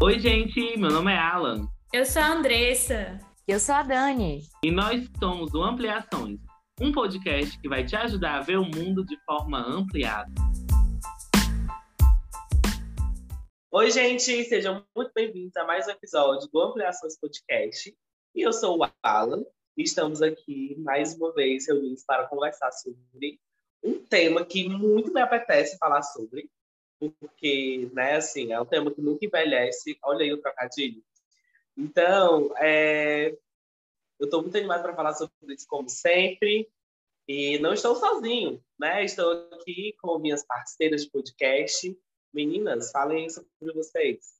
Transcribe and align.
Oi, 0.00 0.16
gente, 0.20 0.78
meu 0.78 0.92
nome 0.92 1.12
é 1.12 1.18
Alan. 1.18 1.68
Eu 1.92 2.06
sou 2.06 2.22
a 2.22 2.30
Andressa. 2.30 3.18
Eu 3.48 3.58
sou 3.58 3.74
a 3.74 3.82
Dani. 3.82 4.42
E 4.62 4.70
nós 4.70 5.04
somos 5.18 5.52
o 5.54 5.60
Ampliações, 5.60 6.38
um 6.80 6.92
podcast 6.92 7.60
que 7.60 7.68
vai 7.68 7.84
te 7.84 7.96
ajudar 7.96 8.36
a 8.36 8.40
ver 8.40 8.58
o 8.58 8.64
mundo 8.64 9.04
de 9.04 9.18
forma 9.24 9.58
ampliada. 9.58 10.32
Oi, 13.72 13.90
gente, 13.90 14.44
sejam 14.44 14.84
muito 14.94 15.10
bem-vindos 15.12 15.56
a 15.56 15.64
mais 15.64 15.88
um 15.88 15.90
episódio 15.90 16.48
do 16.48 16.60
Ampliações 16.60 17.18
Podcast. 17.18 17.92
E 18.36 18.40
eu 18.40 18.52
sou 18.52 18.78
o 18.78 18.88
Alan 19.02 19.42
e 19.76 19.82
estamos 19.82 20.22
aqui 20.22 20.76
mais 20.78 21.16
uma 21.16 21.34
vez 21.34 21.66
reunidos 21.66 22.04
para 22.04 22.28
conversar 22.28 22.70
sobre 22.70 23.40
um 23.82 23.94
tema 23.94 24.44
que 24.44 24.68
muito 24.68 25.12
me 25.12 25.20
apetece 25.20 25.76
falar 25.76 26.02
sobre, 26.02 26.48
porque, 26.98 27.88
né, 27.92 28.16
assim, 28.16 28.52
é 28.52 28.60
um 28.60 28.66
tema 28.66 28.92
que 28.92 29.00
nunca 29.00 29.24
envelhece. 29.24 29.98
Olha 30.02 30.24
aí 30.24 30.32
o 30.32 30.40
trocadilho. 30.40 31.02
Então, 31.76 32.52
é, 32.56 33.36
eu 34.18 34.24
estou 34.24 34.42
muito 34.42 34.56
animado 34.56 34.82
para 34.82 34.94
falar 34.94 35.14
sobre 35.14 35.32
isso, 35.54 35.66
como 35.68 35.88
sempre. 35.88 36.68
E 37.26 37.58
não 37.58 37.72
estou 37.72 37.94
sozinho, 37.94 38.62
né? 38.78 39.04
Estou 39.04 39.48
aqui 39.52 39.94
com 40.00 40.18
minhas 40.18 40.44
parceiras 40.44 41.04
de 41.04 41.10
podcast. 41.10 41.96
Meninas, 42.32 42.90
falem 42.90 43.28
sobre 43.28 43.72
vocês. 43.74 44.38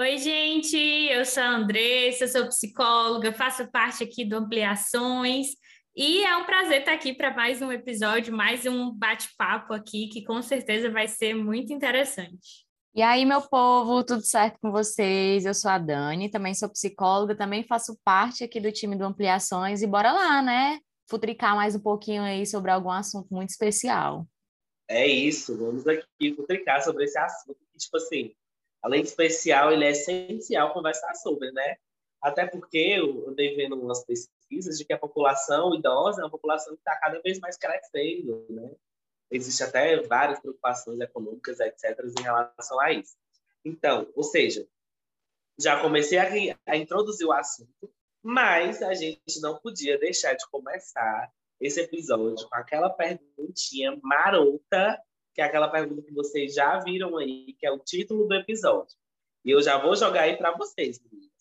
Oi, 0.00 0.18
gente, 0.18 0.76
eu 0.76 1.24
sou 1.24 1.42
a 1.42 1.56
Andressa, 1.56 2.26
sou 2.26 2.48
psicóloga, 2.48 3.32
faço 3.32 3.70
parte 3.70 4.02
aqui 4.02 4.24
do 4.24 4.36
Ampliações 4.36 5.54
e 5.96 6.24
é 6.24 6.36
um 6.36 6.44
prazer 6.44 6.80
estar 6.80 6.92
aqui 6.92 7.14
para 7.14 7.32
mais 7.32 7.62
um 7.62 7.70
episódio, 7.70 8.34
mais 8.34 8.66
um 8.66 8.90
bate-papo 8.90 9.72
aqui, 9.72 10.08
que 10.08 10.24
com 10.24 10.42
certeza 10.42 10.90
vai 10.90 11.06
ser 11.06 11.34
muito 11.34 11.72
interessante. 11.72 12.64
E 12.96 13.02
aí, 13.02 13.24
meu 13.24 13.40
povo, 13.42 14.02
tudo 14.02 14.22
certo 14.22 14.58
com 14.60 14.72
vocês? 14.72 15.44
Eu 15.44 15.54
sou 15.54 15.70
a 15.70 15.78
Dani, 15.78 16.30
também 16.30 16.52
sou 16.52 16.68
psicóloga, 16.68 17.36
também 17.36 17.62
faço 17.62 17.96
parte 18.04 18.42
aqui 18.42 18.60
do 18.60 18.72
time 18.72 18.96
do 18.96 19.04
Ampliações 19.04 19.82
e 19.82 19.86
bora 19.86 20.12
lá, 20.12 20.42
né? 20.42 20.78
Futricar 21.08 21.54
mais 21.54 21.76
um 21.76 21.80
pouquinho 21.80 22.22
aí 22.22 22.44
sobre 22.44 22.72
algum 22.72 22.90
assunto 22.90 23.32
muito 23.32 23.50
especial. 23.50 24.26
É 24.88 25.06
isso, 25.06 25.56
vamos 25.56 25.86
aqui 25.86 26.34
futricar 26.34 26.82
sobre 26.82 27.04
esse 27.04 27.18
assunto 27.18 27.58
que, 27.72 27.78
tipo 27.78 27.96
assim, 27.96 28.34
além 28.82 29.02
de 29.02 29.08
especial, 29.08 29.72
ele 29.72 29.84
é 29.84 29.90
essencial 29.90 30.72
conversar 30.72 31.14
sobre, 31.14 31.52
né? 31.52 31.76
Até 32.20 32.46
porque 32.46 32.78
eu 32.78 33.28
andei 33.28 33.54
vendo 33.54 33.76
umas 33.76 34.04
pesquisas 34.04 34.43
de 34.60 34.84
que 34.84 34.92
a 34.92 34.98
população 34.98 35.74
idosa 35.74 36.20
é 36.20 36.24
uma 36.24 36.30
população 36.30 36.74
que 36.74 36.80
está 36.80 36.96
cada 36.96 37.20
vez 37.20 37.38
mais 37.38 37.56
crescendo, 37.56 38.46
né? 38.50 38.70
Existe 39.30 39.62
até 39.62 40.00
várias 40.02 40.40
preocupações 40.40 41.00
econômicas, 41.00 41.58
etc., 41.60 41.98
em 42.18 42.22
relação 42.22 42.80
a 42.80 42.92
isso. 42.92 43.16
Então, 43.64 44.06
ou 44.14 44.22
seja, 44.22 44.66
já 45.58 45.80
comecei 45.80 46.18
a, 46.18 46.58
a 46.66 46.76
introduzir 46.76 47.26
o 47.26 47.32
assunto, 47.32 47.92
mas 48.22 48.82
a 48.82 48.94
gente 48.94 49.40
não 49.40 49.58
podia 49.58 49.98
deixar 49.98 50.34
de 50.34 50.48
começar 50.50 51.32
esse 51.60 51.80
episódio 51.80 52.48
com 52.48 52.56
aquela 52.56 52.90
perguntinha 52.90 53.98
marota, 54.02 55.00
que 55.34 55.40
é 55.40 55.44
aquela 55.44 55.68
pergunta 55.68 56.02
que 56.02 56.12
vocês 56.12 56.54
já 56.54 56.78
viram 56.80 57.16
aí, 57.16 57.54
que 57.58 57.66
é 57.66 57.70
o 57.72 57.78
título 57.78 58.26
do 58.26 58.34
episódio. 58.34 58.96
E 59.44 59.50
eu 59.50 59.60
já 59.62 59.78
vou 59.78 59.94
jogar 59.94 60.22
aí 60.22 60.36
para 60.36 60.52
vocês, 60.52 61.00
meninas. 61.00 61.33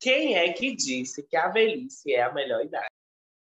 Quem 0.00 0.34
é 0.34 0.52
que 0.52 0.74
disse 0.74 1.22
que 1.22 1.36
a 1.36 1.48
velhice 1.48 2.12
é 2.12 2.22
a 2.22 2.32
melhor 2.32 2.64
idade? 2.64 2.88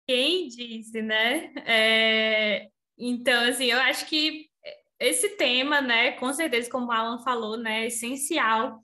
Quem 0.09 0.49
disse, 0.49 1.03
né? 1.03 1.53
É... 1.67 2.69
Então, 2.99 3.45
assim, 3.45 3.67
eu 3.67 3.79
acho 3.79 4.07
que 4.07 4.51
esse 4.99 5.31
tema, 5.31 5.81
né, 5.81 6.13
com 6.13 6.33
certeza, 6.33 6.71
como 6.71 6.87
o 6.87 6.93
Alan 6.93 7.19
falou, 7.21 7.57
né, 7.57 7.85
é 7.85 7.87
essencial 7.87 8.81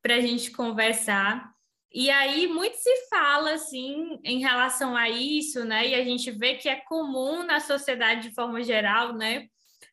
para 0.00 0.14
a 0.16 0.20
gente 0.20 0.50
conversar. 0.50 1.50
E 1.92 2.10
aí 2.10 2.46
muito 2.46 2.76
se 2.76 3.08
fala 3.08 3.52
assim 3.52 4.18
em 4.22 4.40
relação 4.40 4.94
a 4.96 5.08
isso, 5.08 5.64
né? 5.64 5.88
E 5.88 5.94
a 5.94 6.04
gente 6.04 6.30
vê 6.30 6.54
que 6.54 6.68
é 6.68 6.76
comum 6.76 7.42
na 7.42 7.60
sociedade 7.60 8.28
de 8.28 8.34
forma 8.34 8.62
geral, 8.62 9.14
né? 9.14 9.46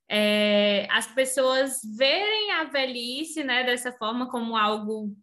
É, 0.07 0.87
as 0.91 1.07
pessoas 1.07 1.79
verem 1.97 2.51
a 2.51 2.65
velhice, 2.65 3.43
né, 3.43 3.63
dessa 3.63 3.91
forma 3.93 4.29
como 4.29 4.55
algo 4.55 5.15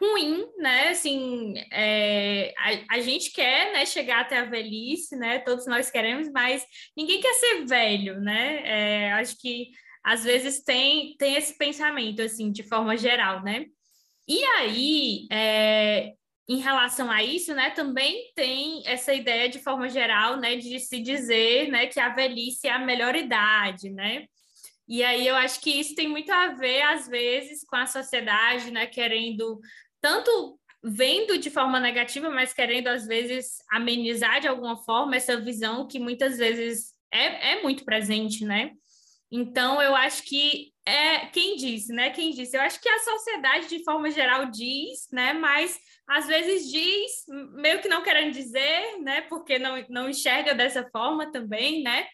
ruim, 0.00 0.46
né? 0.58 0.88
Assim, 0.88 1.54
é, 1.72 2.52
a, 2.58 2.96
a, 2.96 3.00
gente 3.00 3.30
quer, 3.32 3.72
né, 3.72 3.86
chegar 3.86 4.20
até 4.20 4.38
a 4.38 4.44
velhice, 4.44 5.16
né? 5.16 5.38
Todos 5.40 5.66
nós 5.66 5.90
queremos, 5.90 6.30
mas 6.30 6.64
ninguém 6.96 7.20
quer 7.20 7.32
ser 7.34 7.64
velho, 7.64 8.20
né? 8.20 8.62
É, 8.64 9.12
acho 9.14 9.36
que 9.38 9.70
às 10.04 10.22
vezes 10.24 10.62
tem 10.62 11.16
tem 11.18 11.34
esse 11.36 11.56
pensamento 11.58 12.22
assim, 12.22 12.52
de 12.52 12.62
forma 12.62 12.96
geral, 12.96 13.42
né? 13.42 13.66
E 14.28 14.42
aí, 14.44 15.26
é, 15.30 16.12
em 16.48 16.58
relação 16.58 17.10
a 17.10 17.22
isso, 17.22 17.54
né, 17.54 17.70
também 17.70 18.32
tem 18.34 18.82
essa 18.86 19.12
ideia 19.14 19.48
de 19.48 19.58
forma 19.58 19.88
geral, 19.88 20.36
né, 20.36 20.56
de 20.56 20.78
se 20.80 21.00
dizer, 21.00 21.68
né, 21.70 21.86
que 21.86 21.98
a 21.98 22.08
velhice 22.08 22.68
é 22.68 22.72
a 22.72 22.78
melhor 22.78 23.16
idade, 23.16 23.90
né? 23.90 24.26
E 24.88 25.02
aí 25.02 25.26
eu 25.26 25.34
acho 25.34 25.60
que 25.60 25.70
isso 25.70 25.94
tem 25.96 26.06
muito 26.08 26.30
a 26.30 26.48
ver 26.54 26.82
às 26.82 27.08
vezes 27.08 27.64
com 27.64 27.76
a 27.76 27.86
sociedade, 27.86 28.70
né, 28.70 28.86
querendo 28.86 29.60
tanto 30.00 30.58
vendo 30.82 31.38
de 31.38 31.50
forma 31.50 31.80
negativa, 31.80 32.30
mas 32.30 32.52
querendo 32.52 32.88
às 32.88 33.06
vezes 33.06 33.56
amenizar 33.70 34.40
de 34.40 34.48
alguma 34.48 34.76
forma 34.76 35.16
essa 35.16 35.40
visão 35.40 35.86
que 35.86 35.98
muitas 35.98 36.38
vezes 36.38 36.92
é, 37.12 37.52
é 37.52 37.62
muito 37.62 37.84
presente, 37.84 38.44
né? 38.44 38.72
Então 39.30 39.82
eu 39.82 39.94
acho 39.96 40.22
que 40.22 40.72
é 40.86 41.26
quem 41.26 41.56
disse, 41.56 41.92
né? 41.92 42.10
Quem 42.10 42.30
disse? 42.30 42.56
Eu 42.56 42.60
acho 42.60 42.80
que 42.80 42.88
a 42.88 42.98
sociedade 43.00 43.68
de 43.68 43.82
forma 43.82 44.10
geral 44.10 44.46
diz, 44.46 45.08
né? 45.10 45.32
Mas 45.32 45.78
às 46.08 46.28
vezes 46.28 46.70
diz, 46.70 47.24
meio 47.54 47.80
que 47.82 47.88
não 47.88 48.02
querendo 48.02 48.32
dizer, 48.32 48.98
né? 49.02 49.22
Porque 49.22 49.58
não, 49.58 49.84
não 49.88 50.08
enxerga 50.08 50.54
dessa 50.54 50.88
forma 50.90 51.32
também, 51.32 51.82
né? 51.82 52.06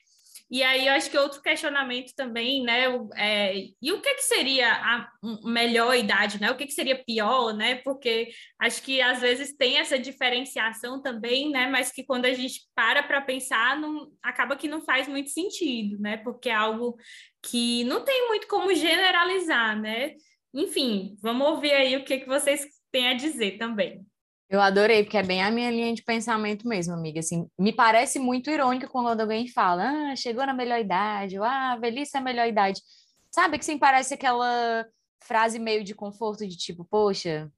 E 0.52 0.62
aí 0.62 0.86
eu 0.86 0.92
acho 0.92 1.10
que 1.10 1.16
outro 1.16 1.40
questionamento 1.40 2.12
também, 2.14 2.62
né? 2.62 2.84
É, 3.16 3.54
e 3.80 3.90
o 3.90 4.02
que, 4.02 4.14
que 4.16 4.22
seria 4.22 4.70
a 4.70 5.10
melhor 5.42 5.96
idade, 5.96 6.38
né? 6.38 6.50
O 6.50 6.56
que, 6.58 6.66
que 6.66 6.74
seria 6.74 7.02
pior, 7.02 7.54
né? 7.54 7.76
Porque 7.76 8.28
acho 8.58 8.82
que 8.82 9.00
às 9.00 9.22
vezes 9.22 9.56
tem 9.56 9.78
essa 9.78 9.98
diferenciação 9.98 11.00
também, 11.00 11.50
né? 11.50 11.68
Mas 11.70 11.90
que 11.90 12.04
quando 12.04 12.26
a 12.26 12.34
gente 12.34 12.68
para 12.74 13.02
para 13.02 13.22
pensar, 13.22 13.80
não, 13.80 14.12
acaba 14.22 14.54
que 14.54 14.68
não 14.68 14.82
faz 14.82 15.08
muito 15.08 15.30
sentido, 15.30 15.98
né? 15.98 16.18
Porque 16.18 16.50
é 16.50 16.54
algo 16.54 16.98
que 17.42 17.82
não 17.84 18.04
tem 18.04 18.28
muito 18.28 18.46
como 18.46 18.74
generalizar, 18.74 19.80
né? 19.80 20.12
Enfim, 20.52 21.16
vamos 21.22 21.46
ouvir 21.46 21.72
aí 21.72 21.96
o 21.96 22.04
que, 22.04 22.18
que 22.18 22.26
vocês 22.26 22.66
têm 22.90 23.08
a 23.08 23.14
dizer 23.14 23.56
também. 23.56 24.04
Eu 24.52 24.60
adorei, 24.60 25.02
porque 25.02 25.16
é 25.16 25.22
bem 25.22 25.42
a 25.42 25.50
minha 25.50 25.70
linha 25.70 25.94
de 25.94 26.02
pensamento 26.02 26.68
mesmo, 26.68 26.92
amiga. 26.92 27.20
Assim, 27.20 27.48
me 27.58 27.72
parece 27.72 28.18
muito 28.18 28.50
irônico 28.50 28.92
quando 28.92 29.18
alguém 29.18 29.48
fala, 29.48 29.82
ah, 29.82 30.14
chegou 30.14 30.44
na 30.44 30.52
melhor 30.52 30.78
idade, 30.78 31.38
ou, 31.38 31.44
ah, 31.44 31.74
velhice 31.80 32.18
é 32.18 32.20
a 32.20 32.22
melhor 32.22 32.46
idade. 32.46 32.78
Sabe 33.30 33.58
que 33.58 33.64
sim, 33.64 33.78
parece 33.78 34.12
aquela 34.12 34.86
frase 35.20 35.58
meio 35.58 35.82
de 35.82 35.94
conforto 35.94 36.46
de 36.46 36.54
tipo, 36.54 36.84
poxa, 36.84 37.50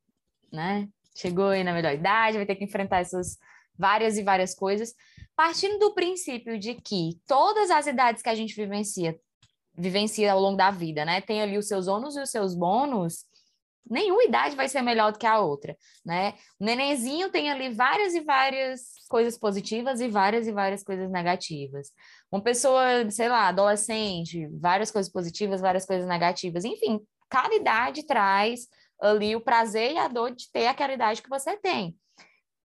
né? 0.52 0.88
Chegou 1.16 1.48
aí 1.48 1.64
na 1.64 1.72
melhor 1.72 1.92
idade, 1.92 2.36
vai 2.36 2.46
ter 2.46 2.54
que 2.54 2.62
enfrentar 2.62 3.00
essas 3.00 3.38
várias 3.76 4.16
e 4.16 4.22
várias 4.22 4.54
coisas. 4.54 4.94
Partindo 5.34 5.80
do 5.80 5.94
princípio 5.94 6.56
de 6.60 6.74
que 6.74 7.20
todas 7.26 7.72
as 7.72 7.88
idades 7.88 8.22
que 8.22 8.28
a 8.28 8.36
gente 8.36 8.54
vivencia, 8.54 9.18
vivencia 9.76 10.32
ao 10.32 10.38
longo 10.38 10.56
da 10.56 10.70
vida, 10.70 11.04
né? 11.04 11.20
Tem 11.20 11.42
ali 11.42 11.58
os 11.58 11.66
seus 11.66 11.88
ônus 11.88 12.14
e 12.14 12.22
os 12.22 12.30
seus 12.30 12.54
bônus, 12.54 13.24
nenhuma 13.88 14.24
idade 14.24 14.56
vai 14.56 14.68
ser 14.68 14.82
melhor 14.82 15.12
do 15.12 15.18
que 15.18 15.26
a 15.26 15.38
outra, 15.38 15.76
né? 16.04 16.34
O 16.58 16.64
nenenzinho 16.64 17.30
tem 17.30 17.50
ali 17.50 17.70
várias 17.70 18.14
e 18.14 18.20
várias 18.20 18.80
coisas 19.08 19.38
positivas 19.38 20.00
e 20.00 20.08
várias 20.08 20.46
e 20.46 20.52
várias 20.52 20.82
coisas 20.82 21.10
negativas. 21.10 21.90
Uma 22.30 22.42
pessoa, 22.42 23.10
sei 23.10 23.28
lá, 23.28 23.48
adolescente, 23.48 24.48
várias 24.60 24.90
coisas 24.90 25.10
positivas, 25.10 25.60
várias 25.60 25.84
coisas 25.86 26.08
negativas. 26.08 26.64
Enfim, 26.64 27.00
cada 27.28 27.54
idade 27.54 28.06
traz 28.06 28.66
ali 29.00 29.36
o 29.36 29.40
prazer 29.40 29.92
e 29.92 29.98
a 29.98 30.08
dor 30.08 30.34
de 30.34 30.50
ter 30.50 30.66
aquela 30.66 30.94
idade 30.94 31.22
que 31.22 31.28
você 31.28 31.56
tem. 31.56 31.96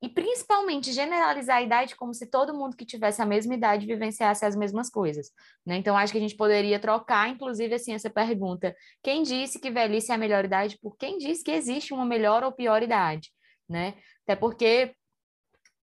E 0.03 0.09
principalmente 0.09 0.93
generalizar 0.93 1.59
a 1.59 1.63
idade 1.63 1.95
como 1.95 2.13
se 2.13 2.27
todo 2.27 2.53
mundo 2.53 2.77
que 2.77 2.85
tivesse 2.85 3.23
a 3.23 3.27
mesma 3.27 3.55
idade 3.55 3.87
vivenciasse 3.87 4.45
as 4.45 4.57
mesmas 4.57 4.91
coisas. 4.91 5.31
Né? 5.65 5.77
Então, 5.77 5.97
acho 5.97 6.13
que 6.13 6.19
a 6.19 6.21
gente 6.21 6.35
poderia 6.35 6.81
trocar, 6.81 7.29
inclusive, 7.29 7.73
assim, 7.73 7.95
essa 7.95 8.11
pergunta. 8.11 8.75
Quem 9.01 9.23
disse 9.23 9.61
que 9.61 9.71
velhice 9.71 10.11
é 10.11 10.17
a 10.17 10.19
melhor 10.19 10.45
idade? 10.45 10.77
Por 10.83 10.97
quem 10.97 11.19
disse 11.19 11.45
que 11.45 11.53
existe 11.53 11.95
uma 11.95 12.05
melhor 12.05 12.43
ou 12.43 12.51
pior 12.51 12.83
idade? 12.83 13.31
Né? 13.69 13.95
Até 14.25 14.35
porque, 14.35 14.93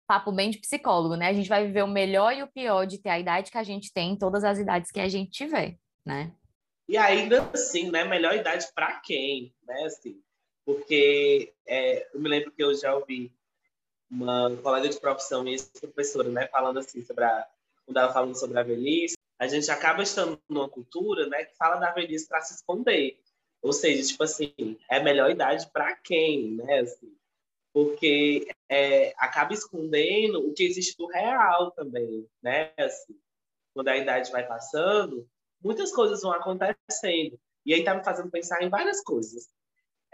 papo 0.07 0.31
bem 0.31 0.49
de 0.49 0.57
psicólogo, 0.57 1.15
né? 1.15 1.27
A 1.27 1.33
gente 1.33 1.47
vai 1.47 1.67
viver 1.67 1.83
o 1.83 1.87
melhor 1.87 2.35
e 2.35 2.41
o 2.41 2.51
pior 2.51 2.87
de 2.87 2.99
ter 2.99 3.09
a 3.09 3.19
idade 3.19 3.51
que 3.51 3.57
a 3.59 3.63
gente 3.63 3.93
tem 3.93 4.13
em 4.13 4.17
todas 4.17 4.43
as 4.43 4.57
idades 4.57 4.89
que 4.89 4.99
a 4.99 5.07
gente 5.07 5.29
tiver, 5.29 5.77
né? 6.03 6.33
E 6.89 6.97
ainda 6.97 7.47
assim, 7.53 7.91
né? 7.91 8.03
Melhor 8.03 8.33
idade 8.33 8.65
para 8.73 8.99
quem, 9.01 9.53
né? 9.63 9.83
Assim, 9.83 10.19
porque 10.65 11.53
é, 11.67 12.07
eu 12.15 12.19
me 12.19 12.27
lembro 12.27 12.51
que 12.51 12.63
eu 12.63 12.73
já 12.73 12.95
ouvi 12.95 13.31
uma 14.09 14.55
colega 14.57 14.89
de 14.89 14.99
profissão 14.99 15.47
e 15.47 15.51
ex-professora, 15.51 16.29
né, 16.29 16.47
falando 16.47 16.79
assim 16.79 17.01
sobre 17.01 17.23
a, 17.23 17.47
quando 17.85 17.97
ela 17.97 18.13
falando 18.13 18.35
sobre 18.35 18.59
a 18.59 18.63
velhice, 18.63 19.17
a 19.39 19.47
gente 19.47 19.69
acaba 19.69 20.01
estando 20.03 20.39
numa 20.49 20.69
cultura, 20.69 21.27
né, 21.27 21.45
que 21.45 21.55
fala 21.55 21.75
da 21.75 21.91
velhice 21.91 22.27
para 22.27 22.41
se 22.41 22.55
esconder. 22.55 23.19
Ou 23.61 23.73
seja, 23.73 24.07
tipo 24.07 24.23
assim, 24.23 24.53
é 24.89 24.97
a 24.97 25.03
melhor 25.03 25.29
idade 25.29 25.67
para 25.71 25.95
quem, 25.95 26.51
né? 26.51 26.79
Assim, 26.79 27.15
porque 27.73 28.47
é, 28.69 29.13
acaba 29.17 29.53
escondendo 29.53 30.47
o 30.47 30.53
que 30.53 30.63
existe 30.63 30.97
do 30.97 31.07
real 31.07 31.71
também, 31.71 32.27
né? 32.41 32.71
Assim, 32.77 33.15
quando 33.73 33.87
a 33.89 33.97
idade 33.97 34.31
vai 34.31 34.45
passando, 34.45 35.27
muitas 35.61 35.91
coisas 35.91 36.21
vão 36.21 36.31
acontecendo. 36.31 37.39
E 37.65 37.73
aí 37.73 37.83
tá 37.83 37.93
me 37.93 38.03
fazendo 38.03 38.31
pensar 38.31 38.63
em 38.63 38.69
várias 38.69 39.03
coisas. 39.03 39.49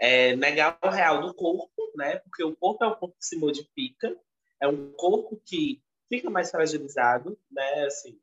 É, 0.00 0.34
negar 0.36 0.78
o 0.82 0.88
real 0.88 1.20
do 1.22 1.34
corpo, 1.34 1.92
né? 1.96 2.18
Porque 2.18 2.42
o 2.42 2.56
corpo 2.56 2.84
é 2.84 2.88
um 2.88 2.94
corpo 2.94 3.16
que 3.18 3.24
se 3.26 3.36
modifica, 3.36 4.16
é 4.60 4.68
um 4.68 4.92
corpo 4.92 5.40
que 5.44 5.82
fica 6.08 6.28
mais 6.30 6.50
fragilizado, 6.50 7.38
né? 7.50 7.84
Assim, 7.84 8.18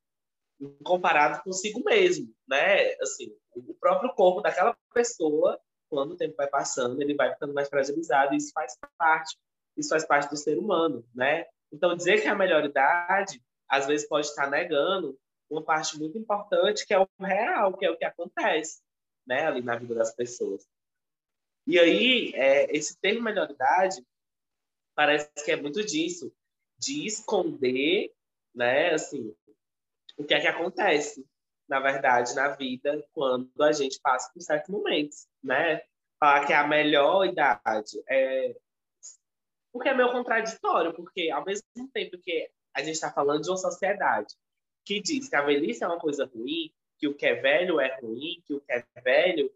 comparado 0.83 1.43
consigo 1.43 1.83
mesmo, 1.83 2.33
né? 2.47 2.93
Assim, 3.01 3.35
o 3.55 3.73
próprio 3.73 4.13
corpo 4.13 4.41
daquela 4.41 4.75
pessoa, 4.93 5.59
quando 5.89 6.11
o 6.11 6.17
tempo 6.17 6.35
vai 6.35 6.47
passando, 6.47 7.01
ele 7.01 7.15
vai 7.15 7.33
ficando 7.33 7.53
mais 7.53 7.69
fragilizado, 7.69 8.33
e 8.33 8.37
isso 8.37 8.51
faz 8.53 8.77
parte, 8.97 9.37
isso 9.77 9.89
faz 9.89 10.05
parte 10.05 10.29
do 10.29 10.37
ser 10.37 10.57
humano, 10.57 11.05
né? 11.13 11.45
Então, 11.71 11.95
dizer 11.95 12.21
que 12.21 12.27
é 12.27 12.31
a 12.31 12.35
melhor 12.35 12.63
idade, 12.65 13.41
às 13.67 13.87
vezes 13.87 14.07
pode 14.07 14.27
estar 14.27 14.49
negando 14.49 15.17
uma 15.49 15.63
parte 15.63 15.97
muito 15.97 16.17
importante, 16.17 16.85
que 16.85 16.93
é 16.93 16.99
o 16.99 17.07
real, 17.19 17.77
que 17.77 17.85
é 17.85 17.91
o 17.91 17.97
que 17.97 18.05
acontece, 18.05 18.81
né, 19.25 19.45
ali 19.47 19.61
na 19.61 19.75
vida 19.75 19.95
das 19.95 20.13
pessoas. 20.13 20.65
E 21.71 21.79
aí, 21.79 22.33
é, 22.35 22.75
esse 22.75 22.99
termo 22.99 23.21
melhor 23.21 23.49
idade 23.49 24.05
parece 24.93 25.31
que 25.45 25.53
é 25.53 25.55
muito 25.55 25.81
disso, 25.85 26.29
de 26.77 27.07
esconder, 27.07 28.13
né, 28.53 28.93
assim, 28.93 29.33
o 30.17 30.25
que 30.25 30.33
é 30.33 30.41
que 30.41 30.47
acontece, 30.47 31.25
na 31.69 31.79
verdade, 31.79 32.35
na 32.35 32.49
vida 32.49 33.07
quando 33.13 33.49
a 33.61 33.71
gente 33.71 34.01
passa 34.01 34.29
por 34.33 34.41
certos 34.41 34.69
momentos, 34.69 35.29
né? 35.41 35.81
Falar 36.19 36.45
que 36.45 36.51
é 36.51 36.57
a 36.57 36.67
melhor 36.67 37.25
idade 37.25 38.03
é 38.05 38.53
porque 39.71 39.87
é 39.87 39.93
meio 39.93 40.11
contraditório, 40.11 40.93
porque 40.93 41.31
ao 41.31 41.45
mesmo 41.45 41.63
tempo 41.93 42.17
que 42.17 42.51
a 42.75 42.83
gente 42.83 42.95
está 42.95 43.09
falando 43.13 43.43
de 43.43 43.49
uma 43.49 43.55
sociedade 43.55 44.35
que 44.83 44.99
diz 44.99 45.29
que 45.29 45.37
a 45.37 45.41
velhice 45.41 45.85
é 45.85 45.87
uma 45.87 45.99
coisa 45.99 46.25
ruim, 46.25 46.69
que 46.97 47.07
o 47.07 47.15
que 47.15 47.25
é 47.25 47.35
velho 47.35 47.79
é 47.79 47.97
ruim, 48.01 48.43
que 48.45 48.55
o 48.55 48.59
que 48.59 48.73
é 48.73 48.83
velho 49.01 49.49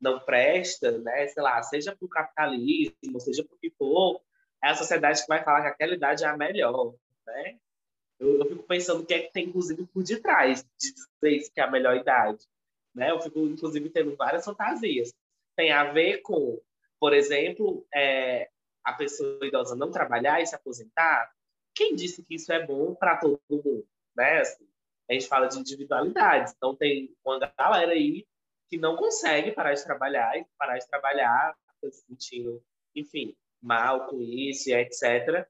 não 0.00 0.20
presta, 0.20 0.98
né? 0.98 1.26
Sei 1.28 1.42
lá, 1.42 1.62
seja 1.62 1.94
para 1.94 2.06
o 2.06 2.08
capitalismo, 2.08 3.20
seja 3.20 3.44
para 3.44 3.54
o 3.54 3.58
que 3.58 3.70
for, 3.70 4.20
é 4.62 4.70
a 4.70 4.74
sociedade 4.74 5.20
que 5.20 5.28
vai 5.28 5.42
falar 5.42 5.62
que 5.62 5.68
aquela 5.68 5.94
idade 5.94 6.24
é 6.24 6.26
a 6.26 6.36
melhor, 6.36 6.94
né? 7.26 7.58
Eu, 8.18 8.38
eu, 8.40 8.48
fico 8.48 8.62
pensando 8.64 9.02
o 9.02 9.06
que 9.06 9.14
é 9.14 9.22
que 9.22 9.32
tem, 9.32 9.46
inclusive, 9.46 9.86
por 9.86 10.02
detrás 10.02 10.64
de 10.78 10.92
dizer 10.92 11.36
isso 11.36 11.52
que 11.52 11.60
é 11.60 11.64
a 11.64 11.70
melhor 11.70 11.96
idade. 11.96 12.44
Né? 12.92 13.12
Eu 13.12 13.20
fico, 13.20 13.38
inclusive, 13.40 13.90
tendo 13.90 14.16
várias 14.16 14.44
fantasias. 14.44 15.14
Tem 15.56 15.70
a 15.70 15.92
ver 15.92 16.18
com, 16.22 16.60
por 16.98 17.12
exemplo, 17.12 17.86
é, 17.94 18.50
a 18.82 18.92
pessoa 18.92 19.46
idosa 19.46 19.76
não 19.76 19.92
trabalhar 19.92 20.42
e 20.42 20.46
se 20.46 20.54
aposentar. 20.54 21.30
Quem 21.72 21.94
disse 21.94 22.24
que 22.24 22.34
isso 22.34 22.52
é 22.52 22.66
bom 22.66 22.92
para 22.92 23.18
todo 23.18 23.40
mundo? 23.48 23.86
Né? 24.16 24.40
Assim, 24.40 24.66
a 25.08 25.12
gente 25.12 25.28
fala 25.28 25.46
de 25.46 25.60
individualidades. 25.60 26.54
Então, 26.56 26.74
tem 26.74 27.14
uma 27.24 27.38
galera 27.56 27.92
aí 27.92 28.26
que 28.68 28.78
não 28.78 28.96
consegue 28.96 29.52
parar 29.52 29.74
de 29.74 29.84
trabalhar 29.84 30.38
e 30.38 30.46
parar 30.58 30.78
de 30.78 30.88
trabalhar, 30.88 31.54
se 31.80 31.90
sentindo, 32.06 32.62
enfim, 32.94 33.36
mal 33.60 34.06
com 34.06 34.20
isso, 34.20 34.70
etc. 34.70 35.46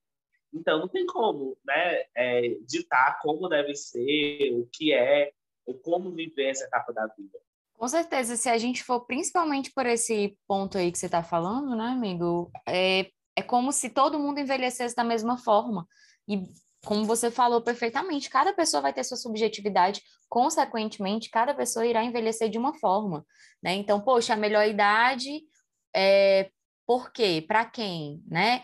Então, 0.53 0.81
não 0.81 0.88
tem 0.88 1.06
como 1.06 1.56
né, 1.65 2.05
é, 2.15 2.56
ditar 2.67 3.19
como 3.20 3.49
deve 3.49 3.75
ser, 3.75 4.53
o 4.55 4.67
que 4.73 4.93
é, 4.93 5.32
ou 5.67 5.75
como 5.75 6.12
viver 6.12 6.50
essa 6.50 6.65
etapa 6.65 6.93
da 6.93 7.06
vida. 7.06 7.38
Com 7.75 7.87
certeza, 7.87 8.37
se 8.37 8.49
a 8.49 8.59
gente 8.59 8.82
for 8.82 9.06
principalmente 9.06 9.71
por 9.73 9.87
esse 9.87 10.37
ponto 10.49 10.79
aí 10.79 10.91
que 10.91 10.99
você 10.99 11.06
está 11.06 11.23
falando, 11.23 11.76
né, 11.76 11.85
amigo? 11.85 12.50
É, 12.67 13.11
é 13.37 13.43
como 13.43 13.71
se 13.71 13.91
todo 13.91 14.19
mundo 14.19 14.41
envelhecesse 14.41 14.97
da 14.97 15.05
mesma 15.05 15.38
forma. 15.38 15.87
E 16.26 16.43
como 16.88 17.05
você 17.05 17.31
falou 17.31 17.61
perfeitamente, 17.61 18.31
cada 18.31 18.50
pessoa 18.55 18.81
vai 18.81 18.94
ter 18.94 19.05
sua 19.05 19.19
subjetividade, 19.19 20.00
consequentemente, 20.26 21.29
cada 21.29 21.52
pessoa 21.52 21.87
irá 21.87 22.02
envelhecer 22.02 22.49
de 22.49 22.56
uma 22.56 22.73
forma, 22.73 23.26
né? 23.62 23.75
Então, 23.75 24.00
poxa, 24.00 24.32
a 24.32 24.37
melhor 24.37 24.67
idade 24.67 25.43
é 25.94 26.50
por 26.87 27.12
quê? 27.12 27.44
Para 27.46 27.67
quem, 27.67 28.23
né? 28.26 28.62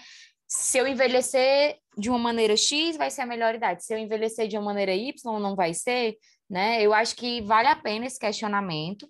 se 0.48 0.78
eu 0.78 0.86
envelhecer 0.86 1.76
de 1.98 2.08
uma 2.08 2.18
maneira 2.18 2.56
X, 2.56 2.96
vai 2.96 3.10
ser 3.10 3.22
a 3.22 3.26
melhor 3.26 3.54
idade. 3.54 3.84
Se 3.84 3.92
eu 3.92 3.98
envelhecer 3.98 4.48
de 4.48 4.56
uma 4.56 4.66
maneira 4.66 4.94
Y, 4.94 5.38
não 5.38 5.54
vai 5.54 5.74
ser, 5.74 6.16
né? 6.48 6.80
Eu 6.80 6.94
acho 6.94 7.14
que 7.16 7.42
vale 7.42 7.68
a 7.68 7.76
pena 7.76 8.06
esse 8.06 8.18
questionamento. 8.18 9.06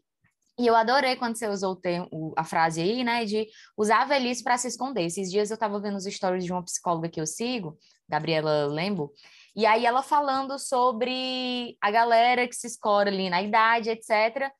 E 0.58 0.66
eu 0.66 0.76
adorei 0.76 1.16
quando 1.16 1.36
você 1.36 1.48
usou 1.48 1.74
termo, 1.74 2.32
a 2.36 2.44
frase 2.44 2.80
aí, 2.80 3.02
né, 3.02 3.24
de 3.24 3.46
usar 3.76 4.02
a 4.02 4.04
velhice 4.04 4.42
para 4.42 4.56
se 4.56 4.68
esconder. 4.68 5.04
Esses 5.04 5.30
dias 5.30 5.50
eu 5.50 5.54
estava 5.54 5.80
vendo 5.80 5.96
os 5.96 6.04
stories 6.04 6.44
de 6.44 6.52
uma 6.52 6.62
psicóloga 6.62 7.08
que 7.08 7.20
eu 7.20 7.26
sigo, 7.26 7.76
Gabriela 8.08 8.66
Lembo, 8.66 9.12
e 9.56 9.66
aí 9.66 9.84
ela 9.84 10.02
falando 10.02 10.58
sobre 10.58 11.76
a 11.80 11.90
galera 11.90 12.46
que 12.46 12.54
se 12.54 12.66
escora 12.66 13.10
ali 13.10 13.28
na 13.28 13.42
idade, 13.42 13.90
etc 13.90 14.52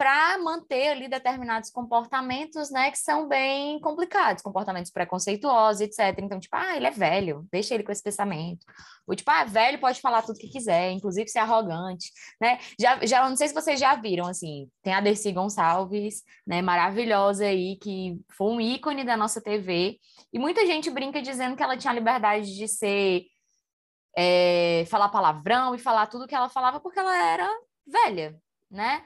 para 0.00 0.38
manter 0.38 0.88
ali 0.88 1.08
determinados 1.08 1.68
comportamentos, 1.68 2.70
né, 2.70 2.90
que 2.90 2.96
são 2.96 3.28
bem 3.28 3.78
complicados, 3.80 4.42
comportamentos 4.42 4.90
preconceituosos, 4.90 5.82
etc. 5.82 6.18
Então, 6.22 6.40
tipo, 6.40 6.56
ah, 6.56 6.74
ele 6.74 6.86
é 6.86 6.90
velho, 6.90 7.46
deixa 7.52 7.74
ele 7.74 7.82
com 7.84 7.92
esse 7.92 8.02
pensamento. 8.02 8.64
Ou 9.06 9.14
tipo, 9.14 9.30
ah, 9.30 9.44
velho 9.44 9.78
pode 9.78 10.00
falar 10.00 10.22
tudo 10.22 10.38
que 10.38 10.48
quiser, 10.48 10.90
inclusive 10.92 11.28
ser 11.28 11.40
arrogante, 11.40 12.10
né? 12.40 12.58
Já, 12.80 13.04
já 13.04 13.28
não 13.28 13.36
sei 13.36 13.48
se 13.48 13.52
vocês 13.52 13.78
já 13.78 13.94
viram, 13.94 14.26
assim, 14.26 14.70
tem 14.82 14.94
a 14.94 15.02
Dercy 15.02 15.32
Gonçalves, 15.32 16.22
né, 16.46 16.62
maravilhosa 16.62 17.44
aí, 17.44 17.76
que 17.76 18.18
foi 18.34 18.52
um 18.52 18.58
ícone 18.58 19.04
da 19.04 19.18
nossa 19.18 19.38
TV, 19.38 19.98
e 20.32 20.38
muita 20.38 20.64
gente 20.64 20.88
brinca 20.88 21.20
dizendo 21.20 21.54
que 21.54 21.62
ela 21.62 21.76
tinha 21.76 21.90
a 21.90 21.94
liberdade 21.94 22.56
de 22.56 22.66
ser 22.66 23.26
é, 24.16 24.86
falar 24.88 25.10
palavrão 25.10 25.74
e 25.74 25.78
falar 25.78 26.06
tudo 26.06 26.26
que 26.26 26.34
ela 26.34 26.48
falava 26.48 26.80
porque 26.80 26.98
ela 26.98 27.14
era 27.22 27.46
velha, 27.86 28.40
né? 28.70 29.04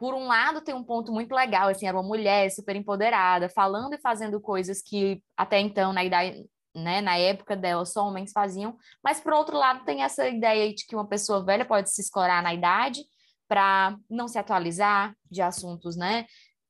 Por 0.00 0.14
um 0.14 0.26
lado, 0.26 0.62
tem 0.62 0.74
um 0.74 0.82
ponto 0.82 1.12
muito 1.12 1.34
legal, 1.34 1.68
assim, 1.68 1.86
era 1.86 1.94
uma 1.94 2.02
mulher 2.02 2.50
super 2.50 2.74
empoderada, 2.74 3.50
falando 3.50 3.92
e 3.92 4.00
fazendo 4.00 4.40
coisas 4.40 4.80
que 4.80 5.22
até 5.36 5.60
então, 5.60 5.92
na 5.92 6.02
idade, 6.02 6.42
né, 6.74 7.02
na 7.02 7.18
época 7.18 7.54
dela, 7.54 7.84
só 7.84 8.08
homens 8.08 8.32
faziam, 8.32 8.78
mas 9.04 9.20
por 9.20 9.34
outro 9.34 9.58
lado, 9.58 9.84
tem 9.84 10.02
essa 10.02 10.26
ideia 10.26 10.72
de 10.74 10.86
que 10.86 10.96
uma 10.96 11.06
pessoa 11.06 11.44
velha 11.44 11.66
pode 11.66 11.90
se 11.90 12.00
escorar 12.00 12.42
na 12.42 12.54
idade 12.54 13.02
para 13.46 13.94
não 14.08 14.26
se 14.26 14.38
atualizar 14.38 15.14
de 15.30 15.42
assuntos, 15.42 15.96
né, 15.96 16.24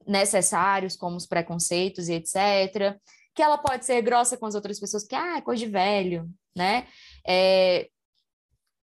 necessários, 0.05 0.97
como 0.97 1.15
os 1.15 1.27
preconceitos 1.27 2.09
e 2.09 2.15
etc., 2.15 2.99
que 3.33 3.43
ela 3.43 3.59
pode 3.59 3.87
ser 3.87 4.03
grossa 4.03 4.37
com 4.37 4.47
as 4.47 4.57
outras 4.57 4.81
pessoas, 4.81 5.07
que, 5.07 5.15
ah, 5.15 5.37
é 5.37 5.41
coisa 5.41 5.65
de 5.65 5.71
velho, 5.71 6.29
né, 6.57 6.89
é, 7.25 7.89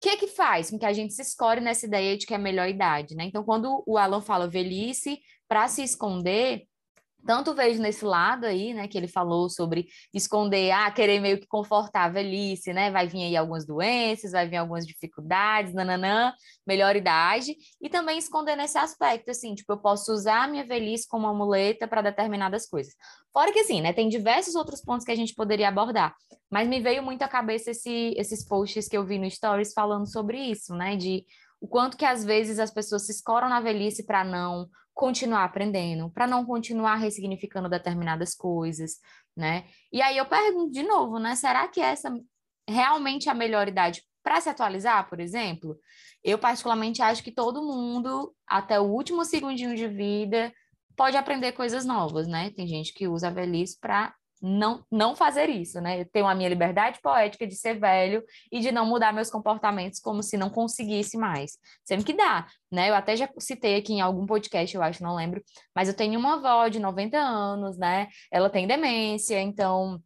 que 0.01 0.17
que 0.17 0.29
faz 0.29 0.71
com 0.71 0.79
que 0.79 0.87
a 0.87 0.93
gente 0.93 1.13
se 1.13 1.23
escore 1.23 1.61
nessa 1.61 1.87
ideia 1.87 2.17
de 2.17 2.27
que 2.27 2.33
é 2.33 2.37
a 2.37 2.41
melhor 2.41 2.69
idade, 2.69 3.17
né? 3.17 3.25
Então, 3.25 3.43
quando 3.43 3.83
o 3.87 3.99
Alan 3.99 4.21
fala 4.21 4.49
velhice 4.49 5.19
para 5.49 5.67
se 5.67 5.83
esconder, 5.83 6.68
tanto 7.29 7.53
vejo 7.53 7.83
nesse 7.83 8.07
lado 8.07 8.47
aí, 8.47 8.73
né, 8.73 8.89
que 8.89 8.97
ele 8.97 9.07
falou 9.07 9.51
sobre 9.51 9.87
esconder, 10.15 10.71
ah, 10.71 10.91
querer 10.91 11.21
meio 11.21 11.39
que 11.39 11.47
confortar 11.47 12.05
a 12.05 12.09
velhice, 12.09 12.73
né, 12.73 12.91
vai 12.91 13.07
vir 13.07 13.23
aí 13.23 13.37
algumas 13.37 13.67
doenças, 13.67 14.33
vai 14.33 14.49
vir 14.49 14.57
algumas 14.57 14.87
dificuldades, 14.87 15.75
nananã, 15.75 16.33
melhor 16.67 16.97
idade, 16.97 17.55
e 17.83 17.91
também 17.91 18.17
esconder 18.17 18.57
nesse 18.57 18.79
aspecto, 18.79 19.31
assim, 19.31 19.55
tipo, 19.55 19.71
eu 19.71 19.77
posso 19.77 20.11
usar 20.11 20.45
a 20.45 20.49
minha 20.49 20.65
velhice 20.65 21.07
como 21.07 21.27
uma 21.27 21.35
muleta 21.35 21.87
para 21.87 22.01
determinadas 22.01 22.67
coisas. 22.67 22.95
Fora 23.31 23.53
que, 23.53 23.59
assim, 23.59 23.83
né, 23.83 23.93
tem 23.93 24.09
diversos 24.09 24.55
outros 24.55 24.81
pontos 24.81 25.05
que 25.05 25.13
a 25.13 25.17
gente 25.17 25.35
poderia 25.35 25.69
abordar, 25.69 26.15
mas 26.51 26.67
me 26.67 26.81
veio 26.81 27.03
muito 27.03 27.21
à 27.21 27.29
cabeça 27.29 27.73
esse, 27.73 28.15
esses 28.17 28.43
posts 28.43 28.89
que 28.89 28.97
eu 28.97 29.05
vi 29.05 29.19
no 29.19 29.31
Stories 29.31 29.75
falando 29.75 30.11
sobre 30.11 30.39
isso, 30.39 30.75
né, 30.75 30.97
de 30.97 31.27
o 31.61 31.69
quanto 31.69 31.99
que 31.99 32.07
às 32.07 32.25
vezes 32.25 32.59
as 32.59 32.71
pessoas 32.71 33.05
se 33.05 33.13
escoram 33.13 33.51
na 33.51 33.61
velhice 33.61 34.07
para 34.07 34.25
não 34.25 34.67
continuar 34.99 35.45
aprendendo, 35.45 36.11
para 36.11 36.27
não 36.27 36.45
continuar 36.45 36.97
ressignificando 36.97 37.69
determinadas 37.69 38.35
coisas, 38.35 38.99
né? 39.37 39.65
E 39.93 40.03
aí 40.03 40.17
eu 40.17 40.27
pergunto 40.27 40.73
de 40.73 40.83
novo, 40.83 41.21
né? 41.21 41.37
Será 41.37 41.69
que 41.69 41.81
essa 41.81 42.13
realmente 42.69 43.29
é 43.29 43.31
a 43.31 43.35
melhor 43.35 43.69
idade 43.69 44.03
para 44.25 44.41
se 44.41 44.49
atualizar, 44.49 45.09
por 45.09 45.21
exemplo? 45.21 45.79
Eu 46.25 46.37
particularmente 46.37 47.01
acho 47.01 47.23
que 47.23 47.31
todo 47.31 47.63
mundo, 47.63 48.35
até 48.45 48.81
o 48.81 48.91
último 48.91 49.25
segundinho 49.25 49.77
de 49.77 49.87
vida, 49.87 50.53
pode 50.97 51.17
aprender 51.17 51.53
coisas 51.53 51.85
novas, 51.85 52.27
né? 52.27 52.51
Tem 52.51 52.67
gente 52.67 52.93
que 52.93 53.07
usa 53.07 53.29
a 53.29 53.31
velhice 53.31 53.79
para 53.81 54.13
não, 54.41 54.85
não 54.91 55.17
fazer 55.17 55.49
isso, 55.49 55.81
né? 55.81 56.01
Eu 56.01 56.07
tenho 56.11 56.27
a 56.27 56.35
minha 56.35 56.49
liberdade 56.49 57.01
poética 57.03 57.47
de 57.47 57.55
ser 57.55 57.79
velho 57.79 58.23
e 58.53 58.61
de 58.61 58.71
não 58.71 58.87
mudar 58.87 59.13
meus 59.13 59.31
comportamentos 59.31 60.01
como 60.01 60.23
se 60.23 60.37
não 60.37 60.51
conseguisse 60.51 61.17
mais. 61.17 61.59
Sempre 61.85 62.05
que 62.07 62.13
dá, 62.13 62.47
né? 62.71 62.91
Eu 62.91 62.95
até 62.95 63.17
já 63.17 63.29
citei 63.39 63.77
aqui 63.77 63.95
em 63.95 64.01
algum 64.01 64.27
podcast, 64.27 64.75
eu 64.75 64.83
acho, 64.83 65.03
não 65.03 65.15
lembro, 65.15 65.43
mas 65.75 65.89
eu 65.89 65.95
tenho 65.95 66.19
uma 66.19 66.35
avó 66.35 66.69
de 66.69 66.79
90 66.79 67.19
anos, 67.19 67.77
né? 67.77 68.09
Ela 68.31 68.51
tem 68.51 68.67
demência, 68.67 69.41
então 69.41 70.01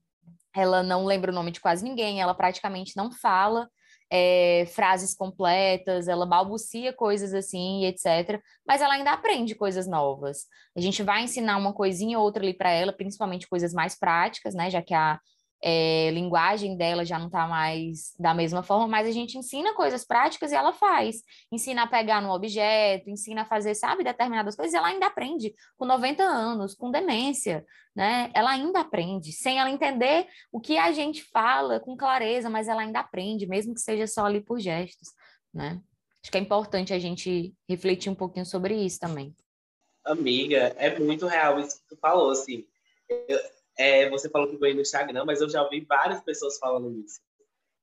ela 0.55 0.83
não 0.83 1.05
lembra 1.05 1.31
o 1.31 1.35
nome 1.35 1.51
de 1.51 1.61
quase 1.61 1.85
ninguém, 1.85 2.21
ela 2.21 2.35
praticamente 2.35 2.97
não 2.97 3.11
fala. 3.11 3.69
É, 4.15 4.67
frases 4.67 5.15
completas, 5.15 6.07
ela 6.07 6.27
balbucia 6.27 6.93
coisas 6.93 7.33
assim, 7.33 7.87
etc. 7.87 8.39
Mas 8.67 8.83
ela 8.83 8.93
ainda 8.93 9.13
aprende 9.13 9.55
coisas 9.55 9.87
novas. 9.87 10.45
A 10.77 10.81
gente 10.83 11.03
vai 11.03 11.23
ensinar 11.25 11.57
uma 11.57 11.73
coisinha 11.73 12.19
ou 12.19 12.25
outra 12.25 12.43
ali 12.43 12.53
para 12.53 12.71
ela, 12.71 12.93
principalmente 12.93 13.49
coisas 13.49 13.73
mais 13.73 13.99
práticas, 13.99 14.55
né? 14.55 14.69
Já 14.69 14.83
que 14.83 14.93
a 14.93 15.19
é, 15.65 16.11
linguagem 16.11 16.77
dela 16.77 17.05
já 17.05 17.19
não 17.19 17.27
está 17.27 17.47
mais 17.47 18.15
da 18.19 18.35
mesma 18.35 18.65
forma, 18.65 18.89
mas 18.89 19.07
a 19.07 19.13
gente 19.13 19.39
ensina 19.39 19.73
coisas 19.75 20.05
práticas 20.05 20.51
e 20.51 20.57
ela 20.57 20.73
faz. 20.73 21.23
Ensina 21.53 21.85
a 21.85 21.87
pegar 21.87 22.21
no 22.21 22.33
objeto, 22.33 23.09
ensina 23.09 23.43
a 23.43 23.47
fazer, 23.47 23.77
sabe, 23.77 24.03
determinadas 24.03 24.57
coisas, 24.57 24.75
ela 24.75 24.89
ainda 24.89 25.07
aprende 25.07 25.55
com 25.77 25.85
90 25.85 26.23
anos, 26.25 26.75
com 26.75 26.91
demência, 26.91 27.65
né? 27.95 28.29
Ela 28.35 28.51
ainda 28.51 28.81
aprende, 28.81 29.31
sem 29.31 29.61
ela 29.61 29.71
entender 29.71 30.27
o 30.51 30.61
que 30.61 30.77
a 30.77 30.91
gente 30.91 31.23
fala 31.23 31.79
com 31.79 31.97
clareza, 31.97 32.51
mas 32.51 32.67
ela 32.67 32.83
ainda 32.83 32.99
aprende, 32.99 33.47
mesmo 33.47 33.73
que 33.73 33.81
seja 33.81 34.09
só 34.09 34.27
ali 34.27 34.41
por 34.41 34.59
gestos, 34.59 35.11
né? 35.55 35.81
Acho 36.21 36.31
que 36.31 36.39
é 36.39 36.41
importante 36.41 36.93
a 36.93 36.99
gente 36.99 37.55
refletir 37.69 38.11
um 38.11 38.15
pouquinho 38.15 38.47
sobre 38.47 38.75
isso 38.75 38.99
também. 38.99 39.35
Amiga, 40.05 40.75
é 40.77 40.99
muito 40.99 41.27
real 41.27 41.61
isso 41.61 41.77
que 41.81 41.95
tu 41.95 41.97
falou, 42.01 42.31
assim. 42.31 42.67
Eu 43.09 43.39
é, 43.77 44.09
você 44.11 44.29
falou 44.29 44.49
que 44.49 44.57
veio 44.57 44.75
no 44.75 44.83
Instagram, 44.83 45.25
mas 45.25 45.41
eu 45.41 45.49
já 45.49 45.63
ouvi 45.63 45.81
várias 45.81 46.23
pessoas 46.23 46.59
falando 46.59 46.91
isso. 47.01 47.21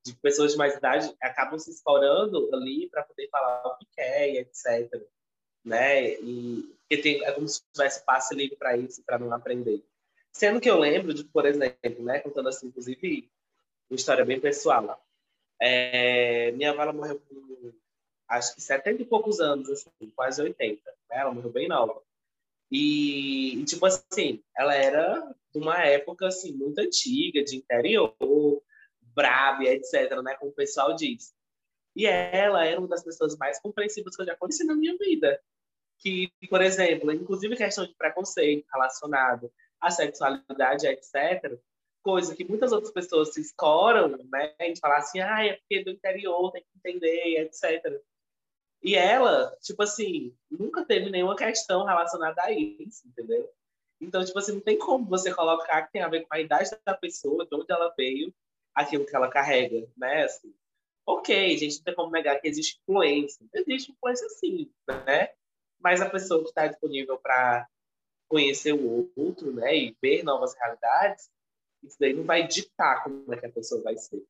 De 0.05 0.15
pessoas 0.15 0.53
de 0.53 0.57
mais 0.57 0.75
idade 0.75 1.13
acabam 1.21 1.59
se 1.59 1.71
explorando 1.71 2.49
ali 2.53 2.89
para 2.89 3.03
poder 3.03 3.27
falar 3.29 3.67
o 3.67 3.77
que 3.77 3.85
quer 3.95 4.29
etc. 4.35 5.03
Né? 5.65 6.13
E 6.21 6.79
porque 6.89 7.03
tem, 7.03 7.23
é 7.23 7.31
como 7.31 7.47
se 7.47 7.61
tivesse 7.71 8.03
passe 8.03 8.33
livre 8.33 8.55
para 8.55 8.75
isso, 8.75 9.03
para 9.03 9.19
não 9.19 9.31
aprender. 9.31 9.83
Sendo 10.31 10.59
que 10.59 10.69
eu 10.69 10.79
lembro 10.79 11.13
de, 11.13 11.23
por 11.23 11.45
exemplo, 11.45 12.03
né, 12.03 12.19
contando 12.19 12.49
assim, 12.49 12.67
inclusive, 12.67 13.29
uma 13.87 13.95
história 13.95 14.25
bem 14.25 14.39
pessoal. 14.39 14.99
É, 15.61 16.51
minha 16.53 16.71
avó 16.71 16.91
morreu 16.91 17.19
com 17.19 17.71
acho 18.27 18.55
que 18.55 18.61
70 18.61 19.03
e 19.03 19.05
poucos 19.05 19.39
anos, 19.39 19.69
assim, 19.69 19.91
quase 20.15 20.41
80. 20.41 20.81
Né? 21.09 21.17
Ela 21.17 21.31
morreu 21.31 21.51
bem 21.51 21.67
nova. 21.67 22.01
E, 22.71 23.63
tipo 23.65 23.85
assim, 23.85 24.43
ela 24.55 24.75
era 24.75 25.35
de 25.53 25.59
uma 25.59 25.83
época, 25.83 26.27
assim, 26.27 26.53
muito 26.53 26.79
antiga, 26.79 27.43
de 27.43 27.57
interior, 27.57 28.15
braba, 29.01 29.63
etc., 29.63 30.21
né? 30.23 30.35
Como 30.35 30.51
o 30.51 30.55
pessoal 30.55 30.95
diz. 30.95 31.33
E 31.95 32.05
ela 32.05 32.65
era 32.65 32.79
uma 32.79 32.87
das 32.87 33.03
pessoas 33.03 33.35
mais 33.37 33.59
compreensivas 33.59 34.15
que 34.15 34.21
eu 34.21 34.25
já 34.25 34.35
conheci 34.35 34.63
na 34.63 34.75
minha 34.75 34.95
vida. 34.97 35.41
Que, 35.99 36.31
por 36.49 36.61
exemplo, 36.61 37.11
inclusive 37.11 37.57
questão 37.57 37.85
de 37.85 37.95
preconceito 37.95 38.65
relacionado 38.71 39.51
à 39.81 39.89
sexualidade, 39.89 40.87
etc., 40.87 41.59
coisa 42.01 42.35
que 42.35 42.45
muitas 42.45 42.71
outras 42.71 42.93
pessoas 42.93 43.33
se 43.33 43.41
escoram, 43.41 44.07
né? 44.31 44.53
De 44.73 44.79
falar 44.79 44.97
assim, 44.97 45.19
ah, 45.19 45.45
é 45.45 45.53
porque 45.53 45.83
do 45.83 45.91
interior 45.91 46.51
tem 46.51 46.61
que 46.61 46.69
entender, 46.77 47.41
etc. 47.41 48.01
E 48.81 48.95
ela, 48.95 49.55
tipo 49.61 49.83
assim, 49.83 50.33
nunca 50.49 50.85
teve 50.85 51.09
nenhuma 51.09 51.35
questão 51.35 51.85
relacionada 51.85 52.41
a 52.43 52.51
isso, 52.51 53.07
entendeu? 53.07 53.49
Então, 54.01 54.23
tipo 54.23 54.39
assim, 54.39 54.53
não 54.53 54.61
tem 54.61 54.77
como 54.77 55.05
você 55.05 55.33
colocar 55.33 55.83
que 55.83 55.91
tem 55.91 56.01
a 56.01 56.07
ver 56.07 56.25
com 56.25 56.33
a 56.33 56.39
idade 56.39 56.69
da 56.85 56.93
pessoa, 56.93 57.45
de 57.45 57.53
onde 57.53 57.71
ela 57.71 57.93
veio, 57.97 58.33
aquilo 58.73 59.05
que 59.05 59.15
ela 59.15 59.29
carrega, 59.29 59.85
né? 59.97 60.23
Assim, 60.23 60.53
ok, 61.05 61.57
gente, 61.57 61.77
não 61.77 61.83
tem 61.83 61.95
como 61.95 62.11
negar 62.11 62.39
que 62.39 62.47
existe 62.47 62.79
influência. 62.81 63.45
Existe 63.53 63.91
influência 63.91 64.29
sim, 64.29 64.71
né? 65.05 65.33
Mas 65.79 66.01
a 66.01 66.09
pessoa 66.09 66.41
que 66.41 66.49
está 66.49 66.67
disponível 66.67 67.17
para 67.17 67.67
conhecer 68.29 68.73
o 68.73 69.11
outro, 69.15 69.51
né, 69.51 69.75
e 69.75 69.97
ver 70.01 70.23
novas 70.23 70.53
realidades, 70.53 71.29
isso 71.83 71.97
daí 71.99 72.13
não 72.13 72.23
vai 72.23 72.47
ditar 72.47 73.03
como 73.03 73.33
é 73.33 73.37
que 73.37 73.45
a 73.45 73.51
pessoa 73.51 73.81
vai 73.81 73.97
ser. 73.97 74.23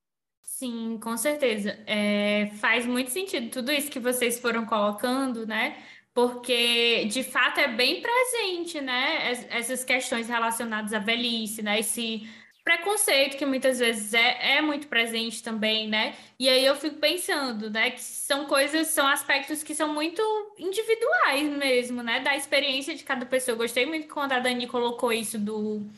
Sim, 0.51 0.97
com 0.99 1.15
certeza. 1.15 1.71
É, 1.87 2.47
faz 2.59 2.85
muito 2.85 3.11
sentido 3.11 3.49
tudo 3.49 3.71
isso 3.71 3.89
que 3.89 3.99
vocês 3.99 4.39
foram 4.39 4.65
colocando, 4.65 5.45
né? 5.47 5.77
Porque 6.13 7.05
de 7.05 7.23
fato 7.23 7.59
é 7.59 7.67
bem 7.67 8.01
presente, 8.01 8.81
né? 8.81 9.31
Essas 9.49 9.85
questões 9.85 10.27
relacionadas 10.27 10.91
à 10.93 10.99
velhice, 10.99 11.61
né? 11.61 11.79
Esse 11.79 12.27
preconceito 12.63 13.37
que 13.37 13.45
muitas 13.45 13.79
vezes 13.79 14.13
é, 14.13 14.57
é 14.57 14.61
muito 14.61 14.87
presente 14.89 15.41
também, 15.41 15.87
né? 15.87 16.15
E 16.37 16.49
aí 16.49 16.65
eu 16.65 16.75
fico 16.75 16.97
pensando, 16.97 17.69
né? 17.69 17.91
Que 17.91 18.01
são 18.01 18.45
coisas, 18.47 18.87
são 18.87 19.07
aspectos 19.07 19.63
que 19.63 19.73
são 19.73 19.93
muito 19.93 20.21
individuais 20.57 21.47
mesmo, 21.49 22.03
né? 22.03 22.19
Da 22.19 22.35
experiência 22.35 22.93
de 22.95 23.03
cada 23.03 23.25
pessoa. 23.25 23.53
Eu 23.53 23.57
gostei 23.59 23.85
muito 23.85 24.13
quando 24.13 24.33
a 24.33 24.39
Dani 24.39 24.67
colocou 24.67 25.13
isso 25.13 25.39
do 25.39 25.89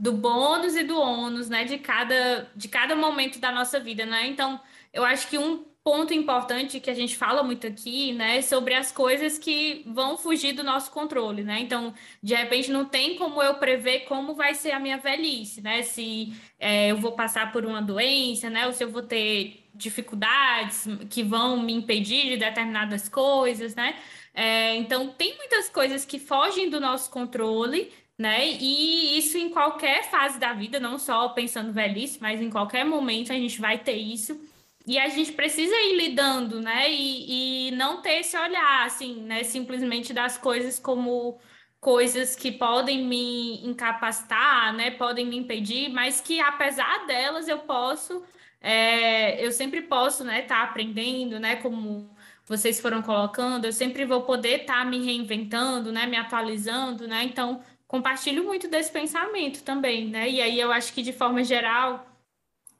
do 0.00 0.12
bônus 0.14 0.74
e 0.76 0.82
do 0.82 0.98
ônus, 0.98 1.50
né, 1.50 1.64
de 1.64 1.76
cada, 1.76 2.50
de 2.56 2.68
cada 2.68 2.96
momento 2.96 3.38
da 3.38 3.52
nossa 3.52 3.78
vida, 3.78 4.06
né? 4.06 4.26
Então, 4.26 4.58
eu 4.94 5.04
acho 5.04 5.28
que 5.28 5.36
um 5.36 5.62
ponto 5.84 6.14
importante 6.14 6.80
que 6.80 6.88
a 6.88 6.94
gente 6.94 7.16
fala 7.16 7.42
muito 7.42 7.66
aqui, 7.66 8.14
né, 8.14 8.38
é 8.38 8.42
sobre 8.42 8.74
as 8.74 8.90
coisas 8.90 9.38
que 9.38 9.82
vão 9.86 10.16
fugir 10.16 10.54
do 10.54 10.64
nosso 10.64 10.90
controle, 10.90 11.42
né? 11.44 11.60
Então, 11.60 11.92
de 12.22 12.34
repente, 12.34 12.70
não 12.70 12.86
tem 12.86 13.16
como 13.16 13.42
eu 13.42 13.56
prever 13.56 14.00
como 14.00 14.34
vai 14.34 14.54
ser 14.54 14.70
a 14.72 14.80
minha 14.80 14.96
velhice, 14.96 15.60
né? 15.60 15.82
Se 15.82 16.32
é, 16.58 16.90
eu 16.90 16.96
vou 16.96 17.12
passar 17.12 17.52
por 17.52 17.66
uma 17.66 17.82
doença, 17.82 18.48
né? 18.48 18.66
Ou 18.66 18.72
se 18.72 18.82
eu 18.82 18.90
vou 18.90 19.02
ter 19.02 19.68
dificuldades 19.74 20.86
que 21.10 21.22
vão 21.22 21.60
me 21.62 21.74
impedir 21.74 22.24
de 22.24 22.36
determinadas 22.38 23.06
coisas, 23.06 23.74
né? 23.74 23.96
É, 24.32 24.74
então, 24.76 25.08
tem 25.08 25.36
muitas 25.36 25.68
coisas 25.68 26.06
que 26.06 26.18
fogem 26.18 26.70
do 26.70 26.80
nosso 26.80 27.10
controle, 27.10 27.92
né? 28.20 28.46
E 28.46 29.16
isso 29.18 29.38
em 29.38 29.48
qualquer 29.48 30.04
fase 30.10 30.38
da 30.38 30.52
vida, 30.52 30.78
não 30.78 30.98
só 30.98 31.30
pensando 31.30 31.72
velhice, 31.72 32.18
mas 32.20 32.38
em 32.42 32.50
qualquer 32.50 32.84
momento 32.84 33.32
a 33.32 33.34
gente 33.34 33.58
vai 33.58 33.78
ter 33.78 33.96
isso. 33.96 34.38
E 34.86 34.98
a 34.98 35.08
gente 35.08 35.32
precisa 35.32 35.74
ir 35.74 35.96
lidando, 35.96 36.60
né? 36.60 36.90
E, 36.92 37.68
e 37.68 37.70
não 37.72 38.02
ter 38.02 38.20
esse 38.20 38.36
olhar, 38.36 38.84
assim, 38.84 39.22
né? 39.22 39.42
Simplesmente 39.42 40.12
das 40.12 40.36
coisas 40.36 40.78
como 40.78 41.38
coisas 41.80 42.36
que 42.36 42.52
podem 42.52 43.06
me 43.06 43.64
incapacitar, 43.66 44.74
né? 44.74 44.90
Podem 44.90 45.26
me 45.26 45.38
impedir, 45.38 45.88
mas 45.88 46.20
que 46.20 46.40
apesar 46.40 47.06
delas 47.06 47.48
eu 47.48 47.60
posso, 47.60 48.22
é, 48.60 49.42
eu 49.44 49.50
sempre 49.50 49.80
posso, 49.82 50.24
né? 50.24 50.42
Estar 50.42 50.56
tá 50.56 50.64
aprendendo, 50.64 51.40
né? 51.40 51.56
Como 51.56 52.10
vocês 52.44 52.80
foram 52.80 53.00
colocando, 53.00 53.64
eu 53.64 53.72
sempre 53.72 54.04
vou 54.04 54.24
poder 54.24 54.62
estar 54.62 54.80
tá 54.80 54.84
me 54.84 55.02
reinventando, 55.02 55.90
né? 55.90 56.06
Me 56.06 56.16
atualizando, 56.18 57.08
né? 57.08 57.24
Então, 57.24 57.62
compartilho 57.90 58.44
muito 58.44 58.68
desse 58.68 58.92
pensamento 58.92 59.64
também, 59.64 60.06
né? 60.06 60.30
E 60.30 60.40
aí 60.40 60.60
eu 60.60 60.70
acho 60.70 60.92
que 60.92 61.02
de 61.02 61.12
forma 61.12 61.42
geral 61.42 62.06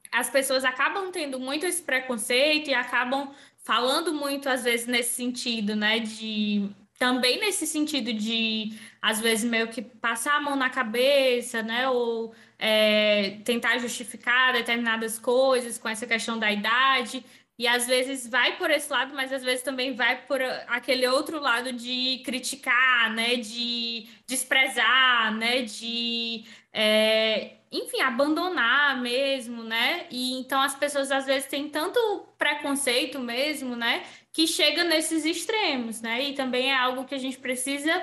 as 0.09 0.29
pessoas 0.29 0.63
acabam 0.63 1.11
tendo 1.11 1.37
muito 1.37 1.65
esse 1.65 1.81
preconceito 1.83 2.69
e 2.69 2.73
acabam 2.73 3.29
falando 3.57 4.13
muito 4.13 4.47
às 4.47 4.63
vezes 4.63 4.87
nesse 4.87 5.15
sentido, 5.15 5.75
né? 5.75 5.99
De 5.99 6.69
também 6.97 7.41
nesse 7.41 7.67
sentido 7.67 8.13
de 8.13 8.71
às 9.01 9.19
vezes 9.19 9.43
meio 9.43 9.67
que 9.67 9.81
passar 9.81 10.35
a 10.37 10.39
mão 10.39 10.55
na 10.55 10.69
cabeça, 10.69 11.61
né? 11.61 11.89
Ou 11.89 12.33
é, 12.57 13.41
tentar 13.43 13.79
justificar 13.79 14.53
determinadas 14.53 15.19
coisas 15.19 15.77
com 15.77 15.89
essa 15.89 16.07
questão 16.07 16.39
da 16.39 16.49
idade. 16.49 17.25
E 17.61 17.67
às 17.67 17.85
vezes 17.85 18.27
vai 18.27 18.57
por 18.57 18.71
esse 18.71 18.91
lado, 18.91 19.13
mas 19.13 19.31
às 19.31 19.43
vezes 19.43 19.61
também 19.61 19.93
vai 19.93 20.25
por 20.25 20.41
aquele 20.67 21.07
outro 21.07 21.39
lado 21.39 21.71
de 21.71 22.19
criticar, 22.25 23.13
né? 23.13 23.35
De 23.35 24.07
desprezar, 24.25 25.31
né? 25.35 25.61
De, 25.61 26.43
é, 26.73 27.57
enfim, 27.71 28.01
abandonar 28.01 28.99
mesmo, 28.99 29.63
né? 29.63 30.07
E 30.09 30.39
então 30.39 30.59
as 30.59 30.73
pessoas 30.73 31.11
às 31.11 31.27
vezes 31.27 31.47
têm 31.47 31.69
tanto 31.69 31.99
preconceito 32.35 33.19
mesmo, 33.19 33.75
né? 33.75 34.05
Que 34.33 34.47
chega 34.47 34.83
nesses 34.83 35.23
extremos, 35.23 36.01
né? 36.01 36.29
E 36.29 36.33
também 36.33 36.71
é 36.71 36.75
algo 36.75 37.05
que 37.05 37.13
a 37.13 37.19
gente 37.19 37.37
precisa 37.37 37.93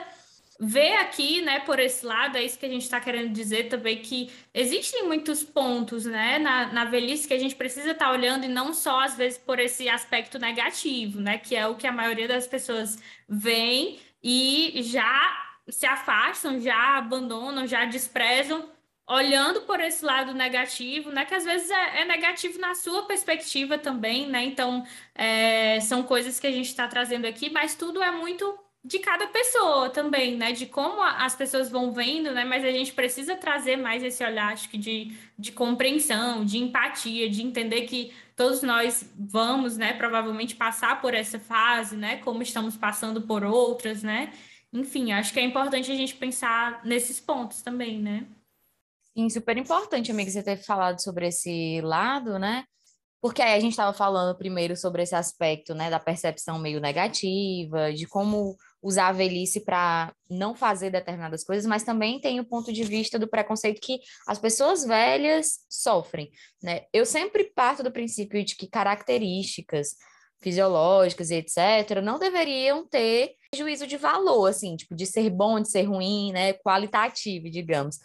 ver 0.58 0.96
aqui, 0.96 1.40
né, 1.40 1.60
por 1.60 1.78
esse 1.78 2.04
lado, 2.04 2.36
é 2.36 2.42
isso 2.42 2.58
que 2.58 2.66
a 2.66 2.68
gente 2.68 2.82
está 2.82 3.00
querendo 3.00 3.32
dizer 3.32 3.68
também, 3.68 4.02
que 4.02 4.28
existem 4.52 5.04
muitos 5.04 5.44
pontos, 5.44 6.04
né, 6.04 6.38
na, 6.38 6.72
na 6.72 6.84
velhice 6.84 7.28
que 7.28 7.34
a 7.34 7.38
gente 7.38 7.54
precisa 7.54 7.92
estar 7.92 8.06
tá 8.06 8.12
olhando 8.12 8.44
e 8.44 8.48
não 8.48 8.74
só, 8.74 9.00
às 9.00 9.16
vezes, 9.16 9.38
por 9.38 9.60
esse 9.60 9.88
aspecto 9.88 10.38
negativo, 10.38 11.20
né, 11.20 11.38
que 11.38 11.54
é 11.54 11.66
o 11.66 11.76
que 11.76 11.86
a 11.86 11.92
maioria 11.92 12.26
das 12.26 12.46
pessoas 12.46 12.98
vem 13.28 14.00
e 14.22 14.80
já 14.82 15.46
se 15.68 15.86
afastam, 15.86 16.60
já 16.60 16.96
abandonam, 16.96 17.66
já 17.66 17.84
desprezam, 17.84 18.68
olhando 19.06 19.62
por 19.62 19.80
esse 19.80 20.04
lado 20.04 20.34
negativo, 20.34 21.10
né, 21.10 21.24
que 21.24 21.34
às 21.34 21.44
vezes 21.44 21.70
é, 21.70 22.00
é 22.00 22.04
negativo 22.04 22.58
na 22.58 22.74
sua 22.74 23.06
perspectiva 23.06 23.78
também, 23.78 24.26
né, 24.26 24.44
então 24.44 24.84
é, 25.14 25.78
são 25.80 26.02
coisas 26.02 26.40
que 26.40 26.48
a 26.48 26.52
gente 26.52 26.66
está 26.66 26.88
trazendo 26.88 27.26
aqui, 27.26 27.48
mas 27.48 27.76
tudo 27.76 28.02
é 28.02 28.10
muito 28.10 28.58
de 28.84 28.98
cada 29.00 29.26
pessoa 29.26 29.90
também, 29.90 30.36
né? 30.36 30.52
De 30.52 30.66
como 30.66 31.02
as 31.02 31.34
pessoas 31.34 31.68
vão 31.68 31.92
vendo, 31.92 32.32
né? 32.32 32.44
Mas 32.44 32.64
a 32.64 32.70
gente 32.70 32.92
precisa 32.92 33.36
trazer 33.36 33.76
mais 33.76 34.02
esse 34.02 34.24
olhar, 34.24 34.52
acho 34.52 34.68
que 34.68 34.78
de, 34.78 35.16
de 35.38 35.52
compreensão, 35.52 36.44
de 36.44 36.58
empatia, 36.58 37.28
de 37.28 37.42
entender 37.42 37.82
que 37.82 38.12
todos 38.36 38.62
nós 38.62 39.10
vamos, 39.18 39.76
né? 39.76 39.92
Provavelmente 39.94 40.54
passar 40.54 41.00
por 41.00 41.12
essa 41.12 41.38
fase, 41.38 41.96
né? 41.96 42.18
Como 42.18 42.42
estamos 42.42 42.76
passando 42.76 43.22
por 43.22 43.44
outras, 43.44 44.02
né? 44.02 44.32
Enfim, 44.72 45.12
acho 45.12 45.32
que 45.32 45.40
é 45.40 45.42
importante 45.42 45.90
a 45.90 45.96
gente 45.96 46.14
pensar 46.14 46.84
nesses 46.84 47.18
pontos 47.20 47.62
também, 47.62 47.98
né? 48.00 48.26
Sim, 49.16 49.28
super 49.28 49.56
importante, 49.56 50.12
amiga, 50.12 50.30
você 50.30 50.42
ter 50.42 50.58
falado 50.58 51.02
sobre 51.02 51.26
esse 51.26 51.80
lado, 51.80 52.38
né? 52.38 52.64
Porque 53.20 53.42
aí 53.42 53.54
a 53.54 53.60
gente 53.60 53.72
estava 53.72 53.92
falando 53.92 54.36
primeiro 54.36 54.76
sobre 54.76 55.02
esse 55.02 55.14
aspecto, 55.14 55.74
né, 55.74 55.90
da 55.90 55.98
percepção 55.98 56.58
meio 56.58 56.80
negativa, 56.80 57.92
de 57.92 58.06
como 58.06 58.56
usar 58.82 59.08
a 59.08 59.12
velhice 59.12 59.64
para 59.64 60.12
não 60.30 60.54
fazer 60.54 60.90
determinadas 60.90 61.42
coisas, 61.44 61.66
mas 61.66 61.82
também 61.82 62.20
tem 62.20 62.38
o 62.38 62.44
ponto 62.44 62.72
de 62.72 62.84
vista 62.84 63.18
do 63.18 63.28
preconceito 63.28 63.80
que 63.80 63.98
as 64.26 64.38
pessoas 64.38 64.84
velhas 64.84 65.60
sofrem, 65.68 66.30
né? 66.62 66.82
Eu 66.92 67.04
sempre 67.04 67.52
parto 67.54 67.82
do 67.82 67.90
princípio 67.90 68.44
de 68.44 68.54
que 68.54 68.68
características 68.68 69.96
fisiológicas 70.40 71.30
e 71.30 71.36
etc 71.36 72.00
não 72.02 72.18
deveriam 72.18 72.86
ter 72.86 73.34
juízo 73.54 73.86
de 73.86 73.96
valor, 73.96 74.46
assim, 74.46 74.76
tipo, 74.76 74.94
de 74.94 75.06
ser 75.06 75.30
bom, 75.30 75.60
de 75.60 75.70
ser 75.70 75.82
ruim, 75.82 76.32
né, 76.32 76.52
qualitativo, 76.52 77.50
digamos. 77.50 77.98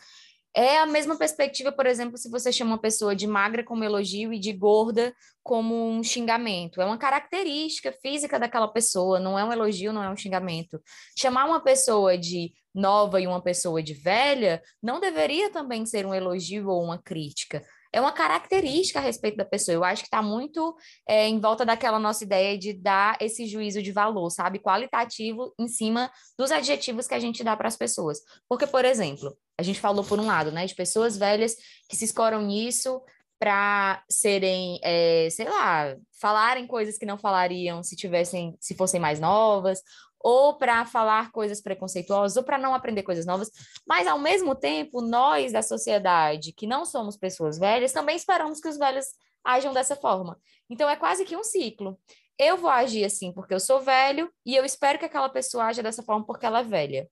É 0.56 0.78
a 0.78 0.86
mesma 0.86 1.18
perspectiva, 1.18 1.72
por 1.72 1.88
exemplo, 1.88 2.16
se 2.16 2.30
você 2.30 2.52
chama 2.52 2.72
uma 2.72 2.82
pessoa 2.82 3.16
de 3.16 3.26
magra 3.26 3.64
como 3.64 3.84
elogio 3.84 4.32
e 4.32 4.38
de 4.38 4.54
gorda 4.54 5.14
como 5.42 5.90
um 5.90 6.04
xingamento. 6.04 6.80
É 6.80 6.86
uma 6.86 6.98
característica 6.98 7.92
física 7.92 8.40
daquela 8.40 8.68
pessoa, 8.68 9.20
não 9.20 9.38
é 9.38 9.44
um 9.44 9.52
elogio, 9.52 9.92
não 9.92 10.04
é 10.04 10.10
um 10.10 10.16
xingamento. 10.16 10.80
Chamar 11.18 11.46
uma 11.46 11.60
pessoa 11.60 12.18
de 12.18 12.54
nova 12.74 13.20
e 13.20 13.26
uma 13.26 13.42
pessoa 13.42 13.82
de 13.82 13.96
velha 13.96 14.62
não 14.82 15.00
deveria 15.00 15.50
também 15.50 15.86
ser 15.86 16.06
um 16.06 16.14
elogio 16.14 16.70
ou 16.70 16.84
uma 16.84 17.02
crítica 17.02 17.64
é 17.94 18.02
uma 18.02 18.12
característica 18.12 18.98
a 18.98 19.02
respeito 19.02 19.38
da 19.38 19.46
pessoa. 19.46 19.76
Eu 19.76 19.84
acho 19.84 20.02
que 20.02 20.08
está 20.08 20.22
muito 20.22 20.76
é, 21.08 21.28
em 21.28 21.40
volta 21.40 21.64
daquela 21.64 22.00
nossa 22.00 22.24
ideia 22.24 22.58
de 22.58 22.74
dar 22.74 23.16
esse 23.22 23.46
juízo 23.46 23.84
de 23.84 23.92
valor, 23.92 24.32
sabe? 24.32 24.60
Qualitativo 24.60 25.54
em 25.60 25.68
cima 25.68 26.12
dos 26.38 26.52
adjetivos 26.52 27.08
que 27.08 27.14
a 27.14 27.20
gente 27.20 27.44
dá 27.44 27.56
para 27.56 27.68
as 27.68 27.78
pessoas. 27.78 28.18
Porque, 28.50 28.66
por 28.66 28.84
exemplo, 28.84 29.38
a 29.60 29.64
gente 29.64 29.80
falou 29.80 30.04
por 30.04 30.20
um 30.20 30.26
lado, 30.26 30.52
né, 30.52 30.66
de 30.66 30.74
pessoas 30.74 31.16
velhas 31.16 31.56
que 31.88 31.96
se 31.96 32.06
escoram 32.06 32.42
nisso 32.42 33.00
para 33.40 34.04
serem, 34.10 34.80
é, 34.82 35.28
sei 35.30 35.48
lá, 35.48 35.96
falarem 36.20 36.66
coisas 36.66 36.98
que 36.98 37.06
não 37.06 37.18
falariam 37.18 37.84
se 37.84 37.96
tivessem, 37.96 38.56
se 38.60 38.74
fossem 38.74 39.00
mais 39.00 39.20
novas, 39.20 39.82
ou 40.24 40.58
para 40.58 40.86
falar 40.86 41.32
coisas 41.32 41.62
preconceituosas, 41.62 42.38
ou 42.38 42.44
para 42.44 42.58
não 42.58 42.74
aprender 42.74 43.04
coisas 43.04 43.26
novas, 43.26 43.52
mas 43.86 44.08
ao 44.08 44.18
mesmo 44.18 44.56
tempo, 44.56 45.02
nós 45.02 45.52
da 45.52 45.62
sociedade, 45.62 46.54
que 46.54 46.66
não 46.66 46.86
somos 46.86 47.18
pessoas 47.18 47.60
velhas, 47.60 47.92
também 47.92 48.16
esperamos 48.16 48.62
que 48.62 48.70
os 48.70 48.78
velhos 48.78 49.06
ajam 49.44 49.74
dessa 49.74 49.98
forma. 49.98 50.40
Então 50.70 50.90
é 50.90 50.96
quase 50.96 51.26
que 51.26 51.36
um 51.36 51.44
ciclo. 51.44 52.00
Eu 52.40 52.56
vou 52.56 52.70
agir 52.70 53.04
assim 53.04 53.34
porque 53.34 53.54
eu 53.54 53.60
sou 53.60 53.82
velho 53.82 54.32
e 54.46 54.56
eu 54.56 54.64
espero 54.64 54.98
que 54.98 55.06
aquela 55.06 55.30
pessoa 55.30 55.66
aja 55.66 55.84
dessa 55.84 56.02
forma 56.02 56.26
porque 56.26 56.46
ela 56.46 56.62
é 56.62 56.64
velha. 56.64 57.08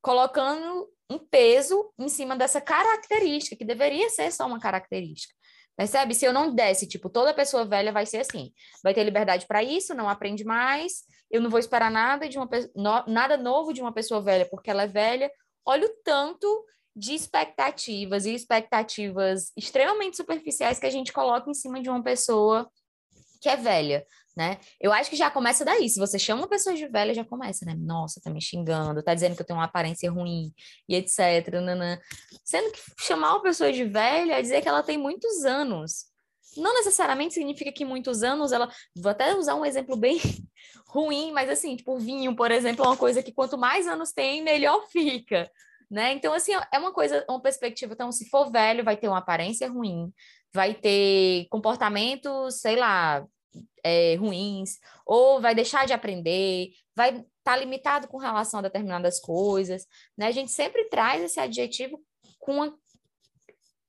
Colocando 0.00 0.88
um 1.10 1.18
peso 1.18 1.92
em 1.98 2.08
cima 2.08 2.34
dessa 2.34 2.60
característica, 2.60 3.56
que 3.56 3.64
deveria 3.64 4.08
ser 4.08 4.32
só 4.32 4.46
uma 4.46 4.58
característica. 4.58 5.34
Percebe? 5.76 6.14
Se 6.14 6.24
eu 6.24 6.32
não 6.32 6.54
desse, 6.54 6.86
tipo, 6.86 7.10
toda 7.10 7.34
pessoa 7.34 7.64
velha 7.64 7.92
vai 7.92 8.06
ser 8.06 8.18
assim. 8.18 8.52
Vai 8.82 8.94
ter 8.94 9.02
liberdade 9.02 9.46
para 9.46 9.62
isso, 9.62 9.94
não 9.94 10.08
aprende 10.08 10.44
mais. 10.44 11.02
Eu 11.30 11.40
não 11.40 11.50
vou 11.50 11.58
esperar 11.58 11.90
nada 11.90 12.28
de 12.28 12.38
uma 12.38 12.48
no, 12.76 13.04
nada 13.06 13.36
novo 13.36 13.72
de 13.72 13.80
uma 13.80 13.92
pessoa 13.92 14.20
velha 14.20 14.46
porque 14.48 14.70
ela 14.70 14.84
é 14.84 14.88
velha. 14.88 15.30
Olha 15.66 15.86
o 15.86 15.96
tanto 16.04 16.64
de 16.94 17.12
expectativas 17.12 18.24
e 18.24 18.34
expectativas 18.34 19.50
extremamente 19.56 20.16
superficiais 20.16 20.78
que 20.78 20.86
a 20.86 20.90
gente 20.90 21.12
coloca 21.12 21.50
em 21.50 21.54
cima 21.54 21.82
de 21.82 21.90
uma 21.90 22.02
pessoa 22.02 22.70
que 23.40 23.48
é 23.48 23.56
velha 23.56 24.06
né? 24.36 24.58
Eu 24.80 24.92
acho 24.92 25.08
que 25.08 25.16
já 25.16 25.30
começa 25.30 25.64
daí. 25.64 25.88
Se 25.88 25.98
você 25.98 26.18
chama 26.18 26.42
uma 26.42 26.48
pessoa 26.48 26.74
de 26.74 26.86
velha, 26.88 27.14
já 27.14 27.24
começa, 27.24 27.64
né? 27.64 27.74
Nossa, 27.78 28.20
tá 28.20 28.30
me 28.30 28.40
xingando, 28.40 29.02
tá 29.02 29.14
dizendo 29.14 29.36
que 29.36 29.42
eu 29.42 29.46
tenho 29.46 29.58
uma 29.58 29.66
aparência 29.66 30.10
ruim 30.10 30.52
e 30.88 30.96
etc. 30.96 31.48
Nanã. 31.62 31.98
Sendo 32.44 32.72
que 32.72 32.80
chamar 33.00 33.34
uma 33.34 33.42
pessoa 33.42 33.72
de 33.72 33.84
velha 33.84 34.34
é 34.34 34.42
dizer 34.42 34.60
que 34.62 34.68
ela 34.68 34.82
tem 34.82 34.98
muitos 34.98 35.44
anos. 35.44 36.06
Não 36.56 36.74
necessariamente 36.74 37.34
significa 37.34 37.72
que 37.72 37.84
muitos 37.84 38.22
anos 38.22 38.52
ela. 38.52 38.68
Vou 38.96 39.10
até 39.10 39.34
usar 39.34 39.54
um 39.54 39.64
exemplo 39.64 39.96
bem 39.96 40.18
ruim, 40.88 41.32
mas 41.32 41.48
assim, 41.48 41.76
tipo, 41.76 41.98
vinho, 41.98 42.34
por 42.34 42.50
exemplo, 42.50 42.84
é 42.84 42.88
uma 42.88 42.96
coisa 42.96 43.22
que 43.22 43.32
quanto 43.32 43.56
mais 43.58 43.86
anos 43.86 44.12
tem, 44.12 44.42
melhor 44.42 44.86
fica. 44.90 45.50
Né? 45.90 46.12
Então, 46.12 46.32
assim, 46.32 46.52
é 46.72 46.78
uma 46.78 46.92
coisa, 46.92 47.24
uma 47.28 47.40
perspectiva. 47.40 47.92
Então, 47.92 48.10
se 48.10 48.28
for 48.28 48.50
velho, 48.50 48.82
vai 48.82 48.96
ter 48.96 49.06
uma 49.06 49.18
aparência 49.18 49.68
ruim, 49.68 50.12
vai 50.52 50.74
ter 50.74 51.46
comportamentos, 51.50 52.60
sei 52.60 52.74
lá, 52.76 53.24
é, 53.82 54.14
ruins, 54.16 54.78
ou 55.06 55.40
vai 55.40 55.54
deixar 55.54 55.86
de 55.86 55.92
aprender, 55.92 56.70
vai 56.94 57.10
estar 57.10 57.26
tá 57.42 57.56
limitado 57.56 58.08
com 58.08 58.18
relação 58.18 58.60
a 58.60 58.62
determinadas 58.62 59.20
coisas. 59.20 59.86
Né? 60.16 60.26
A 60.26 60.32
gente 60.32 60.50
sempre 60.50 60.84
traz 60.84 61.22
esse 61.22 61.38
adjetivo 61.38 62.00
com 62.38 62.54
uma 62.54 62.74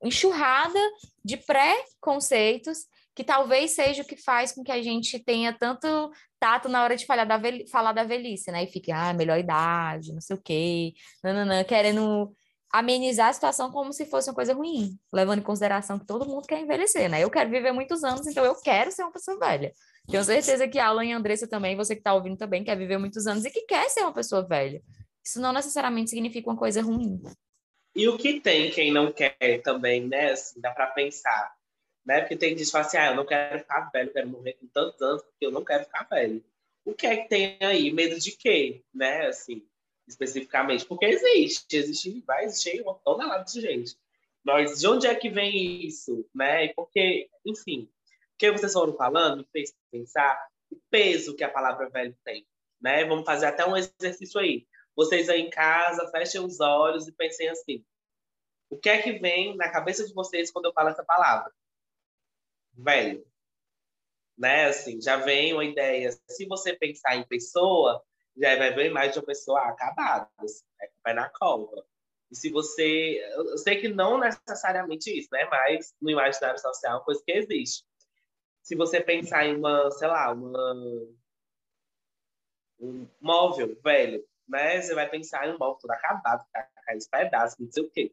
enxurrada 0.03 0.79
de 1.23 1.37
pré-conceitos 1.37 2.85
que 3.15 3.23
talvez 3.23 3.71
seja 3.71 4.03
o 4.03 4.05
que 4.05 4.17
faz 4.17 4.51
com 4.51 4.63
que 4.63 4.71
a 4.71 4.81
gente 4.83 5.17
tenha 5.19 5.53
tanto 5.53 6.11
tato 6.37 6.67
na 6.67 6.83
hora 6.83 6.97
de 6.97 7.05
falar 7.05 7.23
da, 7.23 7.39
falar 7.71 7.93
da 7.93 8.03
velhice, 8.03 8.51
né? 8.51 8.65
E 8.65 8.67
fique, 8.67 8.91
ah, 8.91 9.13
melhor 9.13 9.39
idade, 9.39 10.13
não 10.13 10.19
sei 10.19 10.35
o 10.35 10.41
quê, 10.41 10.93
nananã, 11.23 11.63
querendo 11.63 12.35
amenizar 12.79 13.29
a 13.29 13.33
situação 13.33 13.71
como 13.71 13.93
se 13.93 14.05
fosse 14.05 14.29
uma 14.29 14.35
coisa 14.35 14.53
ruim, 14.53 14.97
levando 15.13 15.39
em 15.39 15.43
consideração 15.43 15.97
que 15.97 16.05
todo 16.05 16.25
mundo 16.25 16.45
quer 16.45 16.59
envelhecer, 16.59 17.09
né? 17.09 17.23
Eu 17.23 17.29
quero 17.29 17.49
viver 17.49 17.71
muitos 17.71 18.03
anos, 18.03 18.27
então 18.27 18.43
eu 18.43 18.55
quero 18.61 18.91
ser 18.91 19.03
uma 19.03 19.13
pessoa 19.13 19.39
velha. 19.39 19.71
Tenho 20.09 20.23
certeza 20.23 20.67
que 20.67 20.77
Alan 20.77 21.05
e 21.05 21.13
Andressa 21.13 21.47
também, 21.47 21.75
você 21.75 21.95
que 21.95 22.01
está 22.01 22.13
ouvindo 22.13 22.37
também, 22.37 22.63
quer 22.63 22.77
viver 22.77 22.97
muitos 22.97 23.25
anos 23.27 23.45
e 23.45 23.49
que 23.49 23.61
quer 23.61 23.89
ser 23.89 24.01
uma 24.01 24.13
pessoa 24.13 24.45
velha. 24.45 24.81
Isso 25.25 25.39
não 25.39 25.53
necessariamente 25.53 26.09
significa 26.09 26.49
uma 26.49 26.57
coisa 26.57 26.81
ruim. 26.81 27.21
E 27.95 28.07
o 28.09 28.17
que 28.17 28.41
tem 28.41 28.69
quem 28.69 28.91
não 28.91 29.11
quer 29.11 29.61
também, 29.63 30.05
né? 30.05 30.31
Assim, 30.31 30.59
dá 30.59 30.71
para 30.71 30.87
pensar. 30.87 31.55
Né? 32.05 32.19
Porque 32.19 32.35
tem 32.35 32.49
gente 32.49 32.65
que 32.65 32.71
fala 32.71 32.85
assim, 32.85 32.97
ah, 32.97 33.07
eu 33.07 33.15
não 33.15 33.25
quero 33.25 33.57
ficar 33.59 33.89
velho, 33.91 34.09
eu 34.09 34.13
quero 34.13 34.27
morrer 34.27 34.53
com 34.53 34.67
tantos 34.67 35.01
anos, 35.01 35.23
porque 35.23 35.45
eu 35.45 35.51
não 35.51 35.63
quero 35.63 35.85
ficar 35.85 36.03
velho. 36.03 36.43
O 36.83 36.93
que 36.93 37.07
é 37.07 37.17
que 37.17 37.29
tem 37.29 37.57
aí? 37.61 37.91
Medo 37.91 38.19
de 38.19 38.31
quê? 38.33 38.83
Né? 38.93 39.25
Assim, 39.27 39.65
especificamente, 40.07 40.85
porque 40.85 41.05
existe, 41.05 41.75
existe, 41.75 42.21
vai 42.25 42.45
existir 42.45 42.81
uma 42.81 42.95
tonelada 42.95 43.43
de 43.43 43.61
gente. 43.61 43.97
Mas 44.43 44.79
de 44.79 44.87
onde 44.87 45.07
é 45.07 45.15
que 45.15 45.29
vem 45.29 45.85
isso, 45.85 46.27
né? 46.33 46.67
Porque, 46.73 47.29
enfim, 47.43 47.89
o 48.33 48.37
que 48.37 48.51
vocês 48.51 48.73
foram 48.73 48.95
falando 48.95 49.37
me 49.37 49.47
fez 49.51 49.73
pensar 49.91 50.39
o 50.69 50.79
peso 50.89 51.35
que 51.35 51.43
a 51.43 51.49
palavra 51.49 51.89
velho 51.89 52.15
tem, 52.23 52.45
né? 52.79 53.03
Vamos 53.05 53.25
fazer 53.25 53.47
até 53.47 53.65
um 53.65 53.75
exercício 53.75 54.39
aí. 54.39 54.67
Vocês 54.95 55.29
aí 55.29 55.41
em 55.41 55.49
casa, 55.49 56.09
fechem 56.11 56.41
os 56.41 56.59
olhos 56.59 57.07
e 57.07 57.11
pensem 57.11 57.49
assim: 57.49 57.83
o 58.69 58.77
que 58.77 58.89
é 58.89 59.01
que 59.01 59.13
vem 59.13 59.55
na 59.55 59.71
cabeça 59.71 60.05
de 60.05 60.13
vocês 60.13 60.51
quando 60.51 60.65
eu 60.65 60.73
falo 60.73 60.89
essa 60.89 61.03
palavra? 61.03 61.51
Velho. 62.73 63.25
Né? 64.37 64.65
Assim, 64.65 65.01
já 65.01 65.17
vem 65.17 65.53
uma 65.53 65.65
ideia. 65.65 66.11
Se 66.29 66.45
você 66.45 66.73
pensar 66.73 67.15
em 67.15 67.25
pessoa, 67.25 68.03
já 68.37 68.57
vai 68.57 68.73
ver 68.73 68.91
mais 68.91 69.13
de 69.13 69.19
uma 69.19 69.25
pessoa 69.25 69.61
acabada, 69.61 70.29
assim, 70.37 70.63
né? 70.79 70.87
vai 71.03 71.13
na 71.13 71.29
cova. 71.29 71.85
E 72.31 72.35
se 72.35 72.49
você. 72.49 73.19
Eu 73.33 73.57
sei 73.57 73.79
que 73.79 73.87
não 73.87 74.19
necessariamente 74.19 75.15
isso, 75.17 75.29
né? 75.31 75.45
Mas 75.45 75.93
no 76.01 76.09
imaginário 76.09 76.59
social 76.59 76.93
é 76.93 76.95
uma 76.97 77.03
coisa 77.03 77.23
que 77.25 77.31
existe. 77.31 77.85
Se 78.63 78.75
você 78.75 78.99
pensar 78.99 79.45
em 79.45 79.55
uma, 79.55 79.91
sei 79.91 80.07
lá, 80.07 80.31
uma, 80.33 80.73
um 82.79 83.07
móvel 83.21 83.77
velho, 83.83 84.25
né? 84.47 84.81
Você 84.81 84.95
vai 84.95 85.09
pensar 85.09 85.47
em 85.47 85.53
um 85.53 85.57
móvel 85.57 85.77
todo 85.79 85.91
acabado, 85.91 86.45
caindo 86.51 86.99
os 86.99 87.07
pedaços, 87.07 87.59
não 87.59 87.71
sei 87.71 87.83
o 87.83 87.91
quê. 87.91 88.11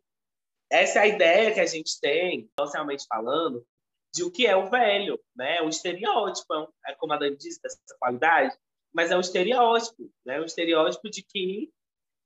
Essa 0.71 1.01
é 1.01 1.03
a 1.03 1.07
ideia 1.07 1.53
que 1.53 1.61
a 1.61 1.67
gente 1.67 2.01
tem, 2.01 2.51
socialmente 2.59 3.07
falando, 3.07 3.67
de 4.13 4.23
o 4.25 4.31
que 4.31 4.47
é 4.47 4.55
o 4.55 4.69
velho, 4.69 5.19
né? 5.35 5.61
O 5.63 5.69
estereótipo, 5.69 6.55
é 6.87 6.95
como 6.95 7.15
a 7.15 7.17
Dani 7.17 7.37
disse, 7.37 7.61
dessa 7.63 7.79
qualidade, 7.99 8.57
mas 8.92 9.11
é 9.11 9.16
um 9.16 9.20
estereótipo, 9.20 10.12
né? 10.24 10.40
Um 10.40 10.44
estereótipo 10.44 11.09
de 11.09 11.22
que 11.22 11.72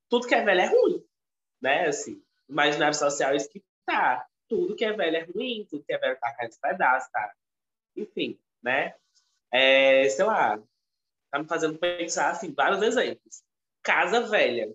tudo 0.08 0.26
que 0.26 0.34
é 0.34 0.44
velho 0.44 0.60
é 0.60 0.66
ruim, 0.66 1.04
né? 1.60 1.86
Assim, 1.86 2.22
imaginário 2.48 2.96
social 2.96 3.32
é 3.32 3.36
isso 3.36 3.48
que 3.48 3.62
tá. 3.84 4.26
Tudo 4.48 4.76
que 4.76 4.84
é 4.84 4.92
velho 4.92 5.16
é 5.16 5.24
ruim, 5.24 5.66
tudo 5.68 5.84
que 5.84 5.92
é 5.92 5.98
velho 5.98 6.18
tá 6.18 6.34
caindo 6.34 6.52
de 6.52 6.58
pedaços, 6.60 7.10
tá? 7.10 7.32
Enfim, 7.96 8.38
né? 8.62 8.94
É, 9.50 10.08
sei 10.08 10.24
lá, 10.24 10.60
tá 11.30 11.38
me 11.38 11.46
fazendo 11.46 11.78
pensar, 11.78 12.30
assim, 12.30 12.52
vários 12.52 12.82
exemplos. 12.82 13.42
Casa 13.82 14.20
velha. 14.20 14.74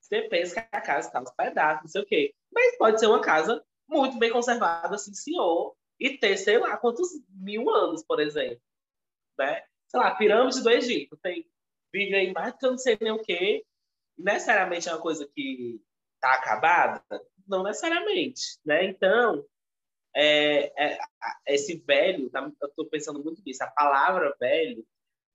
Você 0.00 0.22
pensa 0.22 0.60
que 0.60 0.76
a 0.76 0.80
casa 0.80 1.10
tá 1.10 1.20
nos 1.20 1.30
pedaços, 1.32 1.82
não 1.82 1.88
sei 1.88 2.02
o 2.02 2.06
quê. 2.06 2.34
Mas 2.52 2.76
pode 2.76 2.98
ser 2.98 3.06
uma 3.06 3.20
casa 3.20 3.64
muito 3.88 4.18
bem 4.18 4.30
conservada, 4.30 4.94
assim, 4.94 5.14
senhor, 5.14 5.76
e 5.98 6.16
ter, 6.16 6.36
sei 6.36 6.58
lá, 6.58 6.76
quantos 6.76 7.08
mil 7.28 7.68
anos, 7.70 8.02
por 8.02 8.20
exemplo, 8.20 8.60
né? 9.38 9.62
Sei 9.90 10.00
lá, 10.00 10.14
pirâmide 10.14 10.62
do 10.62 10.70
Egito. 10.70 11.16
Tem, 11.16 11.44
vive 11.92 12.14
aí 12.14 12.32
mais 12.32 12.52
do 12.52 12.58
que 12.58 12.66
eu 12.66 12.70
não 12.70 12.78
sei 12.78 12.96
nem 13.00 13.12
o 13.12 13.22
quê. 13.22 13.64
Necessariamente 14.16 14.88
é 14.88 14.92
uma 14.92 15.00
coisa 15.00 15.26
que 15.26 15.82
está 16.14 16.34
acabada? 16.34 17.02
Não 17.48 17.64
necessariamente, 17.64 18.58
né? 18.64 18.84
Então, 18.84 19.44
é, 20.14 20.72
é, 20.76 20.98
esse 21.48 21.76
velho, 21.78 22.30
tá, 22.30 22.40
eu 22.60 22.68
estou 22.68 22.86
pensando 22.86 23.22
muito 23.22 23.42
nisso, 23.44 23.64
a 23.64 23.68
palavra 23.68 24.36
velho 24.38 24.86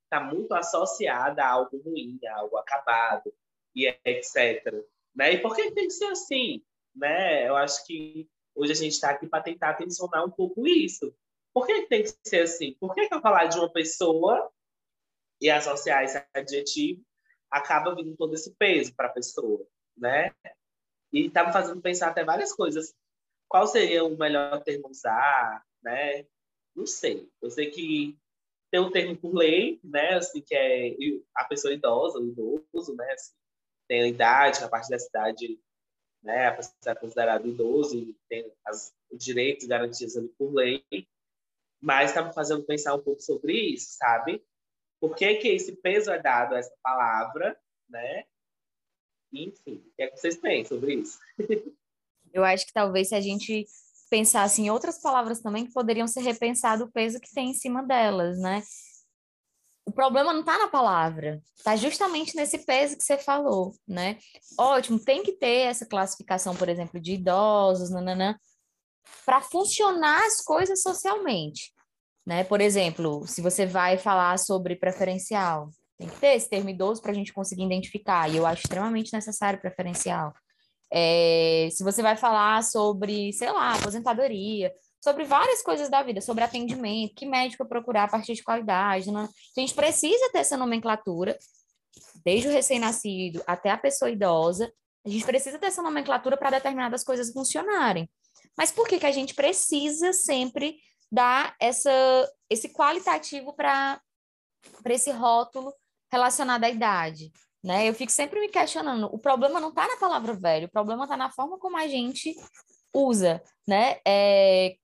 está 0.04 0.24
muito 0.24 0.54
associada 0.54 1.44
a 1.44 1.50
algo 1.50 1.78
ruim, 1.78 2.20
a 2.26 2.38
algo 2.38 2.58
acabado, 2.58 3.34
e 3.76 3.88
etc. 4.06 4.86
Né? 5.14 5.34
E 5.34 5.38
por 5.40 5.56
que 5.56 5.72
tem 5.72 5.88
que 5.88 5.94
ser 5.94 6.06
assim? 6.06 6.64
Né? 6.96 7.48
Eu 7.48 7.58
acho 7.58 7.86
que 7.86 8.30
hoje 8.54 8.72
a 8.72 8.76
gente 8.76 8.94
está 8.94 9.10
aqui 9.10 9.28
para 9.28 9.44
tentar 9.44 9.74
tensionar 9.74 10.24
um 10.24 10.32
pouco 10.32 10.66
isso. 10.66 11.14
Por 11.56 11.66
que 11.66 11.84
tem 11.84 12.04
que 12.04 12.14
ser 12.28 12.42
assim? 12.42 12.74
Por 12.74 12.94
que, 12.94 13.08
que 13.08 13.16
eu 13.16 13.22
falar 13.22 13.46
de 13.46 13.58
uma 13.58 13.72
pessoa 13.72 14.52
e 15.40 15.50
associar 15.50 16.04
esse 16.04 16.22
adjetivo 16.34 17.02
acaba 17.50 17.96
vindo 17.96 18.14
todo 18.18 18.34
esse 18.34 18.54
peso 18.56 18.94
para 18.94 19.08
a 19.08 19.14
pessoa, 19.14 19.66
né? 19.96 20.36
E 21.14 21.28
está 21.28 21.46
me 21.48 21.54
fazendo 21.54 21.82
pensar 21.82 22.10
até 22.10 22.26
várias 22.26 22.52
coisas. 22.52 22.94
Qual 23.48 23.66
seria 23.68 24.04
o 24.04 24.18
melhor 24.18 24.62
termo 24.66 24.90
usar, 24.90 25.66
né? 25.82 26.28
Não 26.76 26.86
sei. 26.86 27.32
Eu 27.42 27.50
sei 27.50 27.72
que 27.72 28.20
tem 28.70 28.82
um 28.82 28.92
termo 28.92 29.16
por 29.16 29.34
lei, 29.34 29.80
né? 29.82 30.16
Assim, 30.16 30.42
que 30.42 30.54
é 30.54 30.94
a 31.34 31.46
pessoa 31.46 31.74
idosa, 31.74 32.20
o 32.20 32.28
idoso, 32.28 32.94
né? 32.98 33.10
Assim, 33.14 33.34
tem 33.88 34.02
a 34.02 34.08
idade, 34.08 34.62
a 34.62 34.68
parte 34.68 34.90
da 34.90 35.00
cidade, 35.00 35.58
né? 36.22 36.48
A 36.48 36.56
pessoa 36.58 36.76
é 36.88 36.96
considerada 36.96 37.48
idoso 37.48 37.98
e 37.98 38.14
tem 38.28 38.52
os 38.70 38.94
direitos 39.14 39.66
garantidos 39.66 40.18
ali 40.18 40.28
por 40.38 40.54
lei. 40.54 40.84
Mas 41.82 42.10
está 42.10 42.24
me 42.24 42.34
fazendo 42.34 42.64
pensar 42.64 42.96
um 42.96 43.02
pouco 43.02 43.22
sobre 43.22 43.54
isso, 43.54 43.96
sabe? 43.98 44.44
Por 45.00 45.16
que, 45.16 45.36
que 45.36 45.50
esse 45.50 45.76
peso 45.76 46.12
é 46.12 46.22
dado 46.22 46.56
a 46.56 46.60
essa 46.60 46.74
palavra, 46.82 47.58
né? 47.90 48.24
Enfim, 49.32 49.84
o 49.88 49.96
que, 49.96 50.04
é 50.04 50.08
que 50.08 50.18
vocês 50.18 50.38
pensam 50.38 50.78
sobre 50.78 50.96
isso? 50.96 51.20
Eu 52.34 52.44
acho 52.44 52.66
que 52.66 52.74
talvez 52.74 53.10
se 53.10 53.16
a 53.16 53.22
gente 53.22 53.66
pensasse 54.10 54.62
em 54.62 54.70
outras 54.70 55.02
palavras 55.02 55.42
também 55.42 55.66
que 55.66 55.74
poderiam 55.74 56.08
ser 56.08 56.22
repensado 56.22 56.86
o 56.86 56.92
peso 56.92 57.20
que 57.20 57.34
tem 57.34 57.50
em 57.50 57.54
cima 57.54 57.84
delas, 57.84 58.40
né? 58.40 58.64
O 59.86 59.92
problema 59.92 60.34
não 60.34 60.40
está 60.40 60.58
na 60.58 60.68
palavra, 60.68 61.42
está 61.56 61.76
justamente 61.76 62.36
nesse 62.36 62.66
peso 62.66 62.98
que 62.98 63.04
você 63.04 63.18
falou, 63.18 63.74
né? 63.88 64.18
Ótimo, 64.60 65.00
tem 65.00 65.22
que 65.22 65.34
ter 65.34 65.68
essa 65.68 65.86
classificação, 65.86 66.56
por 66.56 66.68
exemplo, 66.68 67.00
de 67.00 67.14
idosos, 67.14 67.92
nananã, 67.92 68.36
para 69.26 69.42
funcionar 69.42 70.26
as 70.26 70.42
coisas 70.42 70.82
socialmente, 70.82 71.74
né? 72.26 72.44
Por 72.44 72.62
exemplo, 72.62 73.26
se 73.28 73.42
você 73.42 73.66
vai 73.66 73.98
falar 73.98 74.38
sobre 74.40 74.76
preferencial, 74.76 75.70
tem 75.98 76.10
que 76.10 76.20
ter 76.20 76.36
esse 76.36 76.50
termo 76.50 76.70
idoso 76.70 77.02
para 77.02 77.12
a 77.12 77.16
gente 77.16 77.34
conseguir 77.34 77.64
identificar, 77.64 78.30
e 78.30 78.38
eu 78.38 78.46
acho 78.46 78.64
extremamente 78.64 79.14
necessário 79.14 79.60
preferencial. 79.60 80.34
É, 80.92 81.70
se 81.72 81.84
você 81.84 82.02
vai 82.02 82.16
falar 82.16 82.64
sobre, 82.64 83.32
sei 83.34 83.52
lá, 83.52 83.74
aposentadoria, 83.74 84.72
sobre 85.04 85.24
várias 85.24 85.62
coisas 85.62 85.90
da 85.90 86.02
vida, 86.02 86.20
sobre 86.20 86.44
atendimento, 86.44 87.16
que 87.16 87.26
médico 87.26 87.66
procurar 87.68 88.06
a 88.06 88.08
partir 88.08 88.34
de 88.34 88.44
qualidade, 88.44 89.12
né? 89.12 89.30
a 89.56 89.60
gente 89.60 89.74
precisa 89.74 90.32
ter 90.32 90.40
essa 90.40 90.58
nomenclatura, 90.58 91.38
desde 92.24 92.48
o 92.48 92.52
recém-nascido 92.52 93.42
até 93.46 93.70
a 93.70 93.78
pessoa 93.78 94.10
idosa, 94.10 94.72
a 95.06 95.10
gente 95.10 95.24
precisa 95.24 95.60
ter 95.60 95.68
essa 95.68 95.84
nomenclatura 95.84 96.36
para 96.36 96.50
determinadas 96.50 97.04
coisas 97.04 97.32
funcionarem. 97.32 98.10
Mas 98.58 98.72
por 98.72 98.88
que, 98.88 99.00
que 99.00 99.06
a 99.06 99.12
gente 99.12 99.34
precisa 99.34 100.14
sempre 100.14 100.78
dar 101.12 101.56
essa, 101.60 101.92
esse 102.50 102.70
qualitativo 102.70 103.54
para 103.54 104.02
esse 104.90 105.12
rótulo 105.12 105.74
relacionado 106.12 106.64
à 106.64 106.70
idade? 106.70 107.32
Né? 107.64 107.90
Eu 107.90 107.94
fico 107.94 108.12
sempre 108.12 108.40
me 108.40 108.50
questionando. 108.50 109.06
O 109.12 109.18
problema 109.18 109.60
não 109.60 109.70
está 109.70 109.88
na 109.88 109.98
palavra 109.98 110.34
velho, 110.34 110.68
o 110.68 110.72
problema 110.72 111.04
está 111.04 111.18
na 111.18 111.32
forma 111.32 111.58
como 111.58 111.78
a 111.78 111.88
gente 111.88 112.36
usa, 112.94 113.42
né? 113.68 113.98
É, 114.08 114.76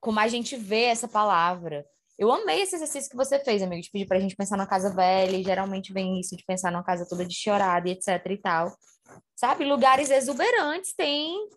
como 0.00 0.18
a 0.18 0.26
gente 0.26 0.56
vê 0.56 0.84
essa 0.84 1.06
palavra. 1.06 1.86
Eu 2.18 2.30
amei 2.32 2.62
esse 2.62 2.74
exercício 2.74 3.10
que 3.10 3.16
você 3.16 3.38
fez, 3.38 3.62
amigo, 3.62 3.82
de 3.82 3.90
pedir 3.90 4.06
para 4.06 4.16
a 4.16 4.20
gente 4.20 4.36
pensar 4.36 4.56
na 4.56 4.66
casa 4.66 4.94
velha, 4.94 5.36
e 5.36 5.44
geralmente 5.44 5.92
vem 5.92 6.20
isso 6.20 6.36
de 6.36 6.44
pensar 6.44 6.70
numa 6.70 6.84
casa 6.84 7.06
toda 7.08 7.24
de 7.24 7.34
chorada 7.34 7.88
e 7.88 7.92
etc 7.92 8.08
e 8.30 8.36
tal. 8.36 8.76
Sabe? 9.36 9.64
Lugares 9.64 10.10
exuberantes 10.10 10.94
têm, 10.94 11.48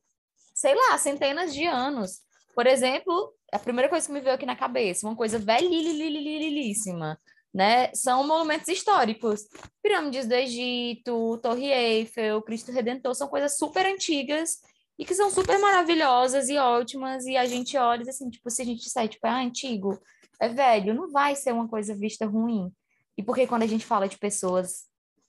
sei 0.55 0.73
lá, 0.73 0.97
centenas 0.97 1.53
de 1.53 1.65
anos. 1.65 2.21
Por 2.55 2.65
exemplo, 2.65 3.33
a 3.51 3.59
primeira 3.59 3.89
coisa 3.89 4.07
que 4.07 4.13
me 4.13 4.21
veio 4.21 4.33
aqui 4.33 4.45
na 4.45 4.55
cabeça, 4.55 5.05
uma 5.05 5.15
coisa 5.15 5.37
velhíssima, 5.37 7.19
né? 7.53 7.93
São 7.93 8.25
monumentos 8.25 8.69
históricos. 8.69 9.45
Pirâmides 9.83 10.25
do 10.25 10.33
Egito, 10.33 11.37
Torre 11.43 11.67
Eiffel, 11.67 12.41
Cristo 12.41 12.71
Redentor, 12.71 13.13
são 13.13 13.27
coisas 13.27 13.57
super 13.57 13.85
antigas 13.85 14.61
e 14.97 15.05
que 15.05 15.13
são 15.13 15.29
super 15.29 15.59
maravilhosas 15.59 16.47
e 16.47 16.57
ótimas, 16.57 17.25
e 17.25 17.35
a 17.35 17.45
gente 17.45 17.77
olha 17.77 18.09
assim, 18.09 18.29
tipo, 18.29 18.49
se 18.49 18.61
a 18.61 18.65
gente 18.65 18.81
disser, 18.81 19.09
tipo, 19.09 19.27
é 19.27 19.29
antigo, 19.29 19.99
é 20.39 20.47
velho, 20.47 20.93
não 20.93 21.11
vai 21.11 21.35
ser 21.35 21.51
uma 21.51 21.67
coisa 21.67 21.93
vista 21.93 22.25
ruim. 22.25 22.71
E 23.17 23.21
porque 23.21 23.45
quando 23.45 23.63
a 23.63 23.67
gente 23.67 23.85
fala 23.85 24.07
de 24.07 24.17
pessoas, 24.17 24.85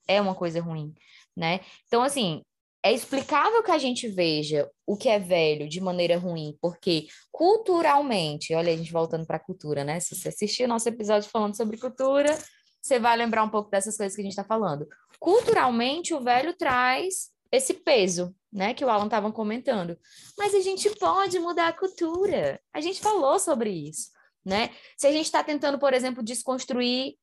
é 0.06 0.20
uma 0.20 0.36
coisa 0.36 0.60
ruim, 0.62 0.94
né? 1.36 1.60
Então, 1.88 2.04
assim, 2.04 2.44
é 2.86 2.92
explicável 2.92 3.64
que 3.64 3.70
a 3.72 3.78
gente 3.78 4.06
veja 4.06 4.70
o 4.86 4.96
que 4.96 5.08
é 5.08 5.18
velho 5.18 5.68
de 5.68 5.80
maneira 5.80 6.16
ruim, 6.16 6.56
porque 6.60 7.08
culturalmente, 7.32 8.54
olha 8.54 8.72
a 8.72 8.76
gente 8.76 8.92
voltando 8.92 9.26
para 9.26 9.38
a 9.38 9.44
cultura, 9.44 9.82
né? 9.82 9.98
Se 9.98 10.14
você 10.14 10.28
assistiu 10.28 10.68
nosso 10.68 10.88
episódio 10.88 11.28
falando 11.28 11.56
sobre 11.56 11.78
cultura, 11.78 12.38
você 12.80 13.00
vai 13.00 13.16
lembrar 13.16 13.42
um 13.42 13.48
pouco 13.48 13.70
dessas 13.70 13.96
coisas 13.96 14.14
que 14.14 14.20
a 14.20 14.24
gente 14.24 14.32
está 14.32 14.44
falando. 14.44 14.86
Culturalmente, 15.18 16.14
o 16.14 16.20
velho 16.20 16.56
traz 16.56 17.32
esse 17.50 17.74
peso, 17.74 18.32
né, 18.52 18.72
que 18.72 18.84
o 18.84 18.88
Alan 18.88 19.06
estava 19.06 19.32
comentando. 19.32 19.98
Mas 20.38 20.54
a 20.54 20.60
gente 20.60 20.88
pode 20.90 21.40
mudar 21.40 21.68
a 21.68 21.72
cultura. 21.72 22.60
A 22.72 22.80
gente 22.80 23.00
falou 23.00 23.40
sobre 23.40 23.70
isso, 23.70 24.10
né? 24.44 24.70
Se 24.96 25.08
a 25.08 25.12
gente 25.12 25.24
está 25.24 25.42
tentando, 25.42 25.76
por 25.76 25.92
exemplo, 25.92 26.22
desconstruir 26.22 27.16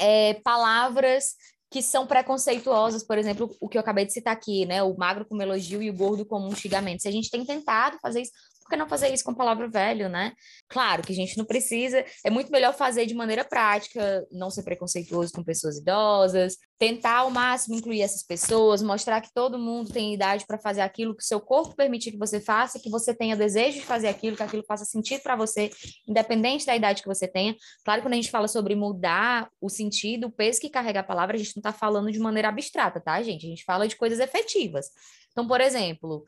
é, 0.00 0.34
palavras 0.42 1.36
que 1.70 1.82
são 1.82 2.06
preconceituosas, 2.06 3.04
por 3.04 3.18
exemplo, 3.18 3.54
o 3.60 3.68
que 3.68 3.76
eu 3.76 3.80
acabei 3.80 4.06
de 4.06 4.12
citar 4.12 4.32
aqui, 4.32 4.64
né? 4.66 4.82
O 4.82 4.96
magro 4.96 5.24
como 5.26 5.42
elogio 5.42 5.82
e 5.82 5.90
o 5.90 5.94
gordo 5.94 6.24
como 6.24 6.46
um 6.46 6.54
xingamento. 6.54 7.02
Se 7.02 7.08
a 7.08 7.12
gente 7.12 7.30
tem 7.30 7.44
tentado 7.44 7.98
fazer 8.00 8.22
isso, 8.22 8.32
por 8.66 8.70
que 8.70 8.76
não 8.76 8.88
fazer 8.88 9.12
isso 9.14 9.24
com 9.24 9.32
palavra 9.32 9.68
velho, 9.68 10.08
né? 10.08 10.32
Claro 10.68 11.02
que 11.02 11.12
a 11.12 11.16
gente 11.16 11.38
não 11.38 11.44
precisa, 11.44 12.04
é 12.24 12.30
muito 12.30 12.50
melhor 12.50 12.74
fazer 12.74 13.06
de 13.06 13.14
maneira 13.14 13.44
prática, 13.44 14.26
não 14.30 14.50
ser 14.50 14.64
preconceituoso 14.64 15.32
com 15.32 15.44
pessoas 15.44 15.78
idosas, 15.78 16.56
tentar 16.78 17.18
ao 17.18 17.30
máximo 17.30 17.76
incluir 17.76 18.02
essas 18.02 18.22
pessoas, 18.22 18.82
mostrar 18.82 19.20
que 19.20 19.32
todo 19.32 19.58
mundo 19.58 19.92
tem 19.92 20.12
idade 20.12 20.44
para 20.46 20.58
fazer 20.58 20.80
aquilo 20.80 21.16
que 21.16 21.22
o 21.22 21.26
seu 21.26 21.40
corpo 21.40 21.76
permitir 21.76 22.10
que 22.10 22.18
você 22.18 22.40
faça, 22.40 22.80
que 22.80 22.90
você 22.90 23.14
tenha 23.14 23.36
desejo 23.36 23.78
de 23.78 23.86
fazer 23.86 24.08
aquilo, 24.08 24.36
que 24.36 24.42
aquilo 24.42 24.64
faça 24.66 24.84
sentido 24.84 25.22
para 25.22 25.36
você, 25.36 25.70
independente 26.06 26.66
da 26.66 26.76
idade 26.76 27.02
que 27.02 27.08
você 27.08 27.28
tenha. 27.28 27.56
Claro, 27.84 28.02
quando 28.02 28.14
a 28.14 28.16
gente 28.16 28.30
fala 28.30 28.48
sobre 28.48 28.74
mudar 28.74 29.48
o 29.60 29.70
sentido, 29.70 30.26
o 30.26 30.32
peso 30.32 30.60
que 30.60 30.68
carrega 30.68 31.00
a 31.00 31.04
palavra, 31.04 31.36
a 31.36 31.38
gente 31.38 31.56
não 31.56 31.60
está 31.60 31.72
falando 31.72 32.10
de 32.10 32.18
maneira 32.18 32.48
abstrata, 32.48 33.00
tá, 33.00 33.22
gente? 33.22 33.46
A 33.46 33.48
gente 33.48 33.64
fala 33.64 33.86
de 33.86 33.96
coisas 33.96 34.18
efetivas. 34.18 34.90
Então, 35.30 35.46
por 35.46 35.60
exemplo, 35.60 36.24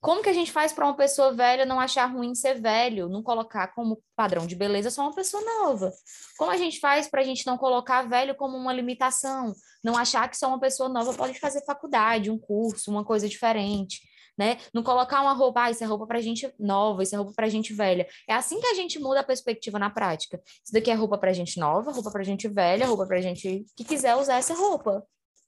como 0.00 0.22
que 0.22 0.28
a 0.28 0.32
gente 0.32 0.52
faz 0.52 0.72
para 0.72 0.84
uma 0.84 0.96
pessoa 0.96 1.32
velha 1.32 1.64
não 1.64 1.80
achar 1.80 2.06
ruim 2.06 2.34
ser 2.34 2.60
velho, 2.60 3.08
não 3.08 3.22
colocar 3.22 3.68
como 3.68 4.02
padrão 4.14 4.46
de 4.46 4.54
beleza 4.54 4.90
só 4.90 5.02
uma 5.02 5.14
pessoa 5.14 5.42
nova? 5.42 5.92
Como 6.38 6.50
a 6.50 6.56
gente 6.56 6.78
faz 6.78 7.08
para 7.08 7.22
a 7.22 7.24
gente 7.24 7.46
não 7.46 7.56
colocar 7.56 8.02
velho 8.02 8.34
como 8.34 8.56
uma 8.56 8.72
limitação, 8.72 9.54
não 9.82 9.96
achar 9.96 10.28
que 10.28 10.36
só 10.36 10.48
uma 10.48 10.60
pessoa 10.60 10.88
nova 10.88 11.14
pode 11.14 11.38
fazer 11.38 11.64
faculdade, 11.64 12.30
um 12.30 12.38
curso, 12.38 12.90
uma 12.90 13.04
coisa 13.04 13.28
diferente? 13.28 14.00
Né? 14.38 14.58
Não 14.72 14.82
colocar 14.82 15.22
uma 15.22 15.32
roupa, 15.32 15.62
ah, 15.62 15.70
isso 15.70 15.82
é 15.82 15.86
roupa 15.86 16.06
para 16.06 16.20
gente 16.20 16.52
nova, 16.60 17.02
isso 17.02 17.14
é 17.14 17.18
roupa 17.18 17.32
para 17.34 17.48
gente 17.48 17.72
velha. 17.72 18.06
É 18.28 18.34
assim 18.34 18.60
que 18.60 18.66
a 18.66 18.74
gente 18.74 18.98
muda 18.98 19.20
a 19.20 19.24
perspectiva 19.24 19.78
na 19.78 19.88
prática. 19.88 20.38
Isso 20.62 20.74
daqui 20.74 20.90
é 20.90 20.94
roupa 20.94 21.16
para 21.16 21.32
gente 21.32 21.58
nova, 21.58 21.90
roupa 21.90 22.10
para 22.10 22.22
gente 22.22 22.46
velha, 22.46 22.86
roupa 22.86 23.06
para 23.06 23.20
gente 23.22 23.64
que 23.74 23.82
quiser 23.82 24.14
usar 24.14 24.36
essa 24.36 24.54
roupa 24.54 25.02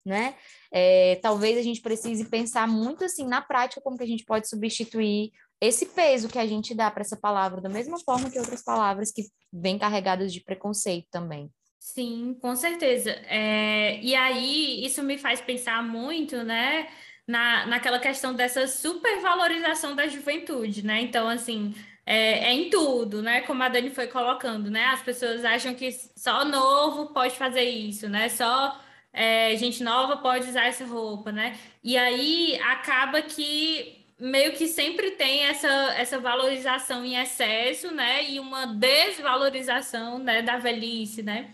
né? 0.04 0.34
É, 0.72 1.16
talvez 1.22 1.58
a 1.58 1.62
gente 1.62 1.80
precise 1.80 2.24
pensar 2.24 2.66
muito 2.66 3.04
assim 3.04 3.26
na 3.26 3.40
prática 3.40 3.80
como 3.80 3.96
que 3.96 4.04
a 4.04 4.06
gente 4.06 4.24
pode 4.24 4.48
substituir 4.48 5.30
esse 5.60 5.86
peso 5.86 6.28
que 6.28 6.38
a 6.38 6.46
gente 6.46 6.74
dá 6.74 6.90
para 6.90 7.02
essa 7.02 7.16
palavra, 7.16 7.60
da 7.60 7.68
mesma 7.68 7.98
forma 7.98 8.30
que 8.30 8.38
outras 8.38 8.62
palavras 8.62 9.10
que 9.10 9.22
vêm 9.52 9.78
carregadas 9.78 10.32
de 10.32 10.40
preconceito 10.40 11.08
também. 11.10 11.50
Sim, 11.80 12.36
com 12.40 12.54
certeza. 12.54 13.10
É, 13.26 13.98
e 14.00 14.14
aí, 14.14 14.84
isso 14.84 15.02
me 15.02 15.16
faz 15.18 15.40
pensar 15.40 15.82
muito, 15.82 16.42
né, 16.44 16.88
na, 17.26 17.66
naquela 17.66 17.98
questão 17.98 18.34
dessa 18.34 18.66
supervalorização 18.66 19.96
da 19.96 20.06
juventude, 20.06 20.84
né? 20.84 21.00
Então, 21.00 21.28
assim, 21.28 21.74
é, 22.04 22.50
é, 22.50 22.52
em 22.52 22.70
tudo, 22.70 23.22
né? 23.22 23.42
Como 23.42 23.62
a 23.62 23.68
Dani 23.68 23.90
foi 23.90 24.06
colocando, 24.06 24.70
né? 24.70 24.86
As 24.86 25.02
pessoas 25.02 25.44
acham 25.44 25.74
que 25.74 25.90
só 26.16 26.44
novo 26.44 27.12
pode 27.12 27.36
fazer 27.36 27.64
isso, 27.64 28.08
né? 28.08 28.28
Só 28.28 28.80
é, 29.12 29.56
gente 29.56 29.82
nova 29.82 30.16
pode 30.18 30.48
usar 30.48 30.66
essa 30.66 30.84
roupa, 30.84 31.32
né? 31.32 31.58
E 31.82 31.96
aí 31.96 32.58
acaba 32.62 33.22
que 33.22 34.04
meio 34.18 34.52
que 34.52 34.66
sempre 34.66 35.12
tem 35.12 35.44
essa, 35.44 35.68
essa 35.96 36.18
valorização 36.18 37.04
em 37.04 37.16
excesso, 37.16 37.92
né? 37.92 38.28
E 38.30 38.40
uma 38.40 38.66
desvalorização 38.66 40.18
né, 40.18 40.42
da 40.42 40.58
velhice, 40.58 41.22
né? 41.22 41.52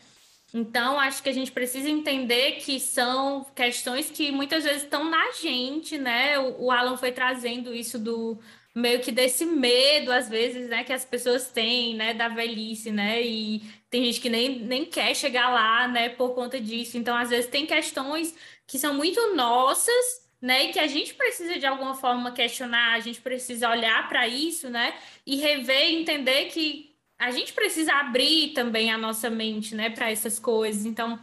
Então, 0.52 1.00
acho 1.00 1.22
que 1.22 1.28
a 1.28 1.32
gente 1.32 1.50
precisa 1.50 1.90
entender 1.90 2.52
que 2.52 2.78
são 2.78 3.44
questões 3.56 4.08
que 4.10 4.30
muitas 4.30 4.62
vezes 4.64 4.84
estão 4.84 5.10
na 5.10 5.32
gente, 5.32 5.98
né? 5.98 6.38
O, 6.38 6.66
o 6.66 6.70
Alan 6.70 6.96
foi 6.96 7.12
trazendo 7.12 7.74
isso 7.74 7.98
do 7.98 8.38
meio 8.74 9.00
que 9.00 9.12
desse 9.12 9.44
medo, 9.46 10.10
às 10.10 10.28
vezes, 10.28 10.68
né, 10.68 10.82
que 10.82 10.92
as 10.92 11.04
pessoas 11.04 11.48
têm, 11.48 11.94
né, 11.94 12.12
da 12.12 12.28
velhice, 12.28 12.90
né? 12.90 13.22
E 13.22 13.62
tem 13.94 14.04
gente 14.06 14.20
que 14.20 14.28
nem, 14.28 14.58
nem 14.58 14.84
quer 14.84 15.14
chegar 15.14 15.50
lá, 15.50 15.86
né, 15.86 16.08
por 16.08 16.34
conta 16.34 16.60
disso. 16.60 16.98
Então, 16.98 17.16
às 17.16 17.30
vezes, 17.30 17.48
tem 17.48 17.64
questões 17.64 18.34
que 18.66 18.76
são 18.76 18.92
muito 18.92 19.36
nossas, 19.36 20.28
né, 20.42 20.64
e 20.64 20.72
que 20.72 20.80
a 20.80 20.88
gente 20.88 21.14
precisa 21.14 21.60
de 21.60 21.64
alguma 21.64 21.94
forma 21.94 22.32
questionar, 22.32 22.94
a 22.94 22.98
gente 22.98 23.20
precisa 23.20 23.70
olhar 23.70 24.08
para 24.08 24.26
isso, 24.26 24.68
né, 24.68 24.94
e 25.24 25.36
rever 25.36 25.92
entender 25.92 26.46
que 26.46 26.92
a 27.16 27.30
gente 27.30 27.52
precisa 27.52 27.92
abrir 27.92 28.52
também 28.52 28.90
a 28.90 28.98
nossa 28.98 29.30
mente, 29.30 29.76
né, 29.76 29.90
para 29.90 30.10
essas 30.10 30.40
coisas. 30.40 30.84
Então, 30.84 31.16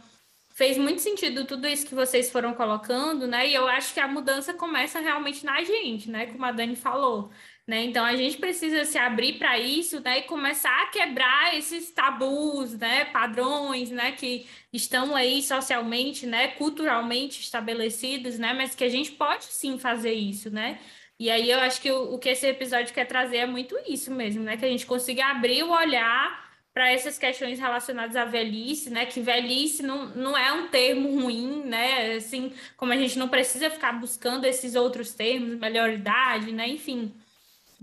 fez 0.54 0.78
muito 0.78 1.02
sentido 1.02 1.44
tudo 1.44 1.66
isso 1.66 1.86
que 1.86 1.94
vocês 1.94 2.30
foram 2.30 2.54
colocando, 2.54 3.26
né? 3.26 3.48
E 3.48 3.54
eu 3.54 3.66
acho 3.68 3.92
que 3.92 4.00
a 4.00 4.08
mudança 4.08 4.54
começa 4.54 4.98
realmente 5.00 5.44
na 5.44 5.62
gente, 5.62 6.10
né? 6.10 6.26
Como 6.26 6.44
a 6.44 6.52
Dani 6.52 6.76
falou. 6.76 7.30
Né? 7.66 7.84
Então 7.84 8.04
a 8.04 8.16
gente 8.16 8.38
precisa 8.38 8.84
se 8.84 8.98
abrir 8.98 9.38
para 9.38 9.56
isso 9.56 10.00
né? 10.00 10.18
e 10.18 10.22
começar 10.22 10.82
a 10.82 10.86
quebrar 10.86 11.56
esses 11.56 11.92
tabus, 11.92 12.76
né? 12.76 13.04
padrões 13.06 13.90
né? 13.90 14.12
que 14.12 14.46
estão 14.72 15.14
aí 15.14 15.40
socialmente, 15.40 16.26
né? 16.26 16.48
culturalmente 16.48 17.40
estabelecidos, 17.40 18.36
né? 18.36 18.52
mas 18.52 18.74
que 18.74 18.82
a 18.82 18.88
gente 18.88 19.12
pode 19.12 19.44
sim 19.44 19.78
fazer 19.78 20.12
isso. 20.12 20.50
Né? 20.50 20.80
E 21.20 21.30
aí 21.30 21.48
eu 21.48 21.60
acho 21.60 21.80
que 21.80 21.90
o, 21.92 22.14
o 22.14 22.18
que 22.18 22.30
esse 22.30 22.46
episódio 22.48 22.92
quer 22.92 23.06
trazer 23.06 23.38
é 23.38 23.46
muito 23.46 23.78
isso 23.86 24.10
mesmo, 24.12 24.42
né? 24.42 24.56
que 24.56 24.64
a 24.64 24.68
gente 24.68 24.84
consiga 24.84 25.26
abrir 25.26 25.62
o 25.62 25.70
olhar 25.70 26.42
para 26.74 26.90
essas 26.90 27.18
questões 27.18 27.60
relacionadas 27.60 28.16
à 28.16 28.24
velhice, 28.24 28.88
né? 28.88 29.04
Que 29.04 29.20
velhice 29.20 29.82
não, 29.82 30.06
não 30.14 30.36
é 30.36 30.50
um 30.52 30.68
termo 30.68 31.20
ruim, 31.20 31.64
né? 31.66 32.14
Assim, 32.14 32.50
como 32.78 32.92
a 32.92 32.96
gente 32.96 33.18
não 33.18 33.28
precisa 33.28 33.68
ficar 33.68 33.92
buscando 33.92 34.46
esses 34.46 34.74
outros 34.74 35.12
termos, 35.12 35.54
melhor 35.58 35.90
idade, 35.90 36.50
né? 36.50 36.66
Enfim, 36.66 37.14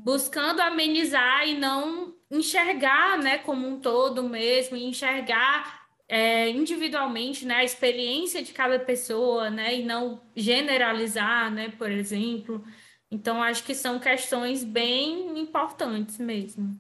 buscando 0.04 0.62
amenizar 0.62 1.48
e 1.48 1.58
não 1.58 2.16
enxergar, 2.32 3.18
né, 3.18 3.40
como 3.40 3.68
um 3.68 3.80
todo 3.80 4.24
mesmo, 4.24 4.78
enxergar 4.78 5.80
é, 6.08 6.50
individualmente, 6.50 7.46
né, 7.46 7.56
a 7.56 7.64
experiência 7.64 8.42
de 8.42 8.54
cada 8.54 8.80
pessoa, 8.80 9.50
né, 9.50 9.76
e 9.76 9.84
não 9.84 10.22
generalizar, 10.36 11.52
né, 11.52 11.70
por 11.78 11.92
exemplo. 11.92 12.64
Então, 13.12 13.42
acho 13.42 13.64
que 13.64 13.76
são 13.76 14.00
questões 14.00 14.64
bem 14.64 15.40
importantes 15.40 16.18
mesmo. 16.18 16.80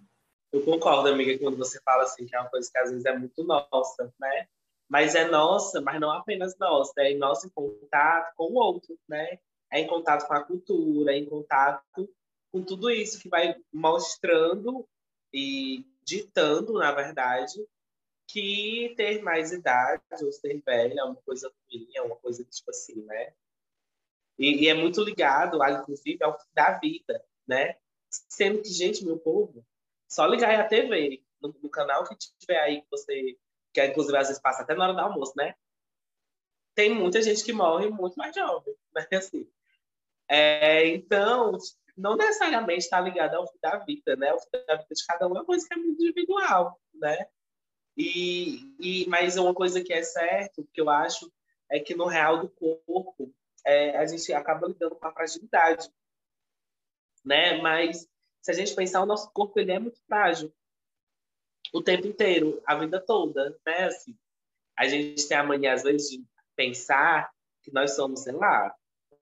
Eu 0.51 0.63
concordo, 0.63 1.10
amiga, 1.10 1.38
quando 1.39 1.58
você 1.58 1.79
fala 1.82 2.03
assim, 2.03 2.25
que 2.25 2.36
é 2.36 2.39
uma 2.39 2.49
coisa 2.49 2.69
que 2.71 2.77
às 2.77 2.89
vezes 2.89 3.05
é 3.05 3.17
muito 3.17 3.43
nossa, 3.43 4.12
né? 4.19 4.47
Mas 4.89 5.13
é 5.13 5.27
nossa, 5.27 5.79
mas 5.82 5.99
não 5.99 6.12
apenas 6.12 6.58
nossa, 6.58 6.93
é 6.97 7.13
nosso 7.15 7.45
em 7.45 7.49
contato 7.51 8.34
com 8.36 8.45
o 8.45 8.55
outro, 8.55 8.97
né? 9.08 9.38
É 9.71 9.79
em 9.79 9.88
contato 9.88 10.27
com 10.27 10.34
a 10.34 10.43
cultura, 10.43 11.13
é 11.13 11.17
em 11.17 11.25
contato 11.25 12.10
com 12.52 12.64
tudo 12.64 12.90
isso 12.90 13.20
que 13.20 13.30
vai 13.30 13.56
mostrando 13.72 14.88
e 15.34 15.86
ditando, 16.04 16.74
na 16.74 16.92
verdade, 16.92 17.64
que 18.28 18.94
ter 18.96 19.22
mais 19.22 19.52
idade 19.52 20.04
ou 20.24 20.32
ser 20.32 20.62
velha 20.66 21.02
é 21.02 21.04
uma 21.04 21.16
coisa 21.16 21.52
ruim, 21.66 21.90
é 21.96 22.02
uma 22.02 22.16
coisa 22.16 22.44
tipo 22.44 22.70
assim, 22.70 23.02
né? 23.04 23.34
E, 24.38 24.64
e 24.64 24.68
é 24.68 24.74
muito 24.74 25.04
ligado, 25.04 25.60
inclusive, 25.64 26.24
ao 26.24 26.38
da 26.54 26.78
vida, 26.80 27.24
né? 27.48 27.76
Sendo 28.10 28.62
que, 28.62 28.70
gente, 28.70 29.06
meu 29.06 29.20
povo, 29.20 29.66
só 30.08 30.26
ligar 30.26 30.50
aí 30.50 30.56
a 30.56 30.68
TV, 30.68 31.24
no, 31.42 31.54
no 31.62 31.70
canal 31.70 32.04
que 32.04 32.16
tiver 32.16 32.60
aí, 32.60 32.82
que 32.82 32.88
você, 32.90 33.38
que 33.74 33.86
inclusive 33.86 34.18
às 34.18 34.28
vezes 34.28 34.42
passa 34.42 34.64
até 34.64 34.74
na 34.74 34.86
hora 34.86 34.94
do 34.94 35.00
almoço, 35.00 35.34
né? 35.36 35.56
Tem 36.74 36.94
muita 36.94 37.22
gente 37.22 37.44
que 37.44 37.52
morre 37.52 37.90
muito 37.90 38.16
mais 38.16 38.34
jovem, 38.34 38.76
né? 38.94 39.08
Assim. 39.14 39.48
É, 40.28 40.88
então, 40.88 41.58
não 42.00 42.16
necessariamente 42.16 42.80
está 42.80 43.00
ligado 43.00 43.36
ao 43.36 43.48
fim 43.48 43.60
da 43.62 43.78
vida, 43.80 44.16
né? 44.16 44.34
O 44.34 44.40
fim 44.40 44.66
da 44.66 44.76
vida 44.76 44.96
de 44.96 45.06
cada 45.06 45.28
um 45.28 45.32
é 45.32 45.34
uma 45.40 45.46
coisa 45.46 45.68
que 45.68 45.74
é 45.74 45.78
muito 45.78 46.02
individual, 46.02 46.80
né? 46.94 47.28
E, 47.98 48.76
e, 48.80 49.10
mas 49.10 49.36
uma 49.36 49.54
coisa 49.54 49.84
que 49.84 49.92
é 49.92 50.02
certo, 50.02 50.68
que 50.74 50.80
eu 50.80 50.90
acho, 50.90 51.30
é 51.70 51.80
que 51.80 51.94
no 51.94 52.06
real 52.06 52.40
do 52.40 52.50
corpo, 52.50 53.34
é, 53.66 53.98
a 53.98 54.06
gente 54.06 54.32
acaba 54.32 54.68
lidando 54.68 54.96
com 54.96 55.08
a 55.08 55.12
fragilidade, 55.12 55.90
né? 57.26 57.62
Mas 57.62 58.08
se 58.42 58.52
a 58.52 58.54
gente 58.54 58.74
pensar, 58.74 59.02
o 59.02 59.06
nosso 59.06 59.30
corpo 59.32 59.60
ele 59.60 59.74
é 59.74 59.80
muito 59.80 60.00
frágil 60.08 60.54
o 61.74 61.84
tempo 61.84 62.08
inteiro, 62.08 62.62
a 62.66 62.76
vida 62.76 63.02
toda, 63.02 63.60
né? 63.66 63.86
Assim, 63.86 64.18
a 64.78 64.88
gente 64.88 65.28
tem 65.28 65.38
a 65.38 65.44
mania, 65.44 65.74
às 65.74 65.84
vezes, 65.84 66.10
de 66.10 66.24
pensar 66.56 67.30
que 67.62 67.74
nós 67.74 67.92
somos, 67.96 68.22
sei 68.22 68.34
lá, 68.34 68.74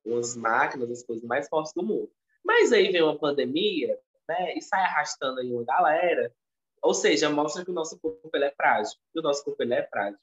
umas 0.05 0.35
máquinas, 0.35 0.91
as 0.91 1.03
coisas 1.03 1.25
mais 1.25 1.49
fortes 1.49 1.73
do 1.73 1.81
mundo. 1.81 2.11
Mas 2.47 2.71
aí 2.71 2.89
vem 2.89 3.03
uma 3.03 3.19
pandemia, 3.19 3.99
né, 4.27 4.53
e 4.55 4.61
sai 4.61 4.81
arrastando 4.81 5.41
aí 5.41 5.51
uma 5.51 5.65
galera, 5.65 6.33
ou 6.81 6.93
seja, 6.93 7.29
mostra 7.29 7.65
que 7.65 7.71
o 7.71 7.73
nosso 7.73 7.99
corpo 7.99 8.29
ele 8.33 8.45
é 8.45 8.51
frágil, 8.51 8.97
que 9.11 9.19
o 9.19 9.21
nosso 9.21 9.43
corpo 9.43 9.61
ele 9.61 9.73
é 9.73 9.85
frágil. 9.85 10.17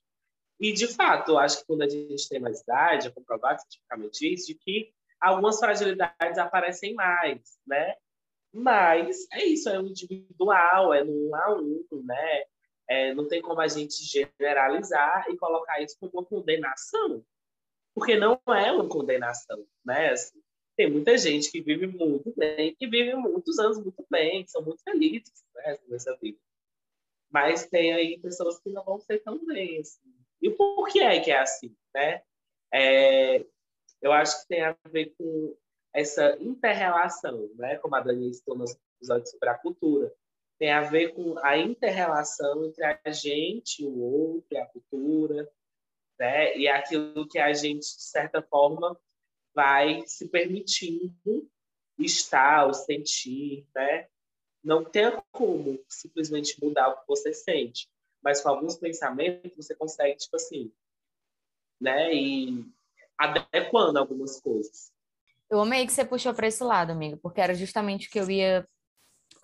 E, 0.58 0.72
de 0.72 0.86
fato, 0.86 1.32
eu 1.32 1.38
acho 1.38 1.58
que 1.58 1.66
quando 1.66 1.82
a 1.82 1.88
gente 1.88 2.26
tem 2.26 2.40
mais 2.40 2.62
idade, 2.62 3.08
é 3.08 3.10
comprovado 3.10 3.60
cientificamente 3.60 4.32
isso, 4.32 4.46
de 4.46 4.54
que 4.54 4.90
algumas 5.20 5.58
fragilidades 5.58 6.38
aparecem 6.38 6.94
mais, 6.94 7.58
né? 7.66 7.94
Mas 8.52 9.26
é 9.32 9.44
isso, 9.44 9.68
é 9.68 9.78
um 9.78 9.86
individual, 9.86 10.94
é 10.94 11.04
no 11.04 11.28
um 11.28 11.34
a 11.34 11.54
um, 11.54 11.84
né? 12.04 12.44
É, 12.88 13.14
não 13.14 13.28
tem 13.28 13.42
como 13.42 13.60
a 13.60 13.68
gente 13.68 14.02
generalizar 14.02 15.26
e 15.28 15.36
colocar 15.36 15.82
isso 15.82 15.96
como 15.98 16.12
uma 16.14 16.24
condenação, 16.24 17.22
porque 17.94 18.16
não 18.16 18.40
é 18.46 18.72
uma 18.72 18.88
condenação, 18.88 19.66
né? 19.84 20.10
Assim, 20.10 20.40
tem 20.76 20.90
muita 20.90 21.16
gente 21.16 21.50
que 21.50 21.60
vive 21.60 21.86
muito 21.86 22.32
bem, 22.36 22.74
que 22.74 22.86
vive 22.86 23.14
muitos 23.14 23.58
anos 23.58 23.78
muito 23.78 24.04
bem, 24.10 24.44
que 24.44 24.50
são 24.50 24.62
muito 24.62 24.82
felizes 24.82 25.44
né, 25.54 25.78
nessa 25.88 26.16
vida. 26.16 26.38
Mas 27.30 27.66
tem 27.66 27.92
aí 27.92 28.18
pessoas 28.18 28.58
que 28.60 28.70
não 28.70 28.84
vão 28.84 28.98
ser 29.00 29.20
tão 29.20 29.44
bem. 29.44 29.80
Assim. 29.80 30.00
E 30.42 30.50
por 30.50 30.88
que 30.88 31.00
é 31.00 31.20
que 31.20 31.30
é 31.30 31.38
assim? 31.38 31.74
Né? 31.94 32.22
É, 32.72 33.44
eu 34.02 34.12
acho 34.12 34.42
que 34.42 34.48
tem 34.48 34.62
a 34.62 34.76
ver 34.88 35.14
com 35.16 35.56
essa 35.92 36.36
inter-relação, 36.40 37.48
né? 37.54 37.76
como 37.78 37.94
a 37.94 38.00
Dani 38.00 38.32
citou 38.34 38.56
no 38.56 38.64
episódio 38.98 39.28
sobre 39.28 39.48
a 39.48 39.58
cultura. 39.58 40.12
Tem 40.58 40.72
a 40.72 40.82
ver 40.82 41.14
com 41.14 41.38
a 41.38 41.56
inter-relação 41.56 42.64
entre 42.64 42.84
a 42.84 43.10
gente, 43.10 43.84
o 43.84 43.98
outro, 43.98 44.58
a 44.58 44.66
cultura, 44.66 45.48
né? 46.18 46.56
e 46.56 46.68
aquilo 46.68 47.28
que 47.28 47.38
a 47.38 47.52
gente, 47.52 47.82
de 47.82 48.02
certa 48.02 48.42
forma, 48.42 48.98
vai 49.54 50.04
se 50.06 50.28
permitindo 50.28 51.48
estar 51.98 52.66
ou 52.66 52.74
sentir, 52.74 53.66
né? 53.74 54.08
Não 54.62 54.84
tem 54.84 55.04
como 55.30 55.78
simplesmente 55.88 56.62
mudar 56.62 56.88
o 56.88 57.00
que 57.00 57.06
você 57.06 57.32
sente, 57.32 57.88
mas 58.22 58.40
com 58.40 58.48
alguns 58.48 58.76
pensamentos 58.76 59.52
você 59.56 59.74
consegue, 59.74 60.16
tipo 60.16 60.36
assim, 60.36 60.72
né? 61.80 62.14
E 62.14 62.64
adequando 63.18 63.98
algumas 63.98 64.40
coisas. 64.40 64.92
Eu 65.50 65.60
amei 65.60 65.86
que 65.86 65.92
você 65.92 66.04
puxou 66.04 66.34
para 66.34 66.48
esse 66.48 66.64
lado, 66.64 66.90
amigo, 66.90 67.18
porque 67.18 67.40
era 67.40 67.54
justamente 67.54 68.08
o 68.08 68.10
que 68.10 68.18
eu 68.18 68.30
ia 68.30 68.68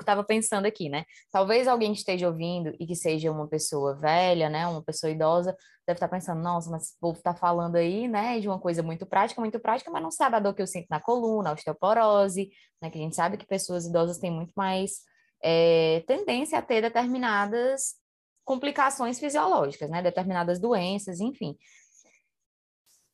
estava 0.01 0.25
pensando 0.25 0.67
aqui, 0.67 0.89
né? 0.89 1.05
Talvez 1.31 1.69
alguém 1.69 1.93
esteja 1.93 2.29
ouvindo 2.29 2.75
e 2.79 2.87
que 2.87 2.97
seja 2.97 3.31
uma 3.31 3.47
pessoa 3.47 3.95
velha, 3.95 4.49
né? 4.49 4.67
Uma 4.67 4.83
pessoa 4.83 5.11
idosa, 5.11 5.57
deve 5.87 5.97
estar 5.97 6.09
tá 6.09 6.17
pensando, 6.17 6.43
nossa, 6.43 6.71
mas 6.71 6.93
o 6.93 7.01
povo 7.01 7.19
está 7.19 7.35
falando 7.35 7.77
aí, 7.77 8.09
né? 8.09 8.41
De 8.41 8.49
uma 8.49 8.59
coisa 8.59 8.83
muito 8.83 9.07
prática, 9.07 9.41
muito 9.41 9.59
prática, 9.61 9.91
mas 9.91 10.03
não 10.03 10.11
sabe 10.11 10.37
a 10.37 10.41
dor 10.41 10.55
que 10.55 10.63
eu 10.63 10.67
sinto 10.67 10.87
na 10.91 11.01
coluna, 11.01 11.51
a 11.51 11.53
osteoporose, 11.53 12.51
né? 12.81 12.91
Que 12.91 12.99
a 12.99 13.03
gente 13.03 13.17
sabe 13.17 13.37
que 13.37 13.47
pessoas 13.47 13.87
idosas 13.87 14.19
têm 14.19 14.31
muito 14.31 14.53
mais 14.57 15.03
é, 15.43 16.03
tendência 16.07 16.59
a 16.59 16.63
ter 16.63 16.81
determinadas 16.83 17.95
complicações 18.45 19.19
fisiológicas, 19.19 19.91
né? 19.91 20.03
Determinadas 20.03 20.59
doenças, 20.59 21.21
enfim. 21.21 21.57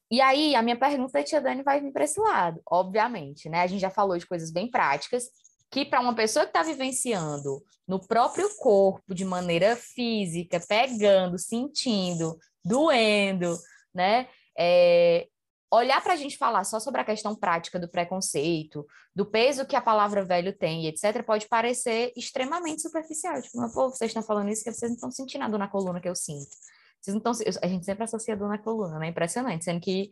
E 0.09 0.21
aí, 0.21 0.55
a 0.55 0.63
minha 0.63 0.79
pergunta, 0.79 1.23
tia 1.25 1.41
Dani, 1.41 1.65
vai 1.65 1.81
vir 1.81 1.93
para 1.93 2.05
esse 2.05 2.21
lado, 2.21 2.61
obviamente, 2.71 3.49
né? 3.49 3.63
A 3.63 3.67
gente 3.67 3.81
já 3.81 3.91
falou 3.91 4.17
de 4.17 4.25
coisas 4.25 4.53
bem 4.53 4.71
práticas, 4.71 5.25
que 5.71 5.85
para 5.85 6.01
uma 6.01 6.15
pessoa 6.15 6.45
que 6.45 6.51
está 6.51 6.63
vivenciando 6.63 7.63
no 7.87 8.01
próprio 8.01 8.49
corpo, 8.57 9.15
de 9.15 9.25
maneira 9.25 9.77
física, 9.77 10.61
pegando, 10.61 11.39
sentindo, 11.39 12.37
doendo, 12.65 13.57
né? 13.95 14.29
É, 14.59 15.29
olhar 15.71 16.03
para 16.03 16.15
a 16.15 16.17
gente 16.17 16.37
falar 16.37 16.65
só 16.65 16.81
sobre 16.81 17.01
a 17.01 17.05
questão 17.05 17.35
prática 17.35 17.79
do 17.79 17.89
preconceito, 17.89 18.87
do 19.15 19.27
peso 19.27 19.67
que 19.67 19.77
a 19.77 19.81
palavra 19.81 20.25
velho 20.25 20.57
tem, 20.57 20.87
etc., 20.87 21.23
pode 21.25 21.49
parecer 21.49 22.13
extremamente 22.17 22.83
superficial. 22.83 23.41
Tipo, 23.43 23.73
pô, 23.73 23.91
vocês 23.91 24.11
estão 24.11 24.23
falando 24.23 24.49
isso 24.49 24.65
que 24.65 24.73
vocês 24.73 24.91
não 24.91 24.97
estão 24.97 25.11
sentindo 25.11 25.45
a 25.45 25.49
dor 25.49 25.59
na 25.59 25.69
coluna 25.69 26.01
que 26.01 26.09
eu 26.09 26.15
sinto. 26.15 26.57
Vocês 27.01 27.15
não. 27.15 27.33
A 27.63 27.67
gente 27.67 27.85
sempre 27.85 28.05
associa 28.05 28.35
a 28.35 28.37
dor 28.37 28.49
na 28.49 28.59
coluna, 28.59 28.99
né? 28.99 29.09
Impressionante. 29.09 29.65
Sendo 29.65 29.81
que 29.81 30.11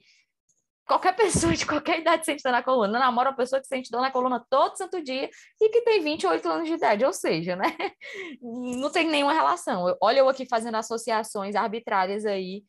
qualquer 0.86 1.14
pessoa 1.16 1.54
de 1.54 1.66
qualquer 1.66 2.00
idade 2.00 2.24
sente 2.24 2.42
dor 2.42 2.52
na 2.52 2.62
coluna. 2.62 2.98
Eu 2.98 3.00
namoro 3.00 3.30
uma 3.30 3.36
pessoa 3.36 3.60
que 3.60 3.66
sente 3.66 3.90
dor 3.90 4.00
na 4.00 4.10
coluna 4.10 4.44
todo 4.50 4.76
santo 4.76 5.02
dia 5.02 5.28
e 5.60 5.68
que 5.68 5.82
tem 5.82 6.02
28 6.02 6.48
anos 6.48 6.68
de 6.68 6.74
idade, 6.74 7.04
ou 7.04 7.12
seja, 7.12 7.56
né? 7.56 7.66
Não 8.40 8.90
tem 8.90 9.08
nenhuma 9.08 9.32
relação. 9.32 9.96
Olha 10.00 10.20
eu 10.20 10.28
aqui 10.28 10.46
fazendo 10.46 10.76
associações 10.76 11.54
arbitrárias 11.54 12.24
aí, 12.26 12.64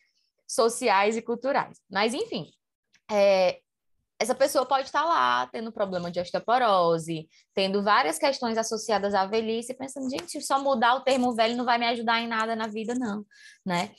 sociais 0.48 1.18
e 1.18 1.22
culturais. 1.22 1.80
Mas, 1.90 2.14
enfim, 2.14 2.48
é, 3.12 3.60
essa 4.20 4.34
pessoa 4.34 4.66
pode 4.66 4.86
estar 4.86 5.04
lá 5.04 5.48
tendo 5.48 5.72
problema 5.72 6.10
de 6.10 6.20
osteoporose, 6.20 7.28
tendo 7.54 7.84
várias 7.84 8.18
questões 8.18 8.58
associadas 8.58 9.14
à 9.14 9.26
velhice, 9.26 9.74
pensando, 9.74 10.10
gente, 10.10 10.42
só 10.42 10.62
mudar 10.62 10.96
o 10.96 11.02
termo 11.02 11.36
velho 11.36 11.58
não 11.58 11.66
vai 11.66 11.78
me 11.78 11.86
ajudar 11.88 12.22
em 12.22 12.28
nada 12.28 12.56
na 12.56 12.68
vida, 12.68 12.96
não, 12.96 13.26
né? 13.66 13.92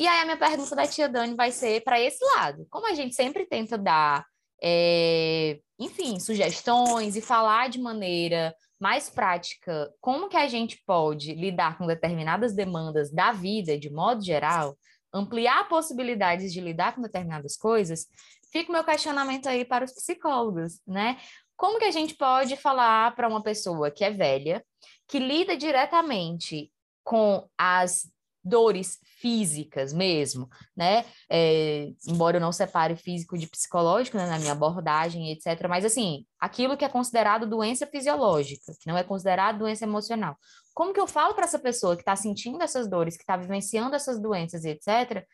E 0.00 0.08
aí 0.08 0.22
a 0.22 0.24
minha 0.24 0.38
pergunta 0.38 0.74
da 0.74 0.86
tia 0.86 1.10
Dani 1.10 1.34
vai 1.34 1.52
ser 1.52 1.82
para 1.82 2.00
esse 2.00 2.24
lado. 2.24 2.66
Como 2.70 2.90
a 2.90 2.94
gente 2.94 3.14
sempre 3.14 3.44
tenta 3.44 3.76
dar, 3.76 4.24
é, 4.62 5.60
enfim, 5.78 6.18
sugestões 6.18 7.16
e 7.16 7.20
falar 7.20 7.68
de 7.68 7.78
maneira 7.78 8.56
mais 8.80 9.10
prática, 9.10 9.92
como 10.00 10.30
que 10.30 10.38
a 10.38 10.48
gente 10.48 10.82
pode 10.86 11.34
lidar 11.34 11.76
com 11.76 11.86
determinadas 11.86 12.54
demandas 12.54 13.12
da 13.12 13.30
vida, 13.30 13.78
de 13.78 13.90
modo 13.90 14.24
geral, 14.24 14.74
ampliar 15.12 15.68
possibilidades 15.68 16.50
de 16.50 16.62
lidar 16.62 16.94
com 16.94 17.02
determinadas 17.02 17.58
coisas, 17.58 18.06
fica 18.50 18.70
o 18.70 18.72
meu 18.72 18.84
questionamento 18.84 19.50
aí 19.50 19.66
para 19.66 19.84
os 19.84 19.92
psicólogos, 19.92 20.80
né? 20.86 21.18
Como 21.58 21.78
que 21.78 21.84
a 21.84 21.90
gente 21.90 22.14
pode 22.14 22.56
falar 22.56 23.14
para 23.14 23.28
uma 23.28 23.42
pessoa 23.42 23.90
que 23.90 24.02
é 24.02 24.10
velha, 24.10 24.64
que 25.06 25.18
lida 25.18 25.58
diretamente 25.58 26.72
com 27.04 27.46
as 27.58 28.10
dores 28.42 28.98
físicas 29.20 29.92
mesmo, 29.92 30.48
né? 30.76 31.04
É, 31.30 31.92
embora 32.08 32.38
eu 32.38 32.40
não 32.40 32.52
separe 32.52 32.96
físico 32.96 33.36
de 33.36 33.46
psicológico 33.46 34.16
né, 34.16 34.26
na 34.26 34.38
minha 34.38 34.52
abordagem, 34.52 35.30
etc. 35.30 35.68
Mas, 35.68 35.84
assim, 35.84 36.24
aquilo 36.38 36.76
que 36.76 36.84
é 36.84 36.88
considerado 36.88 37.46
doença 37.46 37.86
fisiológica, 37.86 38.72
que 38.80 38.88
não 38.88 38.96
é 38.96 39.04
considerado 39.04 39.58
doença 39.58 39.84
emocional. 39.84 40.36
Como 40.74 40.92
que 40.92 41.00
eu 41.00 41.06
falo 41.06 41.34
para 41.34 41.44
essa 41.44 41.58
pessoa 41.58 41.96
que 41.96 42.02
está 42.02 42.16
sentindo 42.16 42.62
essas 42.62 42.88
dores, 42.88 43.16
que 43.16 43.22
está 43.22 43.36
vivenciando 43.36 43.94
essas 43.94 44.20
doenças, 44.20 44.64
etc., 44.64 45.24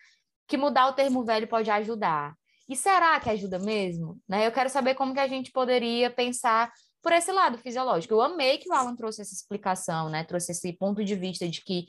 que 0.48 0.56
mudar 0.56 0.88
o 0.88 0.92
termo 0.92 1.24
velho 1.24 1.46
pode 1.46 1.70
ajudar? 1.70 2.34
E 2.68 2.74
será 2.74 3.20
que 3.20 3.30
ajuda 3.30 3.58
mesmo? 3.58 4.18
Né? 4.28 4.46
Eu 4.46 4.52
quero 4.52 4.68
saber 4.68 4.94
como 4.94 5.14
que 5.14 5.20
a 5.20 5.28
gente 5.28 5.52
poderia 5.52 6.10
pensar 6.10 6.72
por 7.00 7.12
esse 7.12 7.30
lado 7.30 7.56
fisiológico. 7.58 8.14
Eu 8.14 8.20
amei 8.20 8.58
que 8.58 8.68
o 8.68 8.72
Alan 8.72 8.96
trouxe 8.96 9.22
essa 9.22 9.32
explicação, 9.32 10.08
né? 10.10 10.24
Trouxe 10.24 10.50
esse 10.50 10.72
ponto 10.72 11.04
de 11.04 11.14
vista 11.14 11.48
de 11.48 11.62
que 11.62 11.86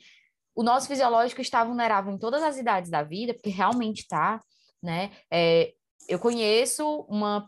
o 0.58 0.64
nosso 0.64 0.88
fisiológico 0.88 1.40
está 1.40 1.64
vulnerável 1.64 2.12
em 2.12 2.18
todas 2.18 2.42
as 2.42 2.58
idades 2.58 2.90
da 2.90 3.04
vida, 3.04 3.32
porque 3.32 3.52
realmente 3.52 4.00
está, 4.00 4.44
né? 4.82 5.12
É, 5.32 5.72
eu 6.10 6.18
conheço 6.18 7.02
uma 7.08 7.48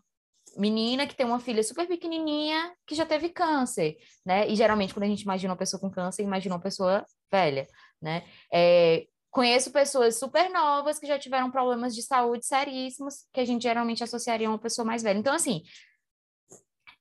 menina 0.55 1.07
que 1.07 1.15
tem 1.15 1.25
uma 1.25 1.39
filha 1.39 1.63
super 1.63 1.87
pequenininha 1.87 2.71
que 2.85 2.93
já 2.93 3.07
teve 3.07 3.29
câncer, 3.29 3.97
né? 4.23 4.47
E 4.47 4.55
geralmente 4.55 4.93
quando 4.93 5.05
a 5.05 5.07
gente 5.07 5.23
imagina 5.23 5.51
uma 5.51 5.57
pessoa 5.57 5.81
com 5.81 5.89
câncer, 5.89 6.21
imagina 6.21 6.53
uma 6.53 6.61
pessoa 6.61 7.03
velha, 7.31 7.67
né? 7.99 8.27
É, 8.53 9.07
conheço 9.31 9.71
pessoas 9.71 10.19
super 10.19 10.47
novas 10.51 10.99
que 10.99 11.07
já 11.07 11.17
tiveram 11.17 11.49
problemas 11.49 11.95
de 11.95 12.03
saúde 12.03 12.45
seríssimos 12.45 13.25
que 13.33 13.39
a 13.39 13.45
gente 13.45 13.63
geralmente 13.63 14.03
associaria 14.03 14.47
a 14.47 14.51
uma 14.51 14.59
pessoa 14.59 14.85
mais 14.85 15.01
velha. 15.01 15.17
Então, 15.17 15.33
assim, 15.33 15.63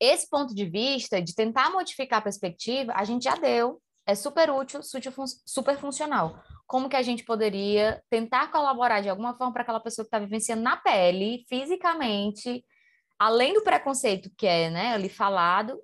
esse 0.00 0.26
ponto 0.30 0.54
de 0.54 0.64
vista 0.64 1.20
de 1.20 1.34
tentar 1.34 1.70
modificar 1.70 2.20
a 2.20 2.22
perspectiva, 2.22 2.94
a 2.96 3.04
gente 3.04 3.24
já 3.24 3.34
deu 3.34 3.78
é 4.08 4.14
super 4.14 4.50
útil, 4.50 4.80
super 5.44 5.76
funcional. 5.76 6.42
Como 6.66 6.88
que 6.88 6.96
a 6.96 7.02
gente 7.02 7.24
poderia 7.24 8.02
tentar 8.08 8.50
colaborar 8.50 9.02
de 9.02 9.08
alguma 9.10 9.36
forma 9.36 9.52
para 9.52 9.60
aquela 9.60 9.80
pessoa 9.80 10.02
que 10.02 10.08
está 10.08 10.18
vivenciando 10.18 10.62
na 10.62 10.78
pele, 10.78 11.44
fisicamente, 11.46 12.64
além 13.18 13.52
do 13.52 13.62
preconceito 13.62 14.30
que 14.34 14.46
é 14.46 14.70
né, 14.70 14.94
ali 14.94 15.10
falado, 15.10 15.78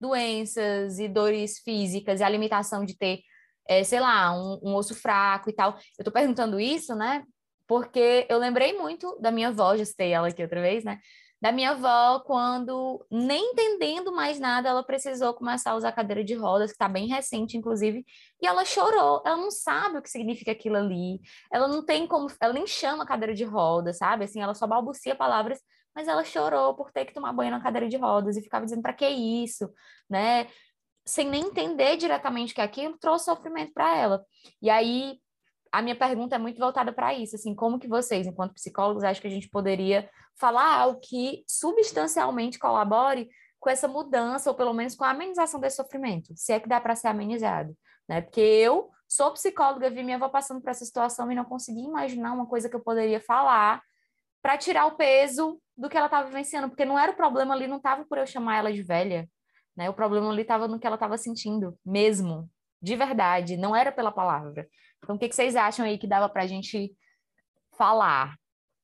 doenças 0.00 1.00
e 1.00 1.08
dores 1.08 1.58
físicas 1.58 2.20
e 2.20 2.22
a 2.22 2.28
limitação 2.28 2.84
de 2.84 2.96
ter, 2.96 3.22
é, 3.68 3.82
sei 3.82 3.98
lá, 3.98 4.32
um, 4.32 4.60
um 4.62 4.74
osso 4.76 4.94
fraco 4.94 5.50
e 5.50 5.52
tal. 5.52 5.72
Eu 5.72 6.02
estou 6.02 6.12
perguntando 6.12 6.60
isso, 6.60 6.94
né? 6.94 7.24
Porque 7.66 8.24
eu 8.28 8.38
lembrei 8.38 8.72
muito 8.72 9.18
da 9.20 9.32
minha 9.32 9.48
avó, 9.48 9.76
já 9.76 9.84
citei 9.84 10.12
ela 10.12 10.28
aqui 10.28 10.44
outra 10.44 10.62
vez, 10.62 10.84
né? 10.84 11.00
Da 11.40 11.52
minha 11.52 11.70
avó, 11.70 12.20
quando, 12.20 13.06
nem 13.10 13.52
entendendo 13.52 14.12
mais 14.12 14.40
nada, 14.40 14.68
ela 14.68 14.82
precisou 14.82 15.32
começar 15.34 15.70
a 15.70 15.76
usar 15.76 15.92
cadeira 15.92 16.24
de 16.24 16.34
rodas, 16.34 16.70
que 16.70 16.74
está 16.74 16.88
bem 16.88 17.06
recente, 17.06 17.56
inclusive, 17.56 18.04
e 18.42 18.46
ela 18.46 18.64
chorou. 18.64 19.22
Ela 19.24 19.36
não 19.36 19.50
sabe 19.50 19.98
o 19.98 20.02
que 20.02 20.10
significa 20.10 20.50
aquilo 20.50 20.76
ali. 20.76 21.20
Ela 21.52 21.68
não 21.68 21.84
tem 21.84 22.06
como, 22.08 22.26
ela 22.40 22.52
nem 22.52 22.66
chama 22.66 23.06
cadeira 23.06 23.34
de 23.34 23.44
rodas, 23.44 23.98
sabe? 23.98 24.24
Assim, 24.24 24.40
ela 24.40 24.54
só 24.54 24.66
balbucia 24.66 25.14
palavras, 25.14 25.60
mas 25.94 26.08
ela 26.08 26.24
chorou 26.24 26.74
por 26.74 26.90
ter 26.90 27.04
que 27.04 27.14
tomar 27.14 27.32
banho 27.32 27.52
na 27.52 27.60
cadeira 27.62 27.88
de 27.88 27.96
rodas 27.96 28.36
e 28.36 28.42
ficava 28.42 28.64
dizendo 28.64 28.82
para 28.82 28.92
que 28.92 29.06
isso, 29.06 29.70
né? 30.10 30.48
Sem 31.06 31.28
nem 31.28 31.42
entender 31.46 31.96
diretamente 31.96 32.52
que 32.52 32.60
aquilo 32.60 32.98
trouxe 32.98 33.26
sofrimento 33.26 33.72
para 33.72 33.96
ela. 33.96 34.24
E 34.60 34.68
aí 34.68 35.20
a 35.72 35.82
minha 35.82 35.96
pergunta 35.96 36.36
é 36.36 36.38
muito 36.38 36.58
voltada 36.58 36.92
para 36.92 37.14
isso, 37.14 37.36
assim, 37.36 37.54
como 37.54 37.78
que 37.78 37.88
vocês, 37.88 38.26
enquanto 38.26 38.54
psicólogos, 38.54 39.04
acham 39.04 39.20
que 39.20 39.28
a 39.28 39.30
gente 39.30 39.48
poderia 39.48 40.08
falar 40.38 40.80
algo 40.80 41.00
que 41.00 41.44
substancialmente 41.48 42.58
colabore 42.58 43.28
com 43.60 43.68
essa 43.68 43.88
mudança, 43.88 44.50
ou 44.50 44.56
pelo 44.56 44.72
menos 44.72 44.94
com 44.94 45.04
a 45.04 45.10
amenização 45.10 45.60
desse 45.60 45.76
sofrimento, 45.76 46.32
se 46.36 46.52
é 46.52 46.60
que 46.60 46.68
dá 46.68 46.80
para 46.80 46.94
ser 46.94 47.08
amenizado, 47.08 47.76
né? 48.08 48.20
Porque 48.20 48.40
eu 48.40 48.88
sou 49.08 49.32
psicóloga, 49.32 49.90
vi 49.90 50.02
minha 50.02 50.16
avó 50.16 50.28
passando 50.28 50.60
por 50.60 50.70
essa 50.70 50.84
situação 50.84 51.30
e 51.32 51.34
não 51.34 51.44
consegui 51.44 51.80
imaginar 51.80 52.32
uma 52.32 52.46
coisa 52.46 52.68
que 52.68 52.76
eu 52.76 52.80
poderia 52.80 53.20
falar 53.20 53.82
para 54.40 54.56
tirar 54.56 54.86
o 54.86 54.96
peso 54.96 55.60
do 55.76 55.88
que 55.88 55.96
ela 55.96 56.06
estava 56.06 56.26
vivenciando, 56.26 56.68
porque 56.68 56.84
não 56.84 56.98
era 56.98 57.12
o 57.12 57.16
problema 57.16 57.54
ali, 57.54 57.66
não 57.66 57.78
estava 57.78 58.04
por 58.04 58.18
eu 58.18 58.26
chamar 58.26 58.58
ela 58.58 58.72
de 58.72 58.82
velha, 58.82 59.28
né? 59.76 59.90
O 59.90 59.94
problema 59.94 60.30
ali 60.30 60.42
estava 60.42 60.68
no 60.68 60.78
que 60.78 60.86
ela 60.86 60.96
estava 60.96 61.16
sentindo, 61.18 61.76
mesmo, 61.84 62.48
de 62.80 62.94
verdade, 62.94 63.56
não 63.56 63.74
era 63.74 63.90
pela 63.90 64.12
palavra. 64.12 64.68
Então, 65.02 65.16
o 65.16 65.18
que, 65.18 65.28
que 65.28 65.34
vocês 65.34 65.56
acham 65.56 65.84
aí 65.84 65.98
que 65.98 66.06
dava 66.06 66.28
para 66.28 66.42
a 66.42 66.46
gente 66.46 66.94
falar? 67.76 68.36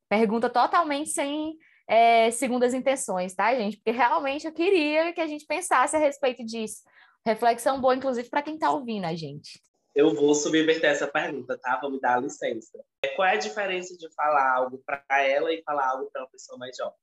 Pergunta 0.08 0.48
totalmente 0.48 1.10
sem 1.10 1.56
é, 1.86 2.30
segundas 2.30 2.74
intenções, 2.74 3.34
tá, 3.34 3.54
gente? 3.54 3.76
Porque 3.76 3.90
realmente 3.90 4.46
eu 4.46 4.52
queria 4.52 5.12
que 5.12 5.20
a 5.20 5.26
gente 5.26 5.46
pensasse 5.46 5.96
a 5.96 5.98
respeito 5.98 6.44
disso. 6.44 6.82
Reflexão 7.26 7.80
boa, 7.80 7.94
inclusive, 7.94 8.28
para 8.28 8.42
quem 8.42 8.54
está 8.54 8.70
ouvindo 8.70 9.04
a 9.04 9.14
gente. 9.14 9.60
Eu 9.94 10.14
vou 10.14 10.34
subverter 10.34 10.90
essa 10.90 11.06
pergunta, 11.06 11.56
tá? 11.56 11.78
Vou 11.80 11.90
me 11.90 12.00
dar 12.00 12.20
licença. 12.20 12.84
Qual 13.14 13.26
é 13.26 13.32
a 13.32 13.38
diferença 13.38 13.96
de 13.96 14.12
falar 14.12 14.54
algo 14.56 14.82
para 14.84 15.22
ela 15.22 15.52
e 15.52 15.62
falar 15.62 15.88
algo 15.88 16.10
para 16.10 16.22
uma 16.22 16.30
pessoa 16.30 16.58
mais 16.58 16.76
jovem? 16.76 16.98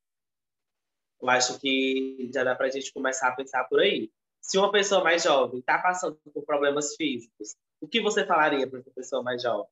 Eu 1.20 1.30
acho 1.30 1.58
que 1.58 2.30
já 2.34 2.44
dá 2.44 2.54
para 2.54 2.66
a 2.66 2.70
gente 2.70 2.92
começar 2.92 3.28
a 3.28 3.36
pensar 3.36 3.64
por 3.64 3.80
aí. 3.80 4.10
Se 4.40 4.58
uma 4.58 4.70
pessoa 4.70 5.02
mais 5.02 5.22
jovem 5.22 5.60
está 5.60 5.78
passando 5.78 6.18
por 6.34 6.44
problemas 6.44 6.94
físicos, 6.96 7.56
o 7.82 7.88
que 7.88 8.00
você 8.00 8.24
falaria 8.24 8.66
para 8.66 8.78
uma 8.78 8.94
pessoa 8.94 9.22
mais 9.24 9.42
jovem? 9.42 9.66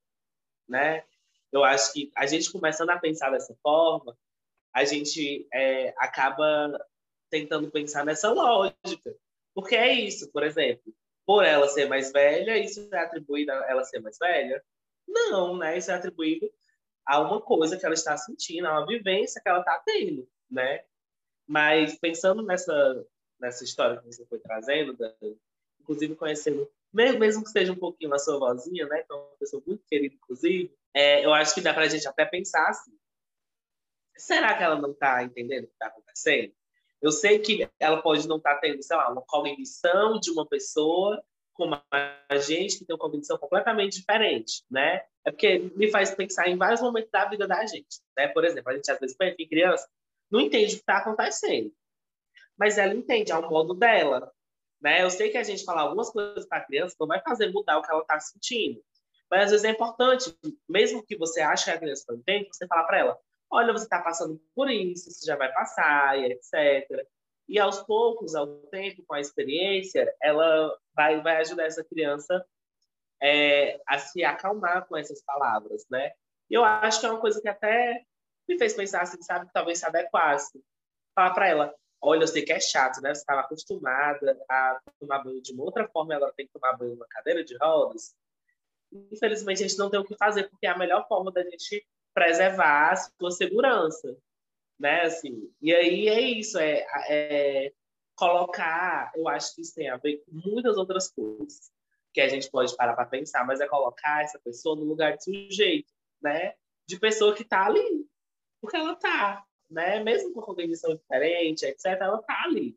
Né? 0.69 1.05
Eu 1.53 1.63
acho 1.65 1.93
que 1.93 2.11
a 2.17 2.27
gente 2.27 2.51
começando 2.51 2.91
a 2.91 2.99
pensar 2.99 3.31
dessa 3.31 3.57
forma, 3.63 4.19
a 4.75 4.85
gente 4.85 5.47
é, 5.55 5.95
acaba 5.97 6.77
tentando 7.31 7.71
pensar 7.71 8.05
nessa 8.05 8.31
lógica. 8.31 9.17
Porque 9.55 9.77
é 9.77 9.93
isso, 9.93 10.31
por 10.33 10.43
exemplo, 10.43 10.93
por 11.25 11.45
ela 11.45 11.69
ser 11.69 11.89
mais 11.89 12.13
velha, 12.13 12.59
isso 12.59 12.89
é 12.93 12.99
atribuído 12.99 13.53
a 13.53 13.71
ela 13.71 13.85
ser 13.85 14.01
mais 14.01 14.19
velha? 14.19 14.63
Não, 15.07 15.57
né? 15.57 15.79
Isso 15.79 15.93
é 15.93 15.95
atribuído 15.95 16.53
a 17.07 17.21
uma 17.21 17.41
coisa 17.41 17.77
que 17.79 17.87
ela 17.87 17.95
está 17.95 18.17
sentindo, 18.17 18.67
a 18.67 18.73
uma 18.73 18.87
vivência 18.87 19.41
que 19.41 19.49
ela 19.49 19.61
está 19.61 19.81
tendo, 19.85 20.29
né? 20.51 20.85
Mas 21.47 21.97
pensando 21.97 22.43
nessa 22.43 23.07
nessa 23.39 23.65
história 23.65 23.99
que 23.99 24.07
você 24.07 24.27
foi 24.27 24.39
trazendo, 24.39 24.97
inclusive 25.81 26.15
conhecendo 26.15 26.71
mesmo 26.93 27.45
que 27.45 27.51
seja 27.51 27.73
um 27.73 27.77
pouquinho 27.77 28.13
a 28.15 28.19
sua 28.19 28.39
vozinha, 28.39 28.87
né, 28.87 29.03
que 29.03 29.13
é 29.13 29.15
uma 29.15 29.37
pessoa 29.39 29.63
muito 29.67 29.85
querida, 29.87 30.15
inclusive, 30.15 30.75
é, 30.95 31.25
eu 31.25 31.33
acho 31.33 31.55
que 31.55 31.61
dá 31.61 31.73
para 31.73 31.85
a 31.85 31.89
gente 31.89 32.07
até 32.07 32.25
pensar 32.25 32.69
assim, 32.69 32.93
será 34.17 34.57
que 34.57 34.63
ela 34.63 34.81
não 34.81 34.93
está 34.93 35.23
entendendo 35.23 35.65
o 35.65 35.67
que 35.69 35.73
está 35.73 35.87
acontecendo? 35.87 36.53
Eu 37.01 37.11
sei 37.11 37.39
que 37.39 37.69
ela 37.79 38.03
pode 38.03 38.29
não 38.29 38.37
estar 38.37 38.55
tá 38.55 38.61
tendo, 38.61 38.83
sei 38.83 38.97
lá, 38.97 39.11
uma 39.11 39.23
cognição 39.23 40.21
de 40.21 40.31
uma 40.31 40.47
pessoa 40.47 41.23
com 41.55 41.71
a 41.93 42.37
gente 42.37 42.79
que 42.79 42.85
tem 42.85 42.95
uma 42.95 43.01
cognição 43.01 43.39
completamente 43.39 43.99
diferente, 43.99 44.65
né? 44.71 45.03
É 45.25 45.31
porque 45.31 45.59
me 45.77 45.91
faz 45.91 46.15
pensar 46.15 46.49
em 46.49 46.57
vários 46.57 46.81
momentos 46.81 47.11
da 47.11 47.27
vida 47.27 47.47
da 47.47 47.65
gente, 47.67 48.01
né? 48.17 48.29
Por 48.29 48.45
exemplo, 48.45 48.71
a 48.71 48.75
gente 48.75 48.91
às 48.91 48.99
vezes 48.99 49.17
pensa 49.17 49.37
em 49.39 49.49
criança, 49.49 49.89
não 50.31 50.41
entende 50.41 50.75
o 50.75 50.77
que 50.77 50.83
está 50.83 50.99
acontecendo, 50.99 51.73
mas 52.59 52.79
ela 52.79 52.95
entende 52.95 53.33
ao 53.33 53.49
modo 53.49 53.75
dela, 53.75 54.31
né? 54.81 55.03
Eu 55.03 55.11
sei 55.11 55.31
que 55.31 55.39
a 55.39 55.43
gente 55.43 55.65
falar 55.65 55.83
algumas 55.83 56.11
coisas 56.11 56.47
para 56.47 56.59
a 56.59 56.65
criança 56.65 56.97
não 56.99 57.07
vai 57.07 57.21
fazer 57.21 57.51
mudar 57.51 57.79
o 57.79 57.83
que 57.83 57.91
ela 57.91 58.01
está 58.01 58.19
sentindo. 58.19 58.83
Mas 59.31 59.45
às 59.45 59.51
vezes 59.51 59.65
é 59.65 59.71
importante, 59.71 60.37
mesmo 60.69 61.05
que 61.05 61.17
você 61.17 61.41
ache 61.41 61.67
que 61.67 61.71
a 61.71 61.79
criança 61.79 62.05
não 62.09 62.17
entende, 62.17 62.49
você 62.53 62.67
falar 62.67 62.85
para 62.85 62.99
ela: 62.99 63.19
olha, 63.51 63.73
você 63.73 63.85
está 63.85 64.01
passando 64.01 64.41
por 64.55 64.71
isso, 64.71 65.09
isso 65.09 65.25
já 65.25 65.37
vai 65.37 65.53
passar, 65.53 66.19
e 66.19 66.33
etc. 66.33 67.07
E 67.49 67.59
aos 67.59 67.81
poucos, 67.83 68.35
ao 68.35 68.47
tempo, 68.69 69.05
com 69.07 69.15
a 69.15 69.21
experiência, 69.21 70.13
ela 70.23 70.77
vai, 70.95 71.21
vai 71.21 71.37
ajudar 71.39 71.65
essa 71.65 71.85
criança 71.85 72.45
é, 73.23 73.81
a 73.87 73.99
se 73.99 74.25
acalmar 74.25 74.87
com 74.87 74.97
essas 74.97 75.23
palavras, 75.23 75.85
né? 75.91 76.13
E 76.49 76.55
eu 76.55 76.65
acho 76.65 77.01
que 77.01 77.07
é 77.07 77.11
uma 77.11 77.21
coisa 77.21 77.41
que 77.41 77.49
até 77.49 78.05
me 78.49 78.59
fez 78.59 78.75
pensar 78.75 79.03
assim, 79.03 79.21
sabe, 79.23 79.49
talvez 79.53 79.79
se 79.79 79.87
adequasse. 79.87 80.61
Falar 81.15 81.35
para 81.35 81.49
ela, 81.49 81.75
olha, 82.01 82.23
eu 82.23 82.29
sei 82.29 82.43
que 82.43 82.53
é 82.53 82.61
chato, 82.61 83.01
né? 83.01 83.15
Você 83.15 83.21
estava 83.21 83.41
acostumada 83.41 84.39
a 84.49 84.81
tomar 84.99 85.23
banho 85.23 85.43
de 85.43 85.53
uma 85.53 85.65
outra 85.65 85.87
forma, 85.89 86.15
ela 86.15 86.33
tem 86.33 86.47
que 86.47 86.53
tomar 86.53 86.77
banho 86.77 86.93
numa 86.93 87.07
cadeira 87.07 87.45
de 87.45 87.57
rodas. 87.57 88.15
Infelizmente, 88.93 89.63
a 89.63 89.69
gente 89.69 89.79
não 89.79 89.91
tem 89.91 90.01
o 90.01 90.05
que 90.05 90.17
fazer, 90.17 90.49
porque 90.49 90.67
é 90.67 90.71
a 90.71 90.79
melhor 90.79 91.07
forma 91.07 91.31
da 91.31 91.43
gente 91.43 91.87
preservar 92.15 92.93
a 92.93 92.97
sua 92.97 93.31
segurança, 93.31 94.17
né? 94.79 95.03
Assim, 95.03 95.53
e 95.61 95.75
aí 95.75 96.09
é 96.09 96.21
isso, 96.21 96.59
é, 96.59 96.87
é 97.09 97.73
colocar, 98.17 99.13
eu 99.15 99.29
acho 99.29 99.55
que 99.55 99.63
isso 99.63 99.75
tem 99.75 99.89
a 99.89 99.97
ver 99.97 100.23
com 100.25 100.51
muitas 100.51 100.77
outras 100.77 101.11
coisas 101.11 101.71
que 102.13 102.21
a 102.21 102.29
gente 102.29 102.51
pode 102.51 102.75
parar 102.77 102.95
para 102.95 103.07
pensar, 103.07 103.47
mas 103.47 103.61
é 103.61 103.69
colocar 103.69 104.23
essa 104.23 104.39
pessoa 104.41 104.75
no 104.75 104.85
lugar 104.85 105.17
de 105.17 105.25
sujeito, 105.25 105.93
né? 106.21 106.55
De 106.87 106.99
pessoa 106.99 107.35
que 107.35 107.43
está 107.43 107.67
ali, 107.67 108.07
porque 108.61 108.77
ela 108.77 108.93
está, 108.93 109.45
né? 109.71 110.03
Mesmo 110.03 110.33
com 110.33 110.43
cognição 110.43 110.95
diferente, 110.95 111.65
etc., 111.65 111.85
ela 112.01 112.19
está 112.19 112.43
ali. 112.45 112.77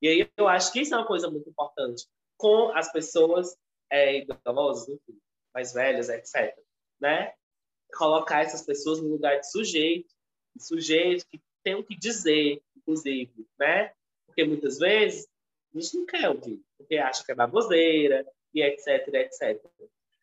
E 0.00 0.08
aí 0.08 0.30
eu 0.36 0.46
acho 0.46 0.72
que 0.72 0.80
isso 0.80 0.94
é 0.94 0.98
uma 0.98 1.06
coisa 1.06 1.30
muito 1.30 1.48
importante 1.48 2.06
com 2.36 2.70
as 2.74 2.90
pessoas 2.92 3.56
é, 3.90 4.18
idosas, 4.18 4.88
enfim, 4.88 5.18
mais 5.52 5.72
velhas, 5.72 6.08
etc. 6.08 6.56
Né? 7.00 7.34
Colocar 7.96 8.42
essas 8.42 8.62
pessoas 8.64 9.00
no 9.00 9.08
lugar 9.08 9.40
de 9.40 9.50
sujeito, 9.50 10.14
de 10.54 10.64
sujeito 10.64 11.26
que 11.28 11.40
tem 11.64 11.74
o 11.74 11.84
que 11.84 11.96
dizer, 11.96 12.62
inclusive, 12.76 13.46
né? 13.58 13.92
Porque 14.26 14.44
muitas 14.44 14.78
vezes 14.78 15.28
a 15.74 15.80
gente 15.80 15.96
não 15.96 16.06
quer 16.06 16.28
ouvir, 16.28 16.62
porque 16.76 16.96
acha 16.96 17.24
que 17.24 17.32
é 17.32 17.34
baboseira, 17.34 18.24
e 18.54 18.62
etc, 18.62 19.08
etc. 19.14 19.62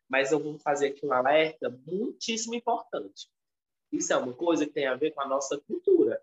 Mas 0.08 0.32
eu 0.32 0.40
vou 0.40 0.58
fazer 0.60 0.88
aqui 0.88 1.06
um 1.06 1.14
alerta 1.14 1.70
muitíssimo 1.86 2.56
importante. 2.56 3.28
Isso 3.96 4.14
é 4.14 4.18
uma 4.18 4.34
coisa 4.34 4.66
que 4.66 4.74
tem 4.74 4.88
a 4.88 4.96
ver 4.96 5.12
com 5.12 5.22
a 5.22 5.28
nossa 5.28 5.58
cultura. 5.58 6.22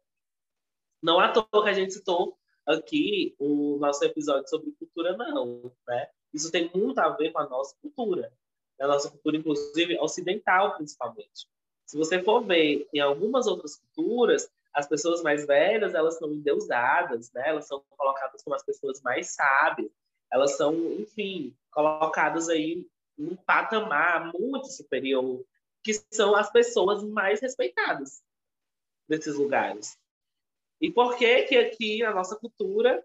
Não 1.03 1.19
à 1.19 1.29
toa 1.29 1.65
que 1.65 1.71
a 1.71 1.73
gente 1.73 1.95
citou 1.95 2.37
aqui 2.67 3.35
o 3.39 3.77
nosso 3.79 4.05
episódio 4.05 4.49
sobre 4.49 4.73
cultura, 4.73 5.17
não. 5.17 5.73
Né? 5.89 6.09
Isso 6.33 6.51
tem 6.51 6.71
muito 6.75 6.99
a 6.99 7.09
ver 7.11 7.33
com 7.33 7.41
a 7.41 7.49
nossa 7.49 7.75
cultura. 7.81 8.33
A 8.81 8.87
nossa 8.87 9.11
cultura, 9.11 9.37
inclusive, 9.37 9.99
ocidental, 9.99 10.77
principalmente. 10.77 11.49
Se 11.87 11.97
você 11.97 12.23
for 12.23 12.43
ver 12.43 12.89
em 12.93 13.01
algumas 13.01 13.47
outras 13.47 13.77
culturas, 13.77 14.51
as 14.73 14.87
pessoas 14.87 15.23
mais 15.23 15.47
velhas, 15.47 15.95
elas 15.95 16.19
são 16.19 16.33
endeusadas, 16.33 17.31
né? 17.33 17.49
Elas 17.49 17.67
são 17.67 17.83
colocadas 17.97 18.43
como 18.43 18.57
as 18.57 18.65
pessoas 18.65 19.01
mais 19.03 19.35
sábias. 19.35 19.91
Elas 20.33 20.57
são, 20.57 20.75
enfim, 20.95 21.55
colocadas 21.71 22.49
aí 22.49 22.87
num 23.17 23.37
patamar 23.37 24.33
muito 24.33 24.67
superior, 24.69 25.45
que 25.83 25.93
são 26.13 26.35
as 26.37 26.51
pessoas 26.51 27.03
mais 27.03 27.41
respeitadas 27.41 28.23
nesses 29.09 29.35
lugares. 29.35 29.99
E 30.81 30.91
por 30.91 31.17
que 31.17 31.43
que 31.43 31.57
aqui 31.57 32.03
na 32.03 32.13
nossa 32.13 32.37
cultura 32.37 33.05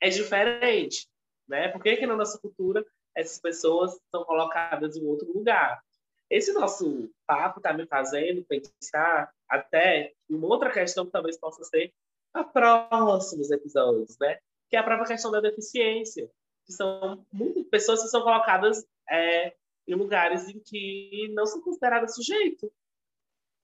é 0.00 0.08
diferente, 0.08 1.08
né? 1.48 1.68
Por 1.68 1.82
que 1.82 1.96
que 1.96 2.06
na 2.06 2.16
nossa 2.16 2.38
cultura 2.38 2.84
essas 3.14 3.38
pessoas 3.40 3.98
são 4.10 4.24
colocadas 4.24 4.96
em 4.96 5.04
outro 5.06 5.32
lugar? 5.32 5.82
Esse 6.28 6.52
nosso 6.52 7.10
papo 7.26 7.58
está 7.58 7.72
me 7.72 7.86
fazendo 7.86 8.44
pensar 8.44 9.32
até 9.48 10.12
em 10.28 10.34
uma 10.34 10.48
outra 10.48 10.72
questão 10.72 11.06
que 11.06 11.12
talvez 11.12 11.38
possa 11.38 11.62
ser 11.64 11.92
a 12.32 12.42
próximos 12.42 13.50
episódios, 13.50 14.18
né? 14.18 14.38
Que 14.68 14.76
é 14.76 14.80
a 14.80 14.82
própria 14.82 15.06
questão 15.06 15.30
da 15.30 15.40
deficiência, 15.40 16.28
que 16.66 16.72
são 16.72 17.24
muitas 17.32 17.64
pessoas 17.68 18.02
que 18.02 18.08
são 18.08 18.22
colocadas 18.22 18.84
é, 19.08 19.54
em 19.86 19.94
lugares 19.94 20.48
em 20.48 20.58
que 20.58 21.28
não 21.34 21.46
são 21.46 21.60
consideradas 21.60 22.14
sujeito. 22.14 22.72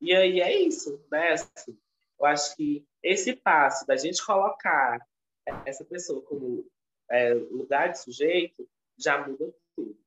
E 0.01 0.15
aí 0.15 0.41
é 0.41 0.61
isso, 0.61 1.05
né? 1.11 1.33
Assim, 1.33 1.79
eu 2.19 2.27
acho 2.27 2.57
que 2.57 2.87
esse 3.03 3.35
passo 3.35 3.87
da 3.87 3.97
gente 3.97 4.25
colocar 4.25 5.07
essa 5.65 5.85
pessoa 5.85 6.23
como 6.23 6.67
é, 7.11 7.35
lugar 7.35 7.89
de 7.89 8.01
sujeito 8.01 8.69
já 8.99 9.27
muda 9.27 9.55
tudo. 9.75 9.99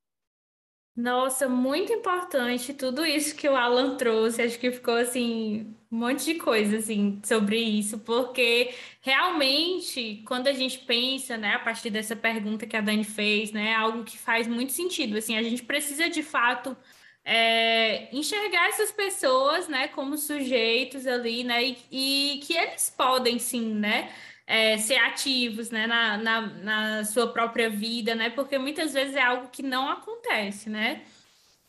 Nossa, 0.95 1.49
muito 1.49 1.91
importante 1.91 2.71
tudo 2.73 3.03
isso 3.03 3.35
que 3.35 3.49
o 3.49 3.55
Alan 3.55 3.97
trouxe. 3.97 4.41
Acho 4.43 4.59
que 4.59 4.71
ficou 4.71 4.93
assim 4.95 5.75
um 5.91 5.97
monte 5.97 6.23
de 6.25 6.35
coisa 6.35 6.77
assim 6.77 7.19
sobre 7.23 7.57
isso, 7.59 7.99
porque 7.99 8.73
realmente 9.01 10.23
quando 10.27 10.47
a 10.47 10.53
gente 10.53 10.79
pensa, 10.79 11.35
né, 11.37 11.53
a 11.55 11.59
partir 11.59 11.89
dessa 11.89 12.15
pergunta 12.15 12.65
que 12.67 12.75
a 12.77 12.81
Dani 12.81 13.03
fez, 13.03 13.51
né, 13.51 13.69
é 13.69 13.75
algo 13.75 14.03
que 14.03 14.17
faz 14.17 14.47
muito 14.47 14.71
sentido. 14.71 15.17
Assim, 15.17 15.35
a 15.37 15.41
gente 15.43 15.63
precisa 15.63 16.09
de 16.09 16.21
fato 16.23 16.75
é, 17.25 18.15
enxergar 18.15 18.67
essas 18.69 18.91
pessoas, 18.91 19.67
né, 19.67 19.87
como 19.87 20.17
sujeitos 20.17 21.07
ali, 21.07 21.43
né, 21.43 21.63
e, 21.91 22.35
e 22.35 22.39
que 22.39 22.53
eles 22.55 22.89
podem 22.95 23.39
sim, 23.39 23.73
né, 23.75 24.11
é, 24.45 24.77
ser 24.77 24.97
ativos, 24.97 25.69
né, 25.69 25.87
na, 25.87 26.17
na, 26.17 26.41
na 26.41 27.05
sua 27.05 27.31
própria 27.31 27.69
vida, 27.69 28.15
né, 28.15 28.29
porque 28.29 28.57
muitas 28.57 28.93
vezes 28.93 29.15
é 29.15 29.21
algo 29.21 29.47
que 29.49 29.63
não 29.63 29.89
acontece, 29.89 30.69
né, 30.69 31.03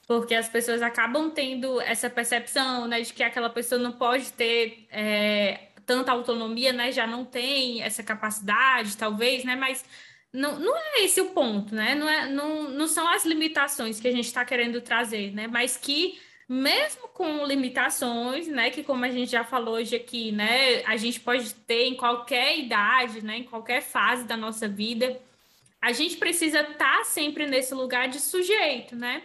porque 0.07 0.35
as 0.35 0.49
pessoas 0.49 0.83
acabam 0.83 1.31
tendo 1.31 1.81
essa 1.81 2.11
percepção, 2.11 2.87
né, 2.89 3.01
de 3.01 3.12
que 3.12 3.22
aquela 3.22 3.51
pessoa 3.51 3.81
não 3.81 3.93
pode 3.93 4.33
ter 4.33 4.87
é, 4.91 5.68
tanta 5.87 6.12
autonomia, 6.12 6.72
né, 6.72 6.93
já 6.93 7.07
não 7.07 7.25
tem 7.25 7.83
essa 7.83 8.03
capacidade, 8.03 8.97
talvez, 8.97 9.45
né, 9.45 9.57
mas 9.57 9.85
não, 10.35 10.59
não 10.59 10.77
é 10.77 11.05
esse 11.05 11.20
o 11.20 11.31
ponto, 11.31 11.72
né? 11.77 11.95
Não, 11.95 12.09
é, 12.09 12.29
não, 12.29 12.68
não 12.68 12.89
são 12.89 13.07
as 13.09 13.25
limitações 13.25 14.01
que 14.01 14.09
a 14.09 14.11
gente 14.11 14.27
está 14.27 14.45
querendo 14.45 14.81
trazer, 14.81 15.33
né? 15.33 15.47
Mas 15.47 15.77
que 15.77 16.18
mesmo 16.49 17.09
com 17.09 17.45
limitações, 17.47 18.47
né, 18.49 18.71
que 18.71 18.83
como 18.83 19.05
a 19.05 19.11
gente 19.11 19.31
já 19.31 19.45
falou 19.45 19.75
hoje 19.77 19.97
aqui, 19.97 20.31
né, 20.33 20.83
a 20.85 20.97
gente 20.97 21.21
pode 21.21 21.55
ter 21.55 21.85
em 21.87 21.97
qualquer 21.97 22.59
idade, 22.59 23.25
né, 23.25 23.39
em 23.39 23.45
qualquer 23.45 23.81
fase 23.83 24.25
da 24.25 24.37
nossa 24.37 24.69
vida, 24.69 25.21
a 25.81 25.93
gente 25.93 26.17
precisa 26.17 26.61
estar 26.61 26.99
tá 26.99 27.05
sempre 27.05 27.47
nesse 27.47 27.75
lugar 27.75 28.09
de 28.09 28.21
sujeito, 28.21 28.97
né? 28.97 29.23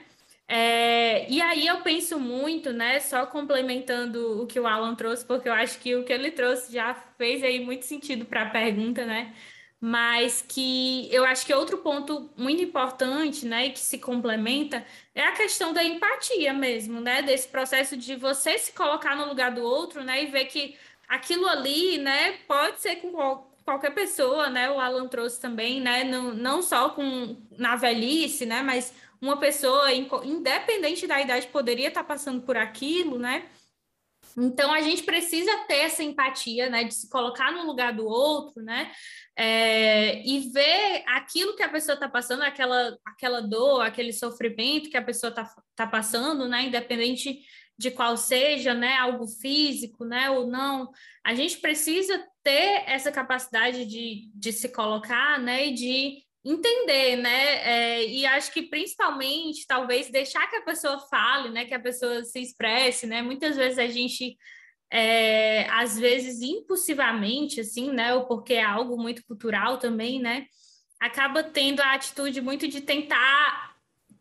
É, 0.51 1.29
e 1.29 1.41
aí 1.41 1.67
eu 1.67 1.81
penso 1.81 2.19
muito, 2.19 2.73
né, 2.73 2.99
só 2.99 3.25
complementando 3.25 4.41
o 4.41 4.47
que 4.47 4.59
o 4.59 4.65
Alan 4.65 4.95
trouxe, 4.95 5.23
porque 5.23 5.47
eu 5.47 5.53
acho 5.53 5.79
que 5.79 5.95
o 5.95 6.03
que 6.03 6.11
ele 6.11 6.31
trouxe 6.31 6.73
já 6.73 6.95
fez 7.17 7.43
aí 7.43 7.59
muito 7.63 7.85
sentido 7.85 8.25
para 8.25 8.43
a 8.43 8.49
pergunta, 8.49 9.05
né? 9.05 9.33
Mas 9.81 10.43
que 10.45 11.07
eu 11.13 11.23
acho 11.23 11.45
que 11.45 11.53
outro 11.53 11.77
ponto 11.77 12.29
muito 12.35 12.61
importante, 12.61 13.45
né, 13.45 13.69
que 13.69 13.79
se 13.79 13.97
complementa, 13.97 14.85
é 15.15 15.23
a 15.23 15.31
questão 15.31 15.71
da 15.71 15.83
empatia 15.83 16.53
mesmo, 16.53 16.99
né, 16.99 17.21
desse 17.21 17.47
processo 17.47 17.95
de 17.95 18.15
você 18.15 18.57
se 18.57 18.73
colocar 18.73 19.15
no 19.15 19.27
lugar 19.27 19.51
do 19.51 19.63
outro, 19.63 20.03
né, 20.03 20.23
e 20.23 20.27
ver 20.27 20.45
que 20.45 20.75
aquilo 21.07 21.47
ali, 21.47 21.97
né, 21.97 22.33
pode 22.47 22.81
ser 22.81 22.97
com 22.97 23.45
qualquer 23.63 23.91
pessoa, 23.91 24.49
né, 24.49 24.69
o 24.69 24.79
Alan 24.79 25.07
trouxe 25.07 25.39
também, 25.39 25.79
né, 25.79 26.03
não, 26.03 26.33
não 26.33 26.61
só 26.61 26.89
com 26.89 27.37
na 27.57 27.75
velhice, 27.77 28.45
né, 28.45 28.61
mas 28.61 28.93
uma 29.21 29.37
pessoa, 29.37 29.91
independente 29.93 31.07
da 31.07 31.21
idade, 31.21 31.47
poderia 31.47 31.87
estar 31.89 32.03
passando 32.03 32.41
por 32.41 32.57
aquilo, 32.57 33.17
né, 33.17 33.45
então 34.37 34.73
a 34.73 34.81
gente 34.81 35.03
precisa 35.03 35.51
ter 35.67 35.77
essa 35.77 36.03
empatia, 36.03 36.69
né, 36.69 36.83
de 36.83 36.93
se 36.93 37.09
colocar 37.09 37.51
no 37.51 37.65
lugar 37.65 37.93
do 37.93 38.05
outro, 38.05 38.61
né, 38.61 38.91
é, 39.35 40.21
e 40.25 40.51
ver 40.51 41.03
aquilo 41.07 41.55
que 41.55 41.63
a 41.63 41.69
pessoa 41.69 41.95
está 41.95 42.09
passando, 42.09 42.43
aquela, 42.43 42.97
aquela 43.05 43.41
dor, 43.41 43.81
aquele 43.81 44.13
sofrimento 44.13 44.89
que 44.89 44.97
a 44.97 45.03
pessoa 45.03 45.29
está 45.29 45.49
tá 45.75 45.87
passando, 45.87 46.47
né, 46.47 46.63
independente 46.63 47.39
de 47.77 47.91
qual 47.91 48.17
seja, 48.17 48.73
né, 48.73 48.97
algo 48.97 49.25
físico, 49.25 50.03
né, 50.03 50.29
ou 50.29 50.47
não, 50.47 50.89
a 51.25 51.33
gente 51.33 51.57
precisa 51.59 52.21
ter 52.43 52.83
essa 52.85 53.11
capacidade 53.11 53.85
de, 53.85 54.29
de 54.33 54.51
se 54.51 54.69
colocar, 54.69 55.39
né, 55.39 55.67
e 55.67 55.73
de 55.73 56.28
entender, 56.43 57.17
né? 57.17 57.55
É, 57.67 58.05
e 58.05 58.25
acho 58.25 58.51
que 58.51 58.63
principalmente, 58.63 59.65
talvez, 59.67 60.09
deixar 60.09 60.47
que 60.47 60.55
a 60.55 60.61
pessoa 60.61 60.99
fale, 61.09 61.49
né? 61.49 61.65
Que 61.65 61.73
a 61.73 61.79
pessoa 61.79 62.23
se 62.23 62.39
expresse, 62.39 63.05
né? 63.07 63.21
Muitas 63.21 63.55
vezes 63.57 63.77
a 63.77 63.87
gente, 63.87 64.37
é, 64.91 65.67
às 65.69 65.97
vezes, 65.99 66.41
impulsivamente, 66.41 67.61
assim, 67.61 67.91
né? 67.91 68.13
Ou 68.13 68.25
porque 68.25 68.53
é 68.53 68.63
algo 68.63 68.97
muito 68.97 69.23
cultural 69.25 69.77
também, 69.77 70.19
né? 70.19 70.45
Acaba 70.99 71.43
tendo 71.43 71.81
a 71.81 71.93
atitude 71.93 72.41
muito 72.41 72.67
de 72.67 72.81
tentar 72.81 73.75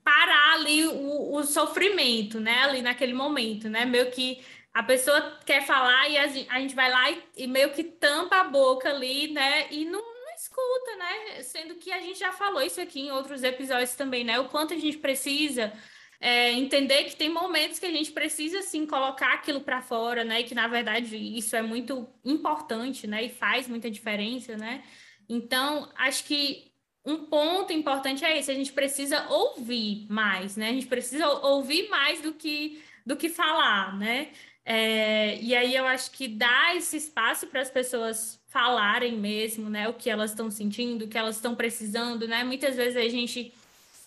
parar 0.04 0.54
ali 0.54 0.86
o, 0.86 1.34
o 1.34 1.44
sofrimento, 1.44 2.40
né? 2.40 2.64
Ali 2.64 2.82
naquele 2.82 3.12
momento, 3.12 3.68
né? 3.68 3.84
Meio 3.84 4.10
que 4.10 4.40
a 4.72 4.82
pessoa 4.82 5.38
quer 5.44 5.66
falar 5.66 6.08
e 6.08 6.16
a, 6.16 6.26
gente 6.60 6.74
vai 6.74 6.90
lá 6.90 7.10
e, 7.10 7.22
e 7.38 7.46
meio 7.46 7.72
que 7.72 7.82
tampa 7.82 8.36
a 8.36 8.44
boca 8.44 8.88
ali, 8.88 9.32
né? 9.32 9.66
E 9.72 9.84
não 9.84 10.07
escuta, 10.48 10.96
né? 10.96 11.42
Sendo 11.42 11.74
que 11.76 11.92
a 11.92 12.00
gente 12.00 12.18
já 12.18 12.32
falou 12.32 12.62
isso 12.62 12.80
aqui 12.80 13.00
em 13.00 13.10
outros 13.12 13.42
episódios 13.42 13.94
também, 13.94 14.24
né? 14.24 14.38
O 14.40 14.48
quanto 14.48 14.74
a 14.74 14.78
gente 14.78 14.98
precisa 14.98 15.72
é, 16.20 16.52
entender 16.52 17.04
que 17.04 17.16
tem 17.16 17.28
momentos 17.28 17.78
que 17.78 17.86
a 17.86 17.90
gente 17.90 18.10
precisa 18.10 18.62
sim 18.62 18.86
colocar 18.86 19.34
aquilo 19.34 19.60
para 19.60 19.82
fora, 19.82 20.24
né? 20.24 20.40
E 20.40 20.44
que 20.44 20.54
na 20.54 20.66
verdade 20.66 21.16
isso 21.16 21.54
é 21.54 21.62
muito 21.62 22.08
importante, 22.24 23.06
né? 23.06 23.24
E 23.24 23.28
faz 23.28 23.68
muita 23.68 23.90
diferença, 23.90 24.56
né? 24.56 24.82
Então, 25.28 25.92
acho 25.96 26.24
que 26.24 26.72
um 27.04 27.26
ponto 27.26 27.72
importante 27.72 28.24
é 28.24 28.38
esse: 28.38 28.50
a 28.50 28.54
gente 28.54 28.72
precisa 28.72 29.28
ouvir 29.28 30.06
mais, 30.10 30.56
né? 30.56 30.70
A 30.70 30.72
gente 30.72 30.86
precisa 30.86 31.28
ouvir 31.28 31.88
mais 31.88 32.20
do 32.20 32.32
que 32.32 32.82
do 33.06 33.16
que 33.16 33.28
falar, 33.28 33.96
né? 33.96 34.32
É, 34.64 35.40
e 35.40 35.54
aí 35.56 35.74
eu 35.74 35.86
acho 35.86 36.10
que 36.10 36.28
dá 36.28 36.74
esse 36.76 36.96
espaço 36.98 37.46
para 37.46 37.62
as 37.62 37.70
pessoas 37.70 38.37
falarem 38.48 39.16
mesmo, 39.16 39.68
né, 39.68 39.88
o 39.88 39.94
que 39.94 40.08
elas 40.08 40.30
estão 40.30 40.50
sentindo, 40.50 41.04
o 41.04 41.08
que 41.08 41.18
elas 41.18 41.36
estão 41.36 41.54
precisando, 41.54 42.26
né? 42.26 42.42
Muitas 42.44 42.76
vezes 42.76 42.96
a 42.96 43.08
gente 43.08 43.52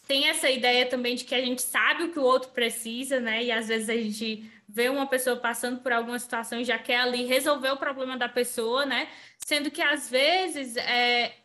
tem 0.08 0.28
essa 0.28 0.50
ideia 0.50 0.86
também 0.88 1.16
de 1.16 1.24
que 1.24 1.36
a 1.36 1.42
gente 1.42 1.62
sabe 1.62 2.04
o 2.04 2.12
que 2.12 2.20
o 2.20 2.24
outro 2.24 2.50
precisa, 2.50 3.20
né? 3.20 3.44
E 3.44 3.52
às 3.52 3.68
vezes 3.68 3.88
a 3.88 3.96
gente 3.96 4.52
vê 4.68 4.90
uma 4.90 5.08
pessoa 5.08 5.38
passando 5.38 5.80
por 5.82 5.92
alguma 5.94 6.18
situação 6.18 6.60
e 6.60 6.66
já 6.66 6.78
quer 6.78 7.02
ali 7.02 7.26
resolver 7.26 7.70
o 7.72 7.78
problema 7.78 8.18
da 8.18 8.28
pessoa, 8.28 8.86
né? 8.86 9.08
Sendo 9.38 9.70
que 9.70 9.82
às 9.82 10.10
vezes, 10.10 10.76
é... 10.76 11.36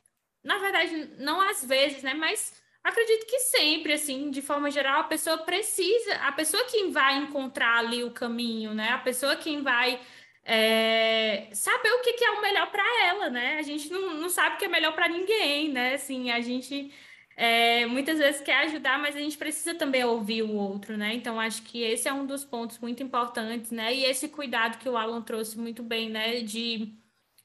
na 0.42 0.58
verdade, 0.58 1.10
não 1.18 1.40
às 1.40 1.64
vezes, 1.64 2.02
né? 2.02 2.14
Mas 2.14 2.54
acredito 2.82 3.26
que 3.26 3.38
sempre, 3.40 3.92
assim, 3.92 4.30
de 4.30 4.40
forma 4.40 4.70
geral, 4.70 5.00
a 5.00 5.04
pessoa 5.04 5.38
precisa, 5.38 6.14
a 6.16 6.32
pessoa 6.32 6.64
quem 6.64 6.90
vai 6.90 7.18
encontrar 7.18 7.78
ali 7.78 8.02
o 8.04 8.10
caminho, 8.10 8.72
né? 8.74 8.88
A 8.90 8.98
pessoa 8.98 9.36
quem 9.36 9.62
vai 9.62 10.00
é, 10.46 11.48
saber 11.52 11.90
o 11.90 12.02
que, 12.02 12.12
que 12.12 12.24
é 12.24 12.30
o 12.30 12.40
melhor 12.40 12.70
para 12.70 12.84
ela, 13.04 13.28
né? 13.28 13.58
A 13.58 13.62
gente 13.62 13.90
não, 13.90 14.14
não 14.14 14.28
sabe 14.28 14.54
o 14.54 14.58
que 14.58 14.66
é 14.66 14.68
melhor 14.68 14.94
para 14.94 15.08
ninguém, 15.08 15.72
né? 15.72 15.94
Assim, 15.94 16.30
a 16.30 16.40
gente 16.40 16.92
é, 17.36 17.84
muitas 17.86 18.18
vezes 18.18 18.40
quer 18.40 18.56
ajudar, 18.66 18.98
mas 18.98 19.16
a 19.16 19.18
gente 19.18 19.36
precisa 19.36 19.74
também 19.74 20.04
ouvir 20.04 20.42
o 20.42 20.52
outro, 20.54 20.96
né? 20.96 21.14
Então, 21.14 21.40
acho 21.40 21.62
que 21.62 21.82
esse 21.82 22.08
é 22.08 22.12
um 22.12 22.24
dos 22.26 22.44
pontos 22.44 22.78
muito 22.78 23.02
importantes, 23.02 23.72
né? 23.72 23.92
E 23.92 24.04
esse 24.04 24.28
cuidado 24.28 24.78
que 24.78 24.88
o 24.88 24.96
Alan 24.96 25.20
trouxe 25.22 25.58
muito 25.58 25.82
bem, 25.82 26.08
né? 26.10 26.40
De, 26.42 26.94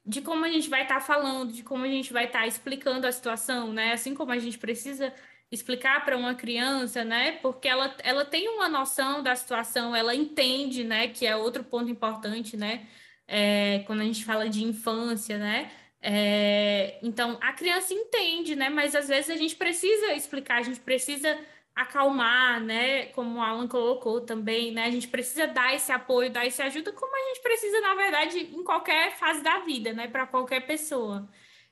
de 0.05 0.21
como 0.21 0.45
a 0.45 0.49
gente 0.49 0.69
vai 0.69 0.83
estar 0.83 0.95
tá 0.95 1.01
falando, 1.01 1.51
de 1.53 1.63
como 1.63 1.83
a 1.85 1.87
gente 1.87 2.13
vai 2.13 2.25
estar 2.25 2.41
tá 2.41 2.47
explicando 2.47 3.07
a 3.07 3.11
situação, 3.11 3.73
né? 3.73 3.93
Assim 3.93 4.13
como 4.15 4.31
a 4.31 4.39
gente 4.39 4.59
precisa 4.59 5.13
explicar 5.51 6.03
para 6.05 6.17
uma 6.17 6.33
criança, 6.35 7.03
né? 7.03 7.33
Porque 7.41 7.67
ela, 7.67 7.95
ela 8.03 8.25
tem 8.25 8.47
uma 8.49 8.69
noção 8.69 9.21
da 9.21 9.35
situação, 9.35 9.95
ela 9.95 10.15
entende, 10.15 10.83
né? 10.83 11.09
Que 11.09 11.25
é 11.27 11.35
outro 11.35 11.63
ponto 11.63 11.89
importante, 11.89 12.55
né? 12.55 12.87
É, 13.27 13.79
quando 13.85 14.01
a 14.01 14.05
gente 14.05 14.23
fala 14.25 14.49
de 14.49 14.63
infância, 14.63 15.37
né? 15.37 15.71
É, 16.01 16.97
então, 17.03 17.37
a 17.41 17.53
criança 17.53 17.93
entende, 17.93 18.55
né? 18.55 18.69
Mas 18.69 18.95
às 18.95 19.07
vezes 19.07 19.29
a 19.29 19.35
gente 19.35 19.55
precisa 19.55 20.13
explicar, 20.13 20.59
a 20.59 20.63
gente 20.63 20.79
precisa 20.79 21.37
acalmar, 21.75 22.61
né? 22.61 23.07
Como 23.07 23.39
o 23.39 23.41
Alan 23.41 23.67
colocou 23.67 24.21
também, 24.21 24.71
né? 24.71 24.85
A 24.85 24.91
gente 24.91 25.07
precisa 25.07 25.47
dar 25.47 25.73
esse 25.75 25.91
apoio, 25.91 26.31
dar 26.31 26.45
essa 26.45 26.63
ajuda, 26.65 26.93
como 26.93 27.13
a 27.15 27.27
gente 27.29 27.41
precisa, 27.43 27.81
na 27.81 27.95
verdade, 27.95 28.39
em 28.39 28.63
qualquer 28.63 29.15
fase 29.17 29.43
da 29.43 29.59
vida, 29.59 29.93
né? 29.93 30.07
Para 30.07 30.27
qualquer 30.27 30.65
pessoa. 30.65 31.29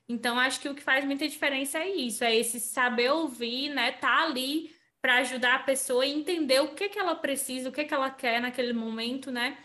Então, 0.10 0.40
acho 0.40 0.60
que 0.60 0.68
o 0.70 0.76
que 0.76 0.82
faz 0.82 1.06
muita 1.06 1.28
diferença 1.28 1.80
é 1.80 1.90
isso, 1.90 2.24
é 2.24 2.36
esse 2.36 2.60
saber 2.60 3.12
ouvir, 3.12 3.70
né? 3.70 3.92
Tá 3.94 4.24
ali 4.24 4.76
para 5.02 5.18
ajudar 5.18 5.56
a 5.56 5.64
pessoa 5.64 6.06
e 6.06 6.12
entender 6.12 6.60
o 6.62 6.74
que 6.76 6.90
que 6.90 7.00
ela 7.00 7.16
precisa, 7.16 7.70
o 7.70 7.72
que 7.72 7.86
que 7.86 7.94
ela 7.94 8.10
quer 8.10 8.42
naquele 8.42 8.74
momento, 8.74 9.32
né? 9.32 9.58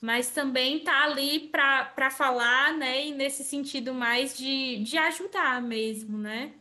mas 0.00 0.30
também 0.30 0.80
tá 0.80 1.04
ali 1.04 1.48
para 1.48 2.10
falar, 2.10 2.76
né? 2.76 3.06
E 3.08 3.12
nesse 3.14 3.44
sentido 3.44 3.92
mais 3.94 4.36
de, 4.36 4.82
de 4.82 4.96
ajudar 4.98 5.60
mesmo, 5.62 6.16
né? 6.18 6.54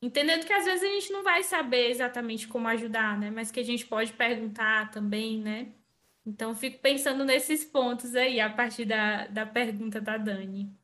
Entendendo 0.00 0.46
que 0.46 0.52
às 0.52 0.64
vezes 0.64 0.82
a 0.82 0.92
gente 0.94 1.12
não 1.12 1.22
vai 1.22 1.42
saber 1.42 1.90
exatamente 1.90 2.46
como 2.48 2.68
ajudar, 2.68 3.18
né? 3.18 3.30
Mas 3.30 3.50
que 3.50 3.60
a 3.60 3.64
gente 3.64 3.86
pode 3.86 4.12
perguntar 4.12 4.90
também, 4.90 5.40
né? 5.40 5.72
Então, 6.26 6.54
fico 6.54 6.78
pensando 6.80 7.24
nesses 7.24 7.64
pontos 7.64 8.14
aí, 8.14 8.40
a 8.40 8.50
partir 8.50 8.84
da, 8.86 9.26
da 9.28 9.46
pergunta 9.46 10.00
da 10.00 10.16
Dani. 10.16 10.74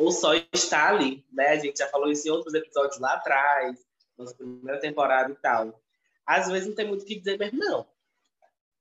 Ou 0.00 0.10
só 0.10 0.32
estar 0.54 0.94
ali, 0.94 1.22
né? 1.30 1.48
A 1.48 1.58
gente 1.58 1.76
já 1.76 1.86
falou 1.88 2.10
isso 2.10 2.26
em 2.26 2.30
outros 2.30 2.54
episódios 2.54 2.98
lá 2.98 3.14
atrás, 3.14 3.78
nossa 4.16 4.34
primeira 4.34 4.80
temporada 4.80 5.30
e 5.30 5.34
tal. 5.34 5.78
Às 6.26 6.48
vezes 6.48 6.68
não 6.68 6.74
tem 6.74 6.88
muito 6.88 7.02
o 7.02 7.04
que 7.04 7.18
dizer 7.18 7.38
mesmo, 7.38 7.58
não. 7.58 7.86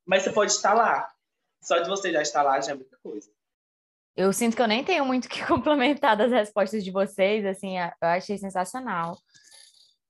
Mas 0.06 0.24
você 0.24 0.32
pode 0.32 0.54
estar 0.54 0.74
lá, 0.74 1.12
só 1.62 1.80
de 1.80 1.90
você 1.90 2.14
já 2.14 2.22
estar 2.22 2.42
lá 2.42 2.62
já 2.62 2.72
é 2.72 2.76
muita 2.76 2.98
coisa. 3.04 3.30
Eu 4.16 4.32
sinto 4.32 4.56
que 4.56 4.62
eu 4.62 4.68
nem 4.68 4.82
tenho 4.82 5.04
muito 5.06 5.28
que 5.28 5.44
complementar 5.46 6.16
das 6.16 6.32
respostas 6.32 6.86
de 6.86 6.92
vocês, 6.92 7.46
assim, 7.46 7.78
eu 7.78 7.92
achei 8.02 8.38
sensacional. 8.38 9.18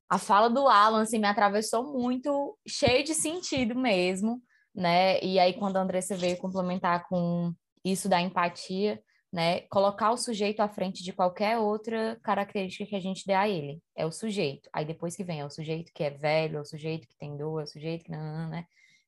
A 0.08 0.20
fala 0.20 0.48
do 0.48 0.68
Alan, 0.68 1.02
assim, 1.02 1.18
me 1.18 1.28
atravessou 1.28 1.92
muito, 1.92 2.56
cheio 2.68 3.04
de 3.04 3.16
sentido 3.16 3.76
mesmo, 3.76 4.40
né? 4.76 5.20
E 5.24 5.40
aí, 5.40 5.54
quando 5.54 5.78
a 5.78 5.82
Andressa 5.82 6.16
veio 6.16 6.38
complementar 6.38 7.08
com 7.08 7.52
isso 7.84 8.08
da 8.08 8.22
empatia, 8.22 9.02
né? 9.32 9.62
Colocar 9.70 10.12
o 10.12 10.18
sujeito 10.18 10.60
à 10.60 10.68
frente 10.68 11.04
de 11.04 11.14
qualquer 11.14 11.58
outra 11.58 12.20
característica 12.24 12.86
que 12.90 12.96
a 12.96 13.00
gente 13.00 13.26
dê 13.26 13.34
a 13.34 13.48
ele. 13.48 13.82
É 13.96 14.06
o 14.06 14.12
sujeito. 14.12 14.70
Aí 14.74 14.84
depois 14.86 15.16
que 15.16 15.24
vem, 15.24 15.42
é 15.42 15.46
o 15.46 15.50
sujeito 15.50 15.92
que 15.94 16.04
é 16.04 16.10
velho, 16.10 16.58
é 16.58 16.62
o 16.62 16.66
sujeito 16.66 17.08
que 17.08 17.16
tem 17.18 17.38
dor, 17.38 17.62
é 17.62 17.64
o 17.64 17.68
sujeito 17.68 18.06
que 18.06 18.12
não, 18.12 18.50
né? 18.50 18.66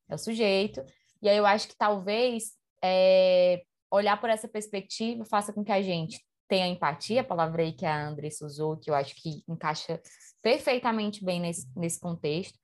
É 0.08 0.16
o 0.16 0.18
sujeito. 0.18 0.84
E 1.22 1.30
aí 1.30 1.38
eu 1.38 1.46
acho 1.46 1.68
que 1.68 1.76
talvez 1.76 2.56
é, 2.84 3.64
olhar 3.92 4.20
por 4.20 4.30
essa 4.30 4.48
perspectiva 4.48 5.26
faça 5.26 5.52
com 5.52 5.64
que 5.64 5.72
a 5.72 5.82
gente 5.82 6.24
tenha 6.48 6.68
empatia, 6.68 7.22
a 7.22 7.24
palavra 7.24 7.64
aí 7.64 7.72
que 7.72 7.86
a 7.86 8.08
Andressa 8.08 8.46
usou, 8.46 8.78
que 8.78 8.90
eu 8.90 8.96
acho 8.96 9.16
que 9.16 9.44
encaixa 9.48 10.02
perfeitamente 10.42 11.24
bem 11.24 11.40
nesse, 11.40 11.68
nesse 11.76 12.00
contexto. 12.00 12.60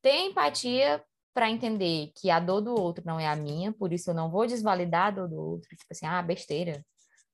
Ter 0.00 0.26
empatia 0.26 1.02
para 1.34 1.50
entender 1.50 2.12
que 2.16 2.30
a 2.30 2.38
dor 2.38 2.60
do 2.60 2.78
outro 2.78 3.04
não 3.04 3.18
é 3.18 3.26
a 3.26 3.34
minha, 3.34 3.72
por 3.72 3.92
isso 3.92 4.10
eu 4.10 4.14
não 4.14 4.30
vou 4.30 4.46
desvalidar 4.46 5.08
a 5.08 5.10
dor 5.10 5.28
do 5.28 5.40
outro, 5.40 5.68
tipo 5.70 5.86
assim, 5.90 6.06
ah, 6.06 6.22
besteira, 6.22 6.84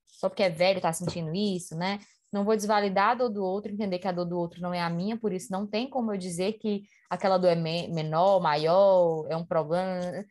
só 0.09 0.29
porque 0.29 0.43
é 0.43 0.51
velho 0.51 0.81
tá 0.81 0.93
sentindo 0.93 1.35
isso, 1.35 1.77
né? 1.77 1.99
Não 2.33 2.45
vou 2.45 2.57
desvalidar 2.57 3.11
a 3.11 3.15
dor 3.15 3.31
do 3.31 3.45
outro, 3.45 3.73
entender 3.73 3.99
que 3.99 4.09
a 4.09 4.13
dor 4.13 4.27
do 4.27 4.39
outro 4.39 4.61
não 4.61 4.75
é 4.75 4.81
a 4.81 4.91
minha, 4.91 5.17
por 5.19 5.33
isso 5.33 5.51
não 5.51 5.67
tem 5.67 5.89
como 5.89 6.13
eu 6.13 6.19
dizer 6.19 6.55
que 6.55 6.83
aquela 7.09 7.39
dor 7.39 7.49
é 7.49 7.55
menor, 7.55 8.41
maior, 8.41 9.27
é 9.31 9.37
um 9.37 9.45
problema 9.45 10.25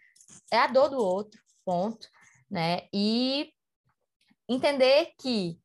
é 0.52 0.58
a 0.58 0.68
dor 0.68 0.90
do 0.90 0.98
outro, 0.98 1.40
ponto, 1.66 2.08
né? 2.50 2.88
E 2.94 3.52
entender 4.48 5.14
que 5.20 5.60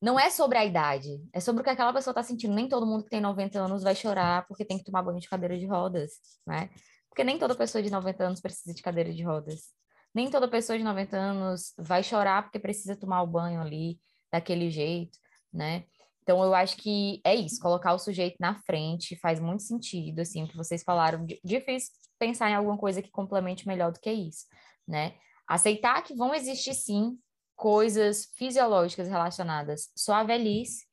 não 0.00 0.18
é 0.18 0.30
sobre 0.30 0.58
a 0.58 0.64
idade, 0.64 1.22
é 1.32 1.40
sobre 1.40 1.62
o 1.62 1.64
que 1.64 1.70
aquela 1.70 1.92
pessoa 1.92 2.12
está 2.12 2.22
sentindo. 2.22 2.54
Nem 2.54 2.68
todo 2.68 2.86
mundo 2.86 3.04
que 3.04 3.10
tem 3.10 3.20
90 3.20 3.58
anos 3.58 3.82
vai 3.82 3.94
chorar 3.94 4.46
porque 4.46 4.64
tem 4.64 4.78
que 4.78 4.84
tomar 4.84 5.02
banho 5.02 5.20
de 5.20 5.28
cadeira 5.28 5.58
de 5.58 5.66
rodas, 5.66 6.12
né? 6.46 6.70
Porque 7.08 7.24
nem 7.24 7.38
toda 7.38 7.54
pessoa 7.54 7.82
de 7.82 7.90
90 7.90 8.24
anos 8.24 8.40
precisa 8.40 8.74
de 8.74 8.82
cadeira 8.82 9.12
de 9.12 9.22
rodas. 9.22 9.72
Nem 10.14 10.30
toda 10.30 10.48
pessoa 10.48 10.78
de 10.78 10.84
90 10.84 11.16
anos 11.16 11.74
vai 11.76 12.02
chorar 12.02 12.44
porque 12.44 12.58
precisa 12.58 12.96
tomar 12.96 13.22
o 13.22 13.26
banho 13.26 13.60
ali 13.60 13.98
daquele 14.30 14.70
jeito, 14.70 15.18
né? 15.52 15.84
Então, 16.22 16.42
eu 16.42 16.54
acho 16.54 16.76
que 16.78 17.20
é 17.22 17.34
isso, 17.34 17.60
colocar 17.60 17.92
o 17.92 17.98
sujeito 17.98 18.36
na 18.40 18.54
frente 18.62 19.14
faz 19.16 19.38
muito 19.38 19.62
sentido, 19.62 20.20
assim, 20.20 20.42
o 20.42 20.48
que 20.48 20.56
vocês 20.56 20.82
falaram. 20.82 21.26
Difícil 21.44 21.92
pensar 22.18 22.48
em 22.50 22.54
alguma 22.54 22.78
coisa 22.78 23.02
que 23.02 23.10
complemente 23.10 23.66
melhor 23.66 23.92
do 23.92 24.00
que 24.00 24.10
isso, 24.10 24.46
né? 24.88 25.14
Aceitar 25.46 26.02
que 26.02 26.14
vão 26.14 26.34
existir, 26.34 26.72
sim, 26.72 27.18
coisas 27.54 28.26
fisiológicas 28.36 29.06
relacionadas 29.06 29.90
só 29.94 30.14
à 30.14 30.24
velhice 30.24 30.86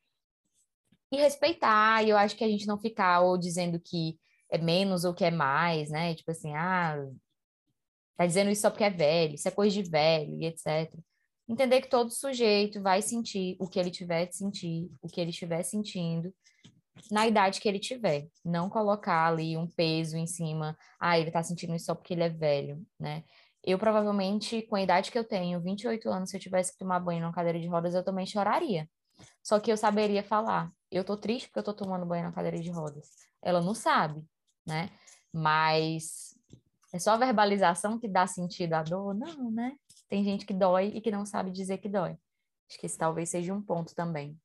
e 1.12 1.18
respeitar. 1.18 2.04
E 2.04 2.10
eu 2.10 2.18
acho 2.18 2.36
que 2.36 2.44
a 2.44 2.50
gente 2.50 2.68
não 2.68 2.78
ficar 2.78 3.22
ou 3.22 3.38
dizendo 3.38 3.80
que 3.80 4.20
é 4.52 4.58
menos 4.58 5.06
ou 5.06 5.14
que 5.14 5.24
é 5.24 5.32
mais, 5.32 5.90
né? 5.90 6.14
Tipo 6.14 6.32
assim, 6.32 6.54
ah, 6.56 6.98
tá 8.22 8.28
dizendo 8.28 8.50
isso 8.52 8.62
só 8.62 8.70
porque 8.70 8.84
é 8.84 8.90
velho, 8.90 9.36
isso 9.36 9.48
é 9.48 9.52
coisa 9.52 9.74
de 9.74 9.90
velho 9.90 10.40
e 10.40 10.46
etc 10.46 10.92
entender 11.52 11.82
que 11.82 11.90
todo 11.90 12.10
sujeito 12.10 12.82
vai 12.82 13.02
sentir 13.02 13.58
o 13.60 13.68
que 13.68 13.80
ele 13.80 13.92
tiver 13.92 14.26
de 14.26 14.36
sentir, 14.36 14.90
o 15.02 15.08
que 15.08 15.20
ele 15.20 15.32
estiver 15.32 15.62
sentindo, 15.64 16.34
na 17.12 17.28
idade 17.28 17.60
que 17.60 17.68
ele 17.68 17.80
tiver. 17.80 18.28
Não 18.44 18.70
colocar 18.70 19.28
ali 19.28 19.58
um 19.58 19.68
peso 19.68 20.18
em 20.18 20.28
cima, 20.28 20.78
ah, 21.00 21.20
ele 21.20 21.32
tá 21.32 21.44
sentindo 21.44 21.76
isso 21.76 21.86
só 21.86 21.96
porque 21.96 22.14
ele 22.14 22.24
é 22.24 22.30
velho, 22.30 22.82
né? 23.00 23.24
Eu 23.64 23.78
provavelmente, 23.78 24.62
com 24.64 24.76
a 24.76 24.82
idade 24.82 25.12
que 25.12 25.20
eu 25.20 25.24
tenho, 25.24 25.62
28 25.62 26.10
anos, 26.10 26.30
se 26.30 26.38
eu 26.38 26.42
tivesse 26.42 26.72
que 26.72 26.80
tomar 26.80 27.00
banho 27.00 27.22
numa 27.22 27.34
cadeira 27.34 27.60
de 27.60 27.68
rodas, 27.68 27.94
eu 27.94 28.04
também 28.04 28.26
choraria. 28.26 28.90
Só 29.44 29.60
que 29.60 29.72
eu 29.72 29.78
saberia 29.78 30.24
falar, 30.24 30.72
eu 30.90 31.04
tô 31.04 31.16
triste 31.16 31.48
porque 31.48 31.60
eu 31.60 31.64
tô 31.64 31.74
tomando 31.74 32.06
banho 32.06 32.24
na 32.24 32.32
cadeira 32.32 32.60
de 32.60 32.72
rodas. 32.72 33.10
Ela 33.42 33.62
não 33.62 33.76
sabe, 33.76 34.24
né? 34.66 34.90
Mas 35.32 36.31
é 36.94 37.00
só 37.00 37.12
a 37.12 37.18
verbalização 37.18 38.00
que 38.00 38.08
dá 38.08 38.28
sentido 38.28 38.74
à 38.74 38.84
dor? 38.84 39.14
Não, 39.14 39.50
né? 39.52 39.76
tem 40.12 40.26
gente 40.26 40.46
que 40.46 40.54
dói 40.54 40.88
e 40.88 41.00
que 41.00 41.10
não 41.10 41.26
sabe 41.26 41.52
dizer 41.52 41.78
que 41.78 41.88
dói. 41.88 42.18
Acho 42.70 42.78
que 42.78 42.86
esse 42.86 42.98
talvez 42.98 43.30
seja 43.30 43.54
um 43.54 43.62
ponto 43.62 43.96
também. 43.96 44.38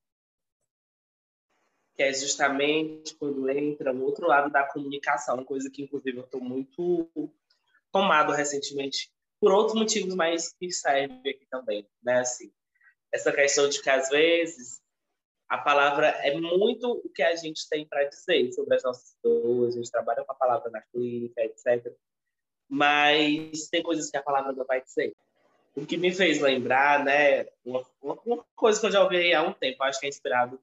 Que 1.97 2.05
é 2.05 2.13
justamente 2.13 3.17
quando 3.17 3.51
entra 3.51 3.93
o 3.93 4.05
outro 4.05 4.29
lado 4.29 4.49
da 4.49 4.63
comunicação, 4.63 5.45
coisa 5.45 5.69
que, 5.69 5.83
inclusive, 5.83 6.19
eu 6.19 6.25
estou 6.25 6.41
muito 6.41 7.11
tomado 7.91 8.31
recentemente, 8.33 9.11
por 9.41 9.51
outros 9.51 9.77
motivos, 9.77 10.15
mas 10.15 10.53
que 10.53 10.71
serve 10.71 11.31
aqui 11.31 11.47
também, 11.51 11.85
né? 12.01 12.21
Assim, 12.21 12.53
essa 13.13 13.33
questão 13.33 13.69
de 13.69 13.83
que, 13.83 13.91
às 13.91 14.09
vezes, 14.09 14.81
a 15.49 15.59
palavra 15.59 16.09
é 16.09 16.39
muito 16.39 16.93
o 16.93 17.09
que 17.09 17.23
a 17.23 17.35
gente 17.35 17.69
tem 17.69 17.85
para 17.85 18.05
dizer 18.05 18.53
sobre 18.53 18.77
as 18.77 18.85
nossas 18.85 19.17
dores, 19.21 19.75
a 19.75 19.79
gente 19.79 19.91
trabalha 19.91 20.25
com 20.25 20.31
a 20.31 20.37
palavra 20.37 20.71
na 20.71 20.81
clínica, 20.83 21.43
etc. 21.43 21.93
Mas 22.69 23.69
tem 23.69 23.83
coisas 23.83 24.11
que 24.11 24.17
a 24.17 24.23
palavra 24.23 24.53
não 24.53 24.65
vai 24.65 24.83
dizer 24.83 25.15
o 25.77 25.85
que 25.85 25.99
me 25.99 26.11
fez 26.11 26.41
lembrar, 26.41 27.05
né, 27.05 27.47
uma, 27.63 27.87
uma, 28.03 28.45
coisa 28.57 28.81
que 28.81 28.87
eu 28.87 28.91
já 28.91 29.03
ouvi 29.03 29.35
há 29.35 29.43
um 29.43 29.53
tempo, 29.53 29.83
acho 29.83 30.01
que 30.01 30.07
é 30.07 30.09
inspirado 30.09 30.59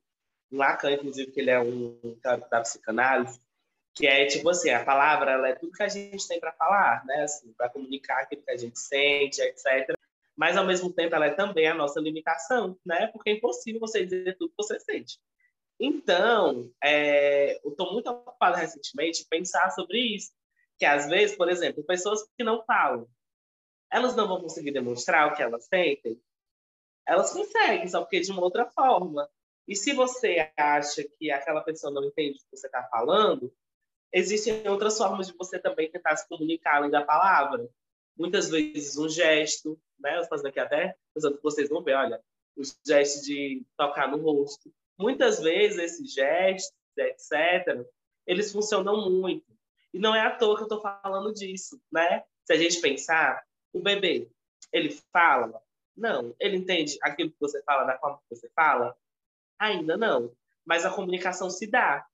em 0.51 0.57
Lacan, 0.57 0.91
inclusive, 0.91 1.31
que 1.31 1.39
ele 1.39 1.51
é 1.51 1.59
um 1.59 2.17
teórico 2.21 2.49
da 2.49 2.61
psicanálise, 2.61 3.39
que 3.93 4.07
é 4.07 4.25
tipo 4.25 4.49
assim, 4.49 4.71
a 4.71 4.83
palavra 4.83 5.33
ela 5.33 5.49
é 5.49 5.53
tudo 5.53 5.71
que 5.71 5.83
a 5.83 5.87
gente 5.87 6.27
tem 6.27 6.39
para 6.39 6.51
falar, 6.51 7.05
né, 7.05 7.21
assim, 7.21 7.53
para 7.53 7.69
comunicar 7.69 8.23
aquilo 8.23 8.41
que 8.41 8.51
a 8.51 8.57
gente 8.57 8.79
sente, 8.79 9.39
etc. 9.39 9.95
Mas 10.35 10.57
ao 10.57 10.65
mesmo 10.65 10.91
tempo 10.91 11.13
ela 11.13 11.27
é 11.27 11.31
também 11.31 11.67
a 11.67 11.75
nossa 11.75 11.99
limitação, 11.99 12.75
né, 12.83 13.05
porque 13.13 13.29
é 13.29 13.33
impossível 13.33 13.79
você 13.79 14.03
dizer 14.03 14.35
tudo 14.35 14.49
que 14.49 14.63
você 14.63 14.79
sente. 14.79 15.19
Então, 15.79 16.71
é, 16.83 17.59
eu 17.63 17.69
estou 17.69 17.93
muito 17.93 18.09
ocupado 18.09 18.57
recentemente 18.57 19.21
em 19.21 19.29
pensar 19.29 19.69
sobre 19.71 19.99
isso, 19.99 20.31
que 20.83 20.85
às 20.85 21.07
vezes, 21.07 21.37
por 21.37 21.49
exemplo, 21.49 21.81
pessoas 21.81 22.27
que 22.37 22.43
não 22.43 22.61
falam, 22.65 23.07
elas 23.89 24.17
não 24.17 24.27
vão 24.27 24.41
conseguir 24.41 24.71
demonstrar 24.71 25.31
o 25.31 25.33
que 25.33 25.41
elas 25.41 25.63
sentem? 25.63 26.21
Elas 27.07 27.31
conseguem, 27.31 27.87
só 27.87 28.01
porque 28.01 28.19
de 28.19 28.29
uma 28.31 28.41
outra 28.41 28.69
forma. 28.69 29.29
E 29.65 29.77
se 29.77 29.93
você 29.93 30.51
acha 30.57 31.01
que 31.01 31.31
aquela 31.31 31.61
pessoa 31.61 31.93
não 31.93 32.03
entende 32.03 32.37
o 32.37 32.41
que 32.41 32.57
você 32.57 32.67
está 32.67 32.83
falando, 32.91 33.49
existem 34.11 34.67
outras 34.67 34.97
formas 34.97 35.27
de 35.27 35.37
você 35.37 35.57
também 35.57 35.89
tentar 35.89 36.17
se 36.17 36.27
comunicar 36.27 36.75
além 36.75 36.91
da 36.91 37.01
palavra. 37.01 37.69
muitas 38.17 38.49
vezes 38.49 38.97
um 38.97 39.07
gesto, 39.07 39.79
né? 39.97 40.17
Eu 40.17 40.25
fazendo 40.25 40.47
aqui 40.47 40.59
até, 40.59 40.97
vocês 41.41 41.69
vão 41.69 41.81
ver, 41.81 41.95
olha, 41.95 42.21
o 42.57 42.61
gesto 42.85 43.23
de 43.23 43.65
tocar 43.77 44.11
no 44.11 44.17
rosto. 44.17 44.69
Muitas 44.99 45.39
vezes 45.39 45.79
esses 45.79 46.13
gestos, 46.13 46.75
etc., 46.97 47.87
eles 48.27 48.51
funcionam 48.51 49.09
muito. 49.09 49.52
E 49.93 49.99
não 49.99 50.15
é 50.15 50.21
à 50.21 50.35
toa 50.35 50.55
que 50.55 50.63
eu 50.63 50.65
estou 50.65 50.81
falando 50.81 51.33
disso, 51.33 51.79
né? 51.91 52.23
Se 52.45 52.53
a 52.53 52.57
gente 52.57 52.81
pensar, 52.81 53.43
o 53.71 53.79
bebê, 53.81 54.29
ele 54.71 54.89
fala? 55.11 55.61
Não. 55.95 56.35
Ele 56.39 56.57
entende 56.57 56.97
aquilo 57.01 57.31
que 57.31 57.39
você 57.39 57.61
fala 57.63 57.83
da 57.83 57.97
forma 57.99 58.19
que 58.27 58.35
você 58.35 58.49
fala? 58.55 58.95
Ainda 59.59 59.95
não. 59.95 60.35
Mas 60.65 60.85
a 60.85 60.93
comunicação 60.93 61.49
se 61.49 61.67
dá 61.67 62.05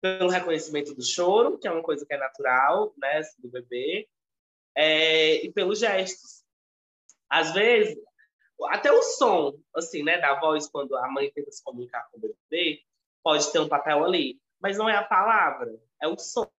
pelo 0.00 0.28
reconhecimento 0.28 0.94
do 0.94 1.04
choro, 1.04 1.58
que 1.58 1.68
é 1.68 1.70
uma 1.70 1.82
coisa 1.82 2.04
que 2.04 2.12
é 2.12 2.18
natural, 2.18 2.92
né, 2.96 3.22
do 3.38 3.48
bebê, 3.48 4.08
é, 4.74 5.44
e 5.44 5.52
pelos 5.52 5.78
gestos. 5.78 6.42
Às 7.30 7.52
vezes, 7.52 7.96
até 8.68 8.90
o 8.90 9.02
som, 9.02 9.56
assim, 9.74 10.02
né, 10.02 10.18
da 10.18 10.38
voz, 10.40 10.68
quando 10.68 10.96
a 10.96 11.08
mãe 11.08 11.30
tenta 11.32 11.52
se 11.52 11.62
comunicar 11.62 12.08
com 12.10 12.18
o 12.18 12.20
bebê, 12.20 12.82
pode 13.22 13.50
ter 13.52 13.60
um 13.60 13.68
papel 13.68 14.04
ali. 14.04 14.40
Mas 14.60 14.76
não 14.76 14.88
é 14.88 14.96
a 14.96 15.04
palavra, 15.04 15.72
é 16.02 16.08
o 16.08 16.18
som, 16.18 16.50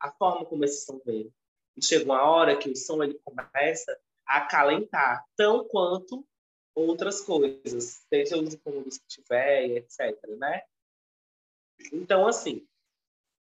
a 0.00 0.10
forma 0.12 0.46
como 0.46 0.64
esse 0.64 0.84
som 0.84 1.00
vem. 1.04 1.32
E 1.76 1.84
chega 1.84 2.04
uma 2.04 2.22
hora 2.22 2.56
que 2.56 2.70
o 2.70 2.76
som 2.76 3.02
ele 3.02 3.20
começa 3.24 3.96
a 4.26 4.38
acalentar, 4.38 5.24
tão 5.36 5.66
quanto 5.68 6.26
outras 6.74 7.20
coisas, 7.20 8.04
seja 8.08 8.36
os 8.36 8.54
incômodos 8.54 8.98
que 8.98 9.06
tiver, 9.08 9.64
etc, 9.76 10.16
né? 10.38 10.62
Então, 11.92 12.26
assim, 12.26 12.66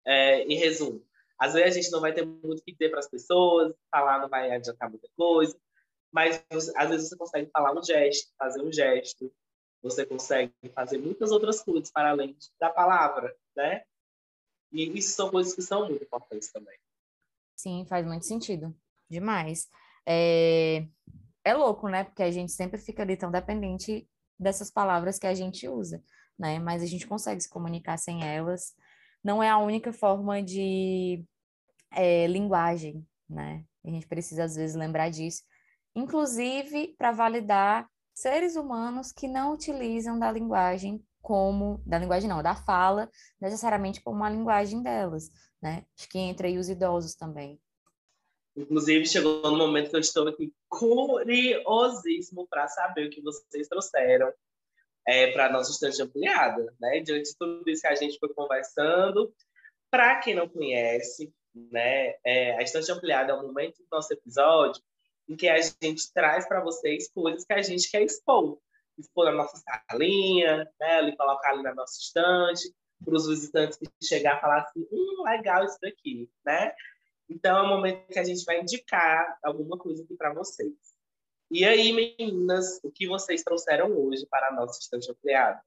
é, 0.05 0.41
em 0.43 0.55
resumo, 0.55 1.05
às 1.39 1.53
vezes 1.53 1.77
a 1.77 1.81
gente 1.81 1.91
não 1.91 2.01
vai 2.01 2.13
ter 2.13 2.25
muito 2.25 2.59
o 2.59 2.63
que 2.63 2.71
dizer 2.71 2.89
para 2.89 2.99
as 2.99 3.09
pessoas, 3.09 3.73
falar 3.91 4.19
não 4.19 4.29
vai 4.29 4.51
adiantar 4.51 4.89
muita 4.89 5.07
coisa, 5.15 5.57
mas 6.11 6.43
às 6.75 6.89
vezes 6.89 7.09
você 7.09 7.17
consegue 7.17 7.49
falar 7.51 7.77
um 7.77 7.83
gesto, 7.83 8.31
fazer 8.37 8.61
um 8.61 8.71
gesto, 8.71 9.31
você 9.81 10.05
consegue 10.05 10.53
fazer 10.73 10.97
muitas 10.97 11.31
outras 11.31 11.61
coisas 11.61 11.91
para 11.91 12.09
além 12.09 12.35
da 12.59 12.69
palavra, 12.69 13.35
né? 13.55 13.83
E 14.71 14.97
isso 14.97 15.15
são 15.15 15.29
coisas 15.29 15.53
que 15.53 15.61
são 15.61 15.87
muito 15.87 16.03
importantes 16.03 16.51
também. 16.51 16.77
Sim, 17.55 17.85
faz 17.87 18.05
muito 18.05 18.25
sentido. 18.25 18.75
Demais. 19.09 19.67
É, 20.05 20.85
é 21.43 21.53
louco, 21.53 21.87
né? 21.87 22.03
Porque 22.03 22.23
a 22.23 22.31
gente 22.31 22.51
sempre 22.51 22.79
fica 22.79 23.03
ali 23.03 23.17
tão 23.17 23.31
dependente 23.31 24.07
dessas 24.39 24.69
palavras 24.69 25.17
que 25.17 25.27
a 25.27 25.33
gente 25.33 25.67
usa, 25.67 26.03
né? 26.37 26.59
Mas 26.59 26.83
a 26.83 26.85
gente 26.85 27.07
consegue 27.07 27.41
se 27.41 27.49
comunicar 27.49 27.97
sem 27.97 28.23
elas 28.23 28.75
não 29.23 29.41
é 29.41 29.49
a 29.49 29.57
única 29.57 29.91
forma 29.91 30.41
de 30.41 31.25
é, 31.91 32.27
linguagem, 32.27 33.05
né? 33.29 33.65
A 33.83 33.89
gente 33.89 34.07
precisa, 34.07 34.45
às 34.45 34.55
vezes, 34.55 34.75
lembrar 34.75 35.09
disso. 35.09 35.43
Inclusive, 35.95 36.95
para 36.97 37.11
validar 37.11 37.89
seres 38.13 38.55
humanos 38.55 39.11
que 39.11 39.27
não 39.27 39.53
utilizam 39.53 40.17
da 40.17 40.31
linguagem 40.31 41.03
como, 41.21 41.81
da 41.85 41.97
linguagem 41.99 42.29
não, 42.29 42.41
da 42.41 42.55
fala, 42.55 43.09
necessariamente 43.39 44.01
como 44.01 44.17
uma 44.17 44.29
linguagem 44.29 44.81
delas, 44.81 45.29
né? 45.61 45.85
Acho 45.97 46.09
que 46.09 46.17
entra 46.17 46.47
aí 46.47 46.57
os 46.57 46.69
idosos 46.69 47.15
também. 47.15 47.59
Inclusive, 48.55 49.05
chegou 49.05 49.41
no 49.43 49.57
momento 49.57 49.89
que 49.89 49.95
eu 49.95 49.99
estou 49.99 50.27
aqui 50.27 50.53
curiosíssimo 50.67 52.47
para 52.47 52.67
saber 52.67 53.07
o 53.07 53.09
que 53.09 53.21
vocês 53.21 53.67
trouxeram 53.67 54.31
é, 55.07 55.31
para 55.31 55.51
nossa 55.51 55.71
estante 55.71 56.01
ampliada, 56.01 56.73
né? 56.79 56.99
Diante 57.01 57.29
de 57.29 57.37
tudo 57.37 57.69
isso 57.69 57.81
que 57.81 57.87
a 57.87 57.95
gente 57.95 58.17
foi 58.17 58.33
conversando, 58.33 59.31
para 59.89 60.19
quem 60.19 60.35
não 60.35 60.49
conhece, 60.49 61.33
né, 61.71 62.15
é, 62.23 62.57
a 62.57 62.61
estante 62.61 62.91
ampliada 62.91 63.31
é 63.31 63.35
o 63.35 63.41
momento 63.41 63.77
do 63.77 63.87
nosso 63.91 64.13
episódio 64.13 64.81
em 65.27 65.35
que 65.35 65.47
a 65.47 65.59
gente 65.59 66.11
traz 66.13 66.47
para 66.47 66.61
vocês 66.61 67.09
coisas 67.09 67.43
que 67.43 67.53
a 67.53 67.61
gente 67.61 67.89
quer 67.89 68.01
expor. 68.01 68.59
Expor 68.97 69.25
na 69.25 69.31
nossa 69.31 69.61
salinha, 69.89 70.69
né, 70.79 70.95
ali, 70.95 71.15
colocar 71.15 71.51
ali 71.51 71.63
na 71.63 71.73
nossa 71.73 71.99
estante, 71.99 72.73
para 73.03 73.15
os 73.15 73.27
visitantes 73.27 73.77
que 73.77 73.87
chegar 74.03 74.41
falar 74.41 74.61
assim, 74.61 74.87
hum, 74.91 75.23
legal 75.23 75.63
isso 75.65 75.77
daqui, 75.81 76.29
né? 76.45 76.73
Então, 77.29 77.57
é 77.57 77.61
o 77.61 77.67
momento 77.67 78.07
que 78.07 78.19
a 78.19 78.23
gente 78.23 78.43
vai 78.45 78.61
indicar 78.61 79.37
alguma 79.43 79.77
coisa 79.77 80.03
aqui 80.03 80.15
para 80.15 80.33
vocês. 80.33 80.73
E 81.51 81.63
aí, 81.63 81.93
meninas, 81.93 82.79
o 82.83 82.91
que 82.91 83.07
vocês 83.07 83.43
trouxeram 83.43 83.91
hoje 83.91 84.25
para 84.25 84.47
a 84.47 84.51
nossa 84.53 84.79
estante 84.79 85.09
ampliada? 85.11 85.61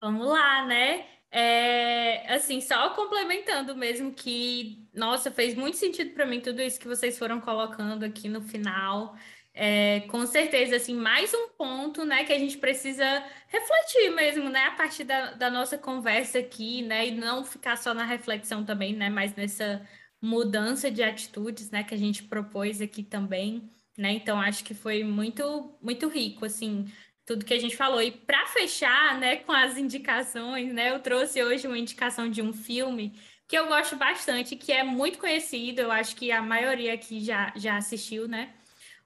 Vamos 0.00 0.26
lá, 0.26 0.64
né? 0.64 1.06
É, 1.30 2.32
assim, 2.32 2.60
só 2.60 2.94
complementando 2.94 3.76
mesmo 3.76 4.14
que, 4.14 4.88
nossa, 4.94 5.30
fez 5.30 5.54
muito 5.54 5.76
sentido 5.76 6.14
para 6.14 6.24
mim 6.24 6.40
tudo 6.40 6.62
isso 6.62 6.80
que 6.80 6.88
vocês 6.88 7.18
foram 7.18 7.40
colocando 7.40 8.04
aqui 8.04 8.28
no 8.28 8.40
final. 8.40 9.14
É, 9.60 10.00
com 10.02 10.24
certeza, 10.24 10.76
assim, 10.76 10.94
mais 10.94 11.34
um 11.34 11.48
ponto, 11.50 12.04
né, 12.04 12.22
que 12.24 12.32
a 12.32 12.38
gente 12.38 12.58
precisa 12.58 13.04
refletir 13.48 14.10
mesmo, 14.14 14.48
né, 14.48 14.66
a 14.66 14.70
partir 14.72 15.02
da, 15.04 15.32
da 15.32 15.50
nossa 15.50 15.76
conversa 15.76 16.38
aqui, 16.38 16.82
né, 16.82 17.08
e 17.08 17.10
não 17.10 17.44
ficar 17.44 17.76
só 17.76 17.92
na 17.92 18.04
reflexão 18.04 18.64
também, 18.64 18.94
né, 18.94 19.10
mas 19.10 19.34
nessa 19.34 19.84
mudança 20.22 20.90
de 20.92 21.02
atitudes, 21.02 21.70
né, 21.70 21.82
que 21.82 21.92
a 21.94 21.98
gente 21.98 22.22
propôs 22.24 22.80
aqui 22.80 23.02
também 23.02 23.68
né? 23.98 24.12
Então 24.12 24.40
acho 24.40 24.64
que 24.64 24.74
foi 24.74 25.02
muito 25.04 25.76
muito 25.82 26.08
rico 26.08 26.44
assim 26.44 26.86
tudo 27.26 27.44
que 27.44 27.52
a 27.52 27.58
gente 27.58 27.76
falou. 27.76 28.00
E 28.00 28.10
para 28.10 28.46
fechar, 28.46 29.18
né, 29.18 29.36
com 29.36 29.52
as 29.52 29.76
indicações, 29.76 30.72
né, 30.72 30.90
eu 30.90 31.00
trouxe 31.00 31.42
hoje 31.42 31.66
uma 31.66 31.78
indicação 31.78 32.30
de 32.30 32.40
um 32.40 32.52
filme 32.54 33.12
que 33.46 33.56
eu 33.58 33.66
gosto 33.68 33.96
bastante, 33.96 34.56
que 34.56 34.72
é 34.72 34.82
muito 34.84 35.18
conhecido, 35.18 35.80
eu 35.80 35.90
acho 35.92 36.16
que 36.16 36.30
a 36.32 36.40
maioria 36.42 36.94
aqui 36.94 37.20
já, 37.20 37.52
já 37.56 37.76
assistiu, 37.76 38.28
né? 38.28 38.54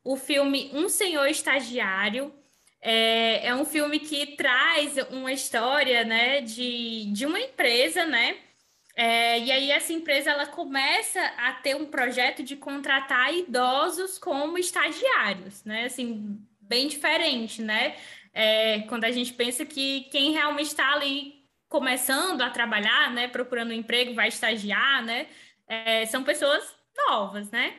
O 0.04 0.16
filme 0.16 0.70
Um 0.72 0.88
Senhor 0.88 1.26
Estagiário. 1.26 2.32
É, 2.80 3.46
é 3.46 3.54
um 3.54 3.64
filme 3.64 4.00
que 4.00 4.34
traz 4.36 4.96
uma 5.10 5.32
história, 5.32 6.04
né, 6.04 6.40
de, 6.40 7.04
de 7.12 7.24
uma 7.24 7.38
empresa, 7.38 8.04
né, 8.04 8.36
é, 8.94 9.38
e 9.40 9.50
aí 9.50 9.70
essa 9.70 9.92
empresa 9.92 10.30
ela 10.30 10.46
começa 10.46 11.20
a 11.38 11.52
ter 11.52 11.74
um 11.74 11.86
projeto 11.86 12.42
de 12.42 12.56
contratar 12.56 13.34
idosos 13.34 14.18
como 14.18 14.58
estagiários, 14.58 15.64
né? 15.64 15.84
Assim, 15.84 16.38
bem 16.60 16.88
diferente, 16.88 17.62
né? 17.62 17.96
É, 18.34 18.80
quando 18.82 19.04
a 19.04 19.10
gente 19.10 19.32
pensa 19.32 19.64
que 19.64 20.02
quem 20.10 20.32
realmente 20.32 20.68
está 20.68 20.92
ali 20.92 21.42
começando 21.68 22.42
a 22.42 22.50
trabalhar, 22.50 23.10
né? 23.12 23.28
Procurando 23.28 23.70
um 23.70 23.74
emprego, 23.74 24.14
vai 24.14 24.28
estagiar, 24.28 25.02
né? 25.04 25.26
É, 25.66 26.04
são 26.06 26.22
pessoas 26.22 26.62
novas, 27.08 27.50
né? 27.50 27.74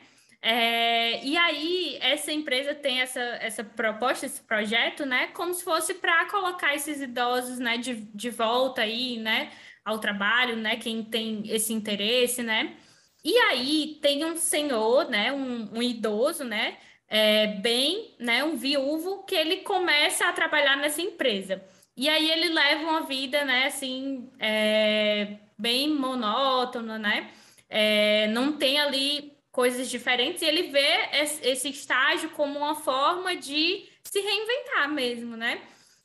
É, 0.46 1.24
e 1.24 1.36
aí, 1.38 1.98
essa 2.02 2.30
empresa 2.30 2.74
tem 2.74 3.00
essa, 3.00 3.20
essa 3.20 3.64
proposta, 3.64 4.26
esse 4.26 4.42
projeto, 4.42 5.06
né? 5.06 5.28
Como 5.28 5.54
se 5.54 5.64
fosse 5.64 5.94
para 5.94 6.26
colocar 6.26 6.74
esses 6.74 7.00
idosos 7.00 7.58
né, 7.58 7.78
de, 7.78 7.94
de 7.94 8.28
volta 8.28 8.82
aí, 8.82 9.18
né? 9.18 9.50
ao 9.84 9.98
trabalho, 9.98 10.56
né? 10.56 10.76
Quem 10.76 11.04
tem 11.04 11.42
esse 11.46 11.72
interesse, 11.72 12.42
né? 12.42 12.76
E 13.24 13.36
aí 13.38 13.98
tem 14.02 14.24
um 14.24 14.36
senhor, 14.36 15.08
né? 15.08 15.32
Um, 15.32 15.78
um 15.78 15.82
idoso, 15.82 16.44
né? 16.44 16.78
É, 17.08 17.46
bem, 17.58 18.16
né? 18.18 18.42
Um 18.44 18.56
viúvo 18.56 19.24
que 19.24 19.34
ele 19.34 19.58
começa 19.58 20.26
a 20.26 20.32
trabalhar 20.32 20.76
nessa 20.76 21.02
empresa. 21.02 21.62
E 21.96 22.08
aí 22.08 22.30
ele 22.30 22.48
leva 22.48 22.82
uma 22.84 23.02
vida, 23.02 23.44
né? 23.44 23.66
Assim, 23.66 24.30
é, 24.40 25.38
bem 25.58 25.90
monótona, 25.90 26.98
né? 26.98 27.30
É, 27.68 28.28
não 28.28 28.56
tem 28.56 28.78
ali 28.80 29.33
coisas 29.54 29.88
diferentes 29.88 30.42
e 30.42 30.46
ele 30.46 30.64
vê 30.64 31.08
esse 31.42 31.68
estágio 31.68 32.30
como 32.30 32.58
uma 32.58 32.74
forma 32.74 33.36
de 33.36 33.88
se 34.02 34.20
reinventar 34.20 34.92
mesmo, 34.92 35.36
né? 35.36 35.62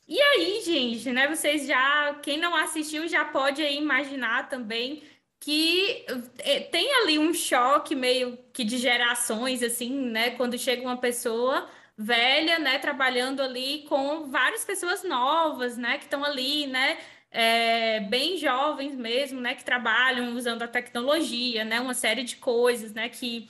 E 0.07 0.21
aí, 0.21 0.61
gente, 0.63 1.11
né? 1.11 1.27
Vocês 1.27 1.65
já, 1.67 2.19
quem 2.21 2.37
não 2.37 2.55
assistiu 2.55 3.07
já 3.07 3.25
pode 3.25 3.63
imaginar 3.63 4.47
também 4.49 5.03
que 5.39 6.05
eh, 6.39 6.59
tem 6.61 6.93
ali 7.01 7.17
um 7.17 7.33
choque 7.33 7.95
meio 7.95 8.37
que 8.53 8.63
de 8.63 8.77
gerações, 8.77 9.63
assim, 9.63 9.89
né? 9.89 10.31
Quando 10.31 10.57
chega 10.57 10.83
uma 10.83 10.97
pessoa 10.97 11.67
velha, 11.97 12.59
né, 12.59 12.79
trabalhando 12.79 13.41
ali 13.41 13.83
com 13.89 14.29
várias 14.29 14.63
pessoas 14.63 15.03
novas, 15.03 15.75
né, 15.75 15.97
que 15.97 16.05
estão 16.05 16.23
ali, 16.23 16.65
né, 16.65 16.97
é, 17.31 17.99
bem 18.01 18.37
jovens 18.37 18.95
mesmo, 18.95 19.39
né, 19.39 19.55
que 19.55 19.63
trabalham 19.63 20.35
usando 20.35 20.63
a 20.63 20.67
tecnologia, 20.67 21.63
né, 21.63 21.79
uma 21.79 21.93
série 21.93 22.23
de 22.23 22.37
coisas, 22.37 22.93
né, 22.93 23.09
que 23.09 23.49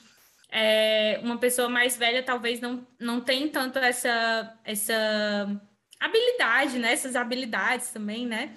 é, 0.50 1.20
uma 1.22 1.38
pessoa 1.38 1.68
mais 1.68 1.96
velha 1.96 2.22
talvez 2.22 2.60
não, 2.60 2.86
não 2.98 3.20
tem 3.20 3.48
tanto 3.48 3.78
essa, 3.78 4.58
essa 4.64 5.60
habilidade, 6.00 6.78
né? 6.78 6.92
Essas 6.92 7.14
habilidades 7.14 7.90
também, 7.90 8.26
né? 8.26 8.54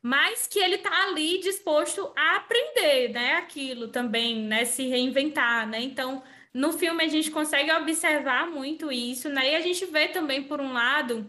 Mas 0.00 0.46
que 0.46 0.58
ele 0.58 0.78
tá 0.78 1.04
ali 1.04 1.38
disposto 1.40 2.12
a 2.16 2.36
aprender, 2.36 3.08
né? 3.08 3.34
Aquilo 3.34 3.88
também, 3.88 4.42
né? 4.44 4.64
Se 4.64 4.86
reinventar, 4.86 5.66
né? 5.66 5.80
Então, 5.80 6.22
no 6.52 6.72
filme 6.72 7.02
a 7.02 7.08
gente 7.08 7.30
consegue 7.30 7.72
observar 7.72 8.48
muito 8.48 8.92
isso, 8.92 9.28
né? 9.28 9.52
E 9.52 9.54
a 9.56 9.60
gente 9.60 9.86
vê 9.86 10.08
também, 10.08 10.42
por 10.44 10.60
um 10.60 10.72
lado, 10.72 11.26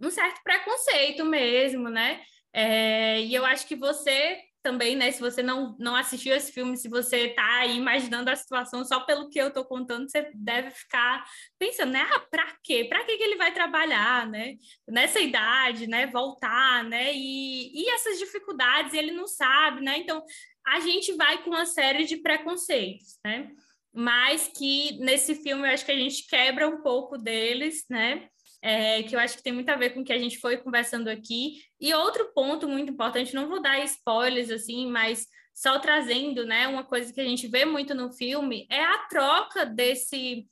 um 0.00 0.10
certo 0.10 0.42
preconceito 0.42 1.24
mesmo, 1.24 1.88
né? 1.88 2.22
É, 2.52 3.20
e 3.22 3.34
eu 3.34 3.44
acho 3.44 3.66
que 3.66 3.76
você 3.76 4.40
também, 4.62 4.94
né? 4.94 5.10
Se 5.10 5.20
você 5.20 5.42
não, 5.42 5.74
não 5.78 5.96
assistiu 5.96 6.34
esse 6.34 6.52
filme, 6.52 6.76
se 6.76 6.88
você 6.88 7.28
está 7.28 7.60
aí 7.60 7.76
imaginando 7.76 8.30
a 8.30 8.36
situação 8.36 8.84
só 8.84 9.00
pelo 9.00 9.28
que 9.28 9.40
eu 9.40 9.48
estou 9.48 9.64
contando, 9.64 10.10
você 10.10 10.30
deve 10.34 10.70
ficar 10.70 11.24
pensando, 11.58 11.92
né? 11.92 12.06
Ah, 12.12 12.20
para 12.20 12.56
quê? 12.62 12.84
Para 12.84 13.04
que, 13.04 13.16
que 13.16 13.22
ele 13.22 13.36
vai 13.36 13.52
trabalhar, 13.52 14.26
né? 14.28 14.56
Nessa 14.88 15.20
idade, 15.20 15.86
né? 15.86 16.06
Voltar, 16.06 16.84
né? 16.84 17.12
E, 17.14 17.72
e 17.72 17.88
essas 17.90 18.18
dificuldades 18.18 18.92
ele 18.92 19.12
não 19.12 19.26
sabe, 19.26 19.80
né? 19.82 19.98
Então, 19.98 20.22
a 20.66 20.80
gente 20.80 21.12
vai 21.14 21.42
com 21.42 21.50
uma 21.50 21.64
série 21.66 22.04
de 22.04 22.18
preconceitos, 22.18 23.18
né? 23.24 23.50
Mas 23.92 24.48
que 24.48 24.98
nesse 24.98 25.34
filme 25.34 25.66
eu 25.66 25.72
acho 25.72 25.84
que 25.84 25.92
a 25.92 25.96
gente 25.96 26.26
quebra 26.28 26.68
um 26.68 26.82
pouco 26.82 27.16
deles, 27.18 27.84
né? 27.88 28.28
É, 28.62 29.02
que 29.02 29.14
eu 29.14 29.20
acho 29.20 29.36
que 29.36 29.42
tem 29.42 29.52
muito 29.52 29.68
a 29.70 29.76
ver 29.76 29.90
com 29.90 30.00
o 30.00 30.04
que 30.04 30.12
a 30.12 30.18
gente 30.18 30.38
foi 30.38 30.56
conversando 30.56 31.08
aqui. 31.08 31.62
E 31.80 31.94
outro 31.94 32.32
ponto 32.34 32.68
muito 32.68 32.92
importante, 32.92 33.34
não 33.34 33.48
vou 33.48 33.62
dar 33.62 33.82
spoilers 33.84 34.50
assim, 34.50 34.86
mas 34.90 35.26
só 35.54 35.78
trazendo, 35.78 36.44
né, 36.44 36.68
uma 36.68 36.84
coisa 36.84 37.12
que 37.12 37.20
a 37.20 37.24
gente 37.24 37.46
vê 37.48 37.64
muito 37.64 37.94
no 37.94 38.12
filme 38.12 38.66
é 38.70 38.82
a 38.82 38.98
troca 39.08 39.66
desse 39.66 40.46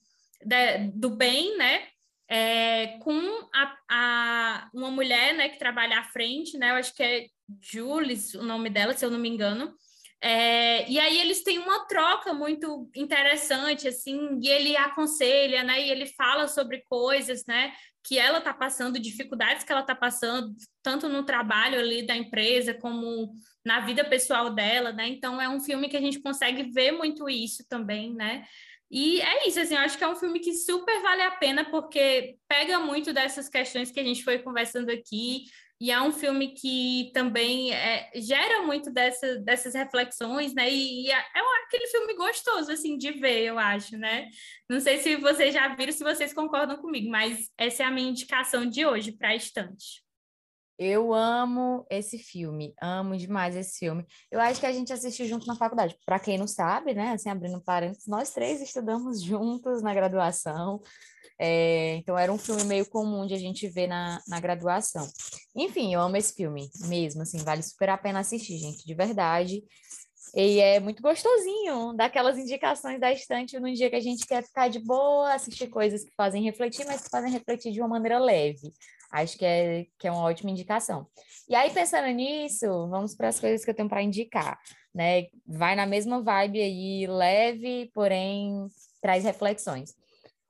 de, 0.45 0.79
do 0.95 1.11
bem, 1.11 1.57
né, 1.57 1.87
é, 2.29 2.99
com 2.99 3.49
a, 3.55 3.79
a, 3.91 4.71
uma 4.75 4.91
mulher, 4.91 5.35
né, 5.35 5.49
que 5.49 5.59
trabalha 5.59 5.99
à 5.99 6.05
frente, 6.05 6.59
né, 6.59 6.71
eu 6.71 6.75
acho 6.75 6.95
que 6.95 7.03
é 7.03 7.27
Jules, 7.61 8.35
o 8.35 8.43
nome 8.43 8.69
dela, 8.69 8.93
se 8.93 9.05
eu 9.05 9.11
não 9.11 9.19
me 9.19 9.29
engano, 9.29 9.75
é, 10.21 10.89
e 10.91 10.99
aí 10.99 11.19
eles 11.21 11.45
têm 11.45 11.59
uma 11.59 11.87
troca 11.87 12.35
muito 12.35 12.91
interessante, 12.97 13.87
assim, 13.87 14.41
e 14.43 14.49
ele 14.49 14.77
aconselha, 14.77 15.63
né? 15.63 15.81
E 15.81 15.91
ele 15.91 16.07
fala 16.07 16.49
sobre 16.49 16.83
coisas, 16.89 17.45
né? 17.47 17.73
Que 18.03 18.19
ela 18.19 18.39
está 18.39 18.53
passando, 18.53 18.99
dificuldades 18.99 19.63
que 19.63 19.71
ela 19.71 19.83
está 19.83 19.95
passando, 19.95 20.55
tanto 20.83 21.09
no 21.09 21.25
trabalho 21.25 21.79
ali 21.79 22.05
da 22.05 22.17
empresa, 22.17 22.75
como 22.75 23.33
na 23.65 23.81
vida 23.81 24.05
pessoal 24.05 24.51
dela, 24.51 24.93
né? 24.93 25.07
Então 25.07 25.41
é 25.41 25.49
um 25.49 25.61
filme 25.61 25.89
que 25.89 25.97
a 25.97 26.01
gente 26.01 26.21
consegue 26.21 26.65
ver 26.65 26.91
muito 26.91 27.29
isso 27.29 27.65
também, 27.69 28.13
né? 28.13 28.45
E 28.91 29.21
é 29.21 29.47
isso, 29.47 29.61
assim, 29.61 29.75
eu 29.75 29.81
acho 29.83 29.99
que 29.99 30.05
é 30.05 30.09
um 30.09 30.17
filme 30.17 30.41
que 30.41 30.55
super 30.55 31.01
vale 31.03 31.23
a 31.23 31.31
pena, 31.33 31.65
porque 31.71 32.37
pega 32.49 32.79
muito 32.79 33.13
dessas 33.13 33.49
questões 33.49 33.91
que 33.91 34.01
a 34.01 34.05
gente 34.05 34.25
foi 34.25 34.39
conversando 34.39 34.91
aqui, 34.91 35.45
e 35.81 35.93
é 35.93 36.03
um 36.03 36.13
filme 36.13 36.49
que 36.49 37.11
também 37.15 37.73
é, 37.73 38.11
gera 38.17 38.63
muito 38.63 38.91
dessa, 38.91 39.37
dessas 39.37 39.75
reflexões, 39.75 40.53
né? 40.53 40.69
E, 40.69 41.07
e 41.07 41.11
é, 41.11 41.15
é 41.17 41.65
aquele 41.67 41.87
filme 41.87 42.15
gostoso, 42.15 42.73
assim, 42.73 42.97
de 42.99 43.13
ver, 43.13 43.45
eu 43.45 43.59
acho, 43.59 43.97
né? 43.97 44.29
Não 44.69 44.81
sei 44.81 44.99
se 44.99 45.17
vocês 45.17 45.55
já 45.55 45.69
viram, 45.75 45.93
se 45.93 46.03
vocês 46.03 46.33
concordam 46.33 46.77
comigo, 46.79 47.09
mas 47.09 47.49
essa 47.57 47.85
é 47.85 47.87
a 47.87 47.91
minha 47.91 48.11
indicação 48.11 48.67
de 48.67 48.85
hoje 48.85 49.13
para 49.13 49.29
a 49.29 49.37
estante. 49.37 50.03
Eu 50.79 51.13
amo 51.13 51.85
esse 51.91 52.19
filme, 52.19 52.73
amo 52.81 53.17
demais 53.17 53.57
esse 53.57 53.81
filme. 53.81 54.07
Eu 54.31 54.41
acho 54.41 54.61
que 54.61 54.67
a 54.67 54.73
gente 54.73 54.93
assistiu 54.93 55.27
junto 55.27 55.45
na 55.45 55.57
faculdade. 55.57 55.99
Para 56.07 56.21
quem 56.21 56.39
não 56.39 56.47
sabe, 56.47 56.95
né? 56.95 57.13
Assim, 57.13 57.29
abrindo 57.29 57.61
parênteses, 57.61 58.07
nós 58.07 58.31
três 58.31 58.63
estudamos 58.63 59.21
juntos 59.21 59.83
na 59.83 59.93
graduação. 59.93 60.81
É, 61.41 61.95
então 61.97 62.19
era 62.19 62.33
um 62.33 62.39
filme 62.39 62.65
meio 62.65 62.85
comum 62.89 63.25
de 63.25 63.35
a 63.35 63.39
gente 63.39 63.69
ver 63.69 63.87
na, 63.87 64.21
na 64.27 64.41
graduação. 64.41 65.09
Enfim, 65.55 65.95
eu 65.95 66.01
amo 66.01 66.17
esse 66.17 66.35
filme 66.35 66.69
mesmo, 66.87 67.23
assim, 67.23 67.39
vale 67.39 67.63
super 67.63 67.91
a 67.91 67.99
pena 67.99 68.21
assistir, 68.21 68.59
gente, 68.59 68.85
de 68.85 68.95
verdade. 68.95 69.63
E 70.35 70.61
é 70.61 70.79
muito 70.81 71.03
gostosinho, 71.03 71.95
daquelas 71.95 72.37
indicações 72.37 73.01
da 73.01 73.11
estante 73.13 73.59
no 73.59 73.73
dia 73.73 73.89
que 73.89 73.97
a 73.97 74.01
gente 74.01 74.27
quer 74.27 74.43
ficar 74.43 74.69
de 74.69 74.79
boa, 74.79 75.33
assistir 75.33 75.69
coisas 75.69 76.05
que 76.05 76.15
fazem 76.17 76.43
refletir, 76.43 76.85
mas 76.87 77.03
que 77.03 77.11
fazem 77.11 77.31
refletir 77.31 77.73
de 77.73 77.81
uma 77.81 77.89
maneira 77.89 78.19
leve. 78.19 78.73
Acho 79.11 79.39
que 79.39 79.45
é, 79.45 79.87
que 79.99 80.07
é 80.07 80.13
uma 80.13 80.25
ótima 80.25 80.51
indicação. 80.51 81.07
E 81.49 81.55
aí, 81.55 81.71
pensando 81.71 82.09
nisso, 82.09 82.67
vamos 82.89 83.15
para 83.15 83.29
as 83.29 83.41
coisas 83.41 83.65
que 83.65 83.71
eu 83.71 83.75
tenho 83.75 83.89
para 83.89 84.03
indicar, 84.03 84.59
né? 84.95 85.27
Vai 85.47 85.75
na 85.75 85.87
mesma 85.87 86.23
vibe 86.23 86.61
aí, 86.61 87.07
leve, 87.07 87.91
porém 87.95 88.67
traz 89.01 89.25
reflexões. 89.25 89.98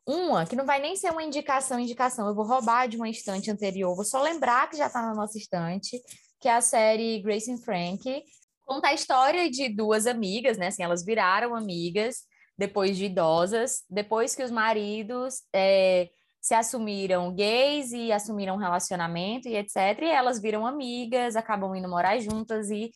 Uma 0.08 0.46
que 0.46 0.56
não 0.56 0.64
vai 0.64 0.80
nem 0.80 0.96
ser 0.96 1.10
uma 1.10 1.22
indicação, 1.22 1.78
indicação. 1.78 2.26
Eu 2.26 2.34
vou 2.34 2.46
roubar 2.46 2.88
de 2.88 2.96
uma 2.96 3.10
estante 3.10 3.50
anterior, 3.50 3.94
vou 3.94 4.06
só 4.06 4.22
lembrar 4.22 4.70
que 4.70 4.78
já 4.78 4.86
está 4.86 5.02
na 5.02 5.14
nossa 5.14 5.36
estante, 5.36 6.00
que 6.40 6.48
é 6.48 6.54
a 6.54 6.62
série 6.62 7.20
Grace 7.20 7.52
and 7.52 7.58
Frank. 7.58 8.24
Conta 8.64 8.88
a 8.88 8.94
história 8.94 9.50
de 9.50 9.68
duas 9.68 10.06
amigas, 10.06 10.56
né? 10.56 10.68
Assim, 10.68 10.82
elas 10.82 11.04
viraram 11.04 11.54
amigas 11.54 12.24
depois 12.56 12.96
de 12.96 13.04
idosas, 13.04 13.84
depois 13.90 14.34
que 14.34 14.42
os 14.42 14.50
maridos 14.50 15.42
é, 15.54 16.08
se 16.40 16.54
assumiram 16.54 17.34
gays 17.34 17.92
e 17.92 18.10
assumiram 18.10 18.54
um 18.54 18.58
relacionamento 18.58 19.46
e 19.46 19.56
etc. 19.56 19.76
E 20.00 20.06
elas 20.06 20.40
viram 20.40 20.66
amigas, 20.66 21.36
acabam 21.36 21.76
indo 21.76 21.86
morar 21.86 22.18
juntas 22.18 22.70
e 22.70 22.90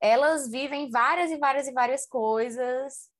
elas 0.00 0.50
vivem 0.50 0.88
várias 0.88 1.30
e 1.30 1.36
várias 1.36 1.68
e 1.68 1.72
várias 1.72 2.06
coisas 2.06 3.12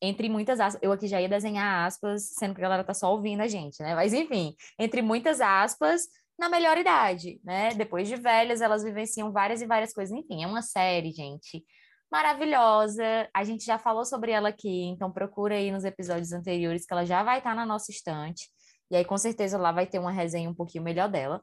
entre 0.00 0.28
muitas 0.28 0.60
aspas, 0.60 0.82
eu 0.82 0.92
aqui 0.92 1.06
já 1.06 1.20
ia 1.20 1.28
desenhar 1.28 1.86
aspas, 1.86 2.34
sendo 2.34 2.54
que 2.54 2.60
a 2.60 2.62
galera 2.62 2.84
tá 2.84 2.94
só 2.94 3.10
ouvindo 3.12 3.40
a 3.40 3.48
gente, 3.48 3.82
né? 3.82 3.94
Mas 3.94 4.12
enfim, 4.12 4.54
entre 4.78 5.02
muitas 5.02 5.40
aspas, 5.40 6.02
na 6.38 6.48
melhor 6.48 6.76
idade, 6.76 7.40
né? 7.44 7.70
Depois 7.74 8.08
de 8.08 8.16
velhas, 8.16 8.60
elas 8.60 8.84
vivenciam 8.84 9.32
várias 9.32 9.62
e 9.62 9.66
várias 9.66 9.92
coisas. 9.92 10.16
Enfim, 10.16 10.44
é 10.44 10.46
uma 10.46 10.62
série, 10.62 11.10
gente, 11.12 11.64
maravilhosa. 12.10 13.28
A 13.34 13.44
gente 13.44 13.64
já 13.64 13.78
falou 13.78 14.04
sobre 14.04 14.32
ela 14.32 14.50
aqui, 14.50 14.84
então 14.84 15.10
procura 15.10 15.54
aí 15.54 15.70
nos 15.70 15.84
episódios 15.84 16.32
anteriores 16.32 16.84
que 16.86 16.92
ela 16.92 17.04
já 17.06 17.22
vai 17.22 17.38
estar 17.38 17.50
tá 17.50 17.56
na 17.56 17.66
nossa 17.66 17.90
estante. 17.90 18.48
E 18.90 18.96
aí, 18.96 19.04
com 19.04 19.18
certeza, 19.18 19.58
lá 19.58 19.72
vai 19.72 19.86
ter 19.86 19.98
uma 19.98 20.12
resenha 20.12 20.48
um 20.48 20.54
pouquinho 20.54 20.84
melhor 20.84 21.08
dela. 21.08 21.42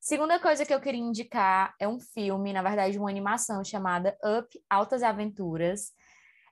Segunda 0.00 0.38
coisa 0.38 0.66
que 0.66 0.74
eu 0.74 0.80
queria 0.80 1.00
indicar 1.00 1.74
é 1.80 1.88
um 1.88 1.98
filme, 1.98 2.52
na 2.52 2.62
verdade, 2.62 2.98
uma 2.98 3.08
animação 3.08 3.64
chamada 3.64 4.16
Up 4.22 4.46
Altas 4.68 5.02
Aventuras. 5.02 5.92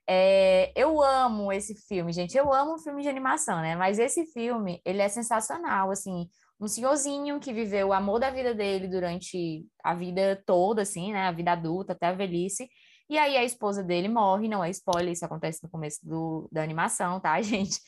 É, 0.07 0.73
eu 0.75 1.01
amo 1.01 1.51
esse 1.51 1.75
filme, 1.87 2.11
gente. 2.11 2.37
Eu 2.37 2.53
amo 2.53 2.77
filme 2.79 3.01
de 3.01 3.09
animação, 3.09 3.61
né? 3.61 3.75
Mas 3.75 3.99
esse 3.99 4.25
filme, 4.27 4.81
ele 4.85 5.01
é 5.01 5.09
sensacional, 5.09 5.91
assim. 5.91 6.29
Um 6.59 6.67
senhorzinho 6.67 7.39
que 7.39 7.53
viveu 7.53 7.89
o 7.89 7.93
amor 7.93 8.19
da 8.19 8.29
vida 8.29 8.53
dele 8.53 8.87
durante 8.87 9.65
a 9.83 9.93
vida 9.95 10.41
toda, 10.45 10.81
assim, 10.81 11.13
né? 11.13 11.27
A 11.27 11.31
vida 11.31 11.51
adulta 11.53 11.93
até 11.93 12.07
a 12.07 12.13
velhice. 12.13 12.69
E 13.09 13.17
aí 13.17 13.37
a 13.37 13.43
esposa 13.43 13.83
dele 13.83 14.07
morre, 14.09 14.47
não 14.47 14.63
é 14.63 14.69
spoiler, 14.69 15.11
isso 15.11 15.25
acontece 15.25 15.61
no 15.63 15.69
começo 15.69 15.99
do, 16.03 16.49
da 16.51 16.63
animação, 16.63 17.19
tá, 17.19 17.39
gente? 17.41 17.79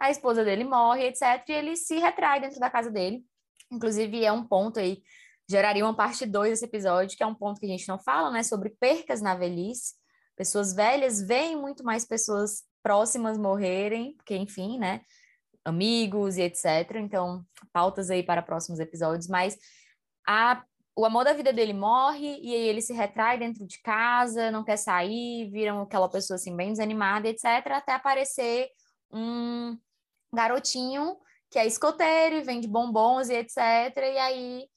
A 0.00 0.10
esposa 0.10 0.44
dele 0.44 0.64
morre, 0.64 1.06
etc. 1.08 1.22
E 1.48 1.52
ele 1.52 1.76
se 1.76 1.98
retrai 1.98 2.40
dentro 2.40 2.58
da 2.60 2.70
casa 2.70 2.90
dele. 2.90 3.24
Inclusive, 3.70 4.24
é 4.24 4.32
um 4.32 4.44
ponto 4.46 4.80
aí, 4.80 5.02
geraria 5.48 5.84
uma 5.84 5.94
parte 5.94 6.26
2 6.26 6.50
desse 6.50 6.64
episódio, 6.64 7.16
que 7.16 7.22
é 7.22 7.26
um 7.26 7.34
ponto 7.34 7.60
que 7.60 7.66
a 7.66 7.68
gente 7.68 7.88
não 7.88 7.98
fala, 7.98 8.30
né? 8.30 8.42
Sobre 8.42 8.70
percas 8.70 9.20
na 9.20 9.34
velhice 9.34 9.99
Pessoas 10.36 10.72
velhas 10.72 11.20
veem 11.20 11.56
muito 11.56 11.84
mais 11.84 12.04
pessoas 12.04 12.62
próximas 12.82 13.36
morrerem, 13.36 14.14
porque, 14.16 14.36
enfim, 14.36 14.78
né? 14.78 15.02
Amigos 15.64 16.36
e 16.36 16.42
etc. 16.42 16.96
Então, 16.96 17.44
pautas 17.72 18.10
aí 18.10 18.22
para 18.22 18.42
próximos 18.42 18.80
episódios, 18.80 19.28
mas 19.28 19.56
a, 20.26 20.64
o 20.96 21.04
amor 21.04 21.24
da 21.24 21.32
vida 21.32 21.52
dele 21.52 21.74
morre 21.74 22.38
e 22.40 22.54
aí 22.54 22.68
ele 22.68 22.80
se 22.80 22.92
retrai 22.92 23.38
dentro 23.38 23.66
de 23.66 23.80
casa, 23.82 24.50
não 24.50 24.64
quer 24.64 24.76
sair, 24.76 25.50
viram 25.50 25.82
aquela 25.82 26.08
pessoa 26.08 26.36
assim 26.36 26.56
bem 26.56 26.72
desanimada, 26.72 27.28
etc. 27.28 27.44
Até 27.72 27.92
aparecer 27.92 28.68
um 29.12 29.76
garotinho 30.32 31.16
que 31.50 31.58
é 31.58 31.66
escoteiro 31.66 32.36
e 32.36 32.42
vende 32.42 32.68
bombons 32.68 33.28
e 33.28 33.34
etc. 33.34 33.56
E 33.96 34.18
aí 34.18 34.68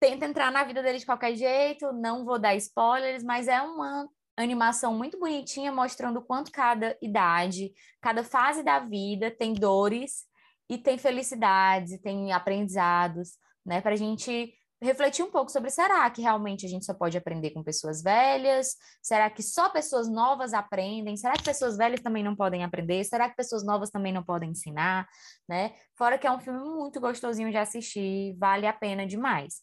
tenta 0.00 0.26
entrar 0.26 0.50
na 0.50 0.64
vida 0.64 0.82
dele 0.82 0.98
de 0.98 1.06
qualquer 1.06 1.34
jeito, 1.34 1.92
não 1.92 2.24
vou 2.24 2.38
dar 2.38 2.54
spoilers, 2.56 3.22
mas 3.22 3.48
é 3.48 3.60
uma 3.60 4.08
animação 4.36 4.94
muito 4.94 5.18
bonitinha 5.18 5.72
mostrando 5.72 6.22
quanto 6.22 6.52
cada 6.52 6.96
idade, 7.00 7.72
cada 8.00 8.22
fase 8.22 8.62
da 8.62 8.78
vida 8.78 9.30
tem 9.30 9.54
dores 9.54 10.24
e 10.68 10.76
tem 10.76 10.98
felicidades 10.98 11.92
e 11.92 12.02
tem 12.02 12.32
aprendizados, 12.32 13.38
né? 13.64 13.80
Para 13.80 13.92
a 13.92 13.96
gente 13.96 14.52
refletir 14.80 15.24
um 15.24 15.30
pouco 15.30 15.50
sobre 15.50 15.70
será 15.70 16.08
que 16.10 16.20
realmente 16.20 16.66
a 16.66 16.68
gente 16.68 16.84
só 16.84 16.92
pode 16.92 17.16
aprender 17.16 17.50
com 17.50 17.62
pessoas 17.62 18.02
velhas? 18.02 18.76
Será 19.02 19.30
que 19.30 19.42
só 19.42 19.70
pessoas 19.70 20.08
novas 20.08 20.52
aprendem? 20.52 21.16
Será 21.16 21.34
que 21.34 21.44
pessoas 21.44 21.76
velhas 21.76 22.00
também 22.00 22.22
não 22.22 22.36
podem 22.36 22.62
aprender? 22.62 23.02
Será 23.04 23.28
que 23.28 23.36
pessoas 23.36 23.64
novas 23.64 23.90
também 23.90 24.12
não 24.12 24.22
podem 24.22 24.50
ensinar? 24.50 25.08
Né? 25.48 25.74
Fora 25.96 26.18
que 26.18 26.26
é 26.26 26.30
um 26.30 26.40
filme 26.40 26.60
muito 26.60 27.00
gostosinho 27.00 27.50
de 27.50 27.56
assistir, 27.56 28.36
vale 28.38 28.66
a 28.66 28.72
pena 28.72 29.06
demais. 29.06 29.62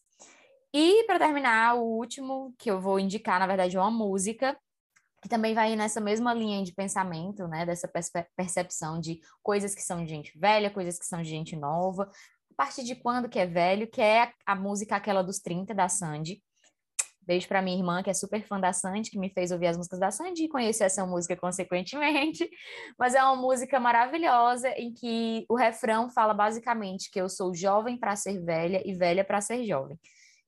E 0.74 1.04
para 1.06 1.20
terminar, 1.20 1.76
o 1.76 1.84
último 1.84 2.56
que 2.58 2.72
eu 2.72 2.82
vou 2.82 3.00
indicar, 3.00 3.40
na 3.40 3.46
verdade, 3.46 3.78
é 3.78 3.80
uma 3.80 3.92
música 3.92 4.58
que 5.24 5.30
também 5.30 5.56
vai 5.56 5.74
nessa 5.74 6.02
mesma 6.02 6.34
linha 6.34 6.62
de 6.62 6.74
pensamento, 6.74 7.48
né, 7.48 7.66
dessa 7.66 7.90
percepção 8.36 9.00
de 9.00 9.22
coisas 9.42 9.74
que 9.74 9.82
são 9.82 10.04
de 10.04 10.10
gente 10.10 10.38
velha, 10.38 10.70
coisas 10.70 11.00
que 11.00 11.06
são 11.06 11.22
de 11.22 11.30
gente 11.30 11.56
nova. 11.56 12.10
A 12.52 12.56
partir 12.56 12.84
de 12.84 12.94
quando 12.94 13.30
que 13.30 13.40
é 13.40 13.48
velho, 13.48 13.90
que 13.90 14.02
é 14.02 14.34
a 14.46 14.54
música 14.54 14.98
aquela 14.98 15.24
dos 15.24 15.40
30 15.40 15.74
da 15.74 15.88
Sandy. 15.88 16.44
Beijo 17.22 17.48
para 17.48 17.62
minha 17.62 17.78
irmã, 17.78 18.04
que 18.04 18.10
é 18.10 18.14
super 18.14 18.46
fã 18.46 18.60
da 18.60 18.74
Sandy, 18.74 19.10
que 19.10 19.18
me 19.18 19.30
fez 19.30 19.50
ouvir 19.50 19.68
as 19.68 19.78
músicas 19.78 19.98
da 19.98 20.12
Sandy 20.12 20.44
e 20.44 20.50
conhecer 20.50 20.84
essa 20.84 21.06
música 21.06 21.38
consequentemente. 21.38 22.50
Mas 23.00 23.16
é 23.16 23.24
uma 23.24 23.38
música 23.38 23.80
maravilhosa 23.80 24.68
em 24.78 24.94
que 24.94 25.46
o 25.48 25.56
refrão 25.56 26.10
fala 26.10 26.34
basicamente 26.34 27.10
que 27.10 27.22
eu 27.22 27.30
sou 27.30 27.56
jovem 27.56 27.98
para 27.98 28.14
ser 28.18 28.44
velha 28.44 28.84
e 28.86 28.94
velha 28.94 29.24
para 29.24 29.40
ser 29.40 29.64
jovem. 29.64 29.98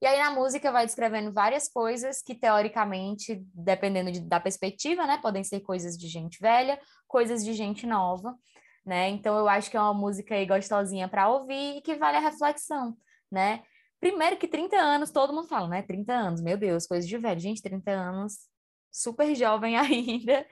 E 0.00 0.06
aí 0.06 0.18
na 0.18 0.30
música 0.30 0.70
vai 0.70 0.84
descrevendo 0.84 1.32
várias 1.32 1.68
coisas 1.68 2.20
que, 2.22 2.34
teoricamente, 2.34 3.42
dependendo 3.54 4.12
de, 4.12 4.20
da 4.20 4.38
perspectiva, 4.38 5.06
né, 5.06 5.18
podem 5.22 5.42
ser 5.42 5.60
coisas 5.60 5.96
de 5.96 6.06
gente 6.06 6.38
velha, 6.40 6.78
coisas 7.08 7.44
de 7.44 7.54
gente 7.54 7.86
nova, 7.86 8.34
né? 8.84 9.08
Então 9.08 9.36
eu 9.38 9.48
acho 9.48 9.70
que 9.70 9.76
é 9.76 9.80
uma 9.80 9.94
música 9.94 10.34
aí 10.34 10.46
gostosinha 10.46 11.08
para 11.08 11.28
ouvir 11.28 11.78
e 11.78 11.80
que 11.80 11.96
vale 11.96 12.18
a 12.18 12.20
reflexão, 12.20 12.96
né? 13.30 13.62
Primeiro 13.98 14.36
que 14.36 14.46
30 14.46 14.76
anos, 14.76 15.10
todo 15.10 15.32
mundo 15.32 15.48
fala, 15.48 15.68
né? 15.68 15.82
30 15.82 16.12
anos, 16.12 16.42
meu 16.42 16.56
Deus, 16.56 16.86
coisa 16.86 17.06
de 17.06 17.16
velho. 17.18 17.40
Gente, 17.40 17.62
30 17.62 17.90
anos, 17.90 18.34
super 18.92 19.34
jovem 19.34 19.76
ainda. 19.78 20.46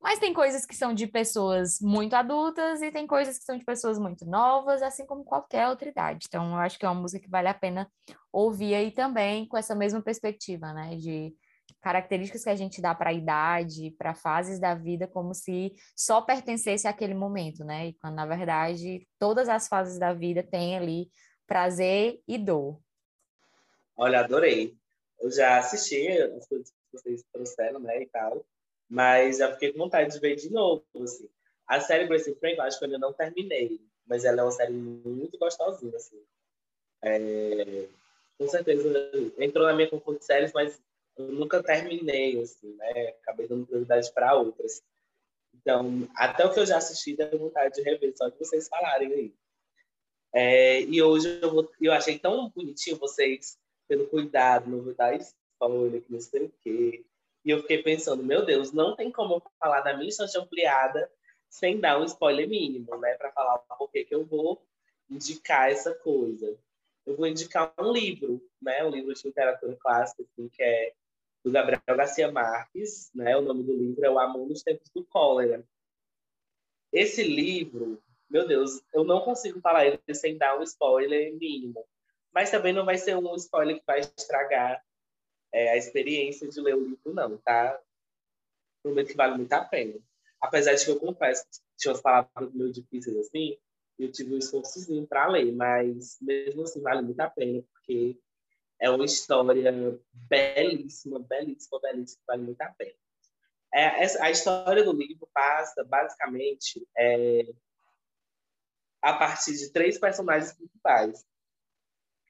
Mas 0.00 0.18
tem 0.18 0.32
coisas 0.32 0.64
que 0.64 0.76
são 0.76 0.94
de 0.94 1.06
pessoas 1.06 1.80
muito 1.80 2.14
adultas 2.14 2.80
e 2.80 2.90
tem 2.90 3.06
coisas 3.06 3.38
que 3.38 3.44
são 3.44 3.58
de 3.58 3.64
pessoas 3.64 3.98
muito 3.98 4.24
novas, 4.24 4.80
assim 4.80 5.04
como 5.04 5.24
qualquer 5.24 5.68
outra 5.68 5.88
idade. 5.88 6.26
Então, 6.28 6.50
eu 6.52 6.58
acho 6.58 6.78
que 6.78 6.86
é 6.86 6.88
uma 6.88 7.00
música 7.00 7.22
que 7.22 7.30
vale 7.30 7.48
a 7.48 7.54
pena 7.54 7.90
ouvir 8.32 8.74
aí 8.74 8.92
também 8.92 9.46
com 9.46 9.56
essa 9.56 9.74
mesma 9.74 10.00
perspectiva, 10.00 10.72
né? 10.72 10.96
De 10.96 11.34
características 11.80 12.44
que 12.44 12.50
a 12.50 12.56
gente 12.56 12.80
dá 12.80 12.94
para 12.94 13.10
a 13.10 13.12
idade, 13.12 13.94
para 13.98 14.14
fases 14.14 14.58
da 14.58 14.74
vida, 14.74 15.06
como 15.06 15.34
se 15.34 15.74
só 15.96 16.20
pertencesse 16.20 16.86
àquele 16.86 17.14
momento, 17.14 17.64
né? 17.64 17.88
E 17.88 17.94
quando, 17.94 18.14
na 18.14 18.26
verdade, 18.26 19.06
todas 19.18 19.48
as 19.48 19.68
fases 19.68 19.98
da 19.98 20.12
vida 20.14 20.42
têm 20.42 20.76
ali 20.76 21.10
prazer 21.46 22.20
e 22.26 22.38
dor. 22.38 22.80
Olha, 23.96 24.20
adorei. 24.20 24.76
Eu 25.20 25.30
já 25.30 25.58
assisti 25.58 26.06
as 26.08 26.46
coisas 26.46 26.70
que 26.70 26.76
vocês 26.92 27.24
trouxeram, 27.32 27.80
né, 27.80 28.02
e 28.02 28.06
tal, 28.06 28.46
mas 28.88 29.38
já 29.38 29.52
fiquei 29.52 29.72
com 29.72 29.78
vontade 29.78 30.12
de 30.12 30.20
ver 30.20 30.36
de 30.36 30.50
novo, 30.50 30.84
assim. 31.02 31.28
A 31.66 31.80
série 31.80 32.06
Grace 32.06 32.34
Frank, 32.36 32.56
eu 32.56 32.62
acho 32.62 32.78
que 32.78 32.84
eu 32.84 32.86
ainda 32.86 32.98
não 32.98 33.12
terminei, 33.12 33.80
mas 34.06 34.24
ela 34.24 34.40
é 34.40 34.44
uma 34.44 34.50
série 34.50 34.72
muito 34.72 35.38
gostosinha, 35.38 35.96
assim. 35.96 36.22
É... 37.02 37.86
Com 38.38 38.48
certeza 38.48 38.88
entrou 39.38 39.66
na 39.66 39.74
minha 39.74 39.90
conforto 39.90 40.20
de 40.20 40.24
séries, 40.24 40.52
mas 40.52 40.80
eu 41.16 41.26
nunca 41.32 41.62
terminei, 41.62 42.40
assim, 42.40 42.72
né? 42.74 43.08
Acabei 43.22 43.48
dando 43.48 43.66
prioridade 43.66 44.10
para 44.12 44.34
outras. 44.34 44.82
Então, 45.54 46.08
até 46.14 46.46
o 46.46 46.52
que 46.52 46.60
eu 46.60 46.66
já 46.66 46.78
assisti, 46.78 47.16
deu 47.16 47.38
vontade 47.38 47.74
de 47.74 47.82
rever, 47.82 48.16
só 48.16 48.28
de 48.28 48.38
vocês 48.38 48.68
falarem 48.68 49.12
aí. 49.12 49.34
É, 50.32 50.82
e 50.82 51.02
hoje 51.02 51.40
eu, 51.42 51.50
vou, 51.50 51.70
eu 51.80 51.92
achei 51.92 52.18
tão 52.18 52.48
bonitinho 52.50 52.96
vocês 52.96 53.58
pelo 53.88 54.06
cuidado, 54.06 54.70
não 54.70 54.82
vou 54.82 54.94
dar 54.94 55.16
spoiler, 55.16 56.02
que 56.02 56.12
não 56.12 56.20
sei 56.20 56.44
o 56.44 56.52
quê. 56.62 57.04
E 57.48 57.50
eu 57.50 57.62
fiquei 57.62 57.82
pensando, 57.82 58.22
meu 58.22 58.44
Deus, 58.44 58.72
não 58.72 58.94
tem 58.94 59.10
como 59.10 59.42
falar 59.58 59.80
da 59.80 59.96
minha 59.96 60.10
instância 60.10 60.38
ampliada 60.38 61.10
sem 61.48 61.80
dar 61.80 61.98
um 61.98 62.04
spoiler 62.04 62.46
mínimo, 62.46 62.94
né? 62.98 63.14
Para 63.14 63.32
falar 63.32 63.56
por 63.60 63.90
que 63.90 64.06
eu 64.10 64.22
vou 64.22 64.62
indicar 65.08 65.70
essa 65.70 65.94
coisa. 65.94 66.58
Eu 67.06 67.16
vou 67.16 67.26
indicar 67.26 67.72
um 67.80 67.90
livro, 67.90 68.46
né? 68.60 68.84
Um 68.84 68.90
livro 68.90 69.14
de 69.14 69.26
literatura 69.26 69.74
clássica, 69.80 70.24
assim, 70.24 70.46
que 70.50 70.62
é 70.62 70.92
do 71.42 71.50
Gabriel 71.50 71.80
Garcia 71.86 72.30
Marques, 72.30 73.10
né? 73.14 73.34
O 73.34 73.40
nome 73.40 73.62
do 73.62 73.74
livro 73.74 74.04
é 74.04 74.10
O 74.10 74.18
Amor 74.18 74.46
nos 74.46 74.62
Tempos 74.62 74.90
do 74.90 75.02
Cólera. 75.06 75.64
Esse 76.92 77.22
livro, 77.22 77.98
meu 78.28 78.46
Deus, 78.46 78.82
eu 78.92 79.04
não 79.04 79.22
consigo 79.22 79.58
falar 79.62 79.86
ele 79.86 79.98
sem 80.14 80.36
dar 80.36 80.58
um 80.58 80.62
spoiler 80.62 81.34
mínimo. 81.34 81.82
Mas 82.30 82.50
também 82.50 82.74
não 82.74 82.84
vai 82.84 82.98
ser 82.98 83.16
um 83.16 83.34
spoiler 83.36 83.78
que 83.78 83.86
vai 83.86 84.00
estragar 84.00 84.84
é, 85.52 85.70
a 85.70 85.76
experiência 85.76 86.48
de 86.48 86.60
ler 86.60 86.74
o 86.74 86.84
livro, 86.84 87.14
não, 87.14 87.36
tá? 87.38 87.80
Prometo 88.82 89.08
que 89.08 89.16
vale 89.16 89.36
muito 89.36 89.52
a 89.52 89.64
pena. 89.64 89.98
Apesar 90.40 90.74
de 90.74 90.84
que 90.84 90.90
eu 90.90 91.00
confesso 91.00 91.44
que 91.44 91.58
tinha 91.76 91.92
umas 91.92 92.02
palavras 92.02 92.52
meio 92.54 92.72
difíceis 92.72 93.16
assim, 93.16 93.58
eu 93.98 94.12
tive 94.12 94.34
um 94.34 94.38
esforçozinho 94.38 95.06
para 95.06 95.26
ler, 95.26 95.52
mas 95.52 96.16
mesmo 96.20 96.62
assim 96.62 96.80
vale 96.80 97.02
muito 97.02 97.18
a 97.20 97.28
pena, 97.28 97.62
porque 97.72 98.16
é 98.80 98.88
uma 98.88 99.04
história 99.04 100.00
belíssima, 100.12 101.18
belíssima, 101.18 101.80
belíssima, 101.80 102.22
vale 102.26 102.42
muito 102.42 102.60
a 102.60 102.68
pena. 102.70 102.94
É, 103.74 104.22
a 104.22 104.30
história 104.30 104.84
do 104.84 104.92
livro 104.92 105.28
passa, 105.34 105.84
basicamente, 105.84 106.86
é, 106.96 107.52
a 109.02 109.12
partir 109.14 109.52
de 109.56 109.70
três 109.72 109.98
personagens 109.98 110.52
principais, 110.52 111.26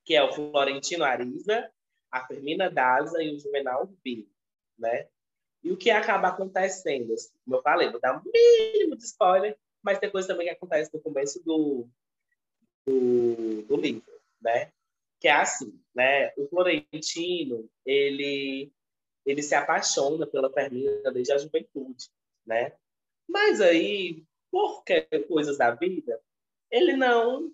que 0.04 0.14
é 0.14 0.22
o 0.22 0.32
Florentino 0.32 1.04
Ariza, 1.04 1.70
a 2.10 2.26
Fermina 2.26 2.70
Daza 2.70 3.22
e 3.22 3.34
o 3.34 3.38
Juvenal 3.38 3.86
B, 4.04 4.26
né? 4.78 5.08
E 5.62 5.72
o 5.72 5.76
que 5.76 5.90
acaba 5.90 6.28
acontecendo, 6.28 7.12
assim, 7.12 7.30
como 7.44 7.56
eu 7.56 7.62
falei, 7.62 7.90
vou 7.90 8.00
dar 8.00 8.16
um 8.16 8.22
mínimo 8.24 8.96
de 8.96 9.04
spoiler, 9.04 9.56
mas 9.82 9.98
tem 9.98 10.10
coisa 10.10 10.28
também 10.28 10.46
que 10.46 10.52
acontece 10.52 10.92
no 10.94 11.00
começo 11.00 11.42
do, 11.44 11.88
do, 12.86 13.62
do 13.62 13.76
livro, 13.76 14.12
né? 14.40 14.72
Que 15.20 15.28
é 15.28 15.32
assim, 15.32 15.80
né? 15.94 16.32
O 16.36 16.46
Florentino, 16.48 17.68
ele, 17.84 18.72
ele 19.26 19.42
se 19.42 19.54
apaixona 19.54 20.26
pela 20.26 20.52
Fermina 20.52 21.10
desde 21.12 21.32
a 21.32 21.38
juventude, 21.38 22.08
né? 22.46 22.72
Mas 23.28 23.60
aí, 23.60 24.24
por 24.50 24.84
coisas 25.28 25.58
da 25.58 25.72
vida, 25.72 26.20
ele 26.70 26.96
não 26.96 27.52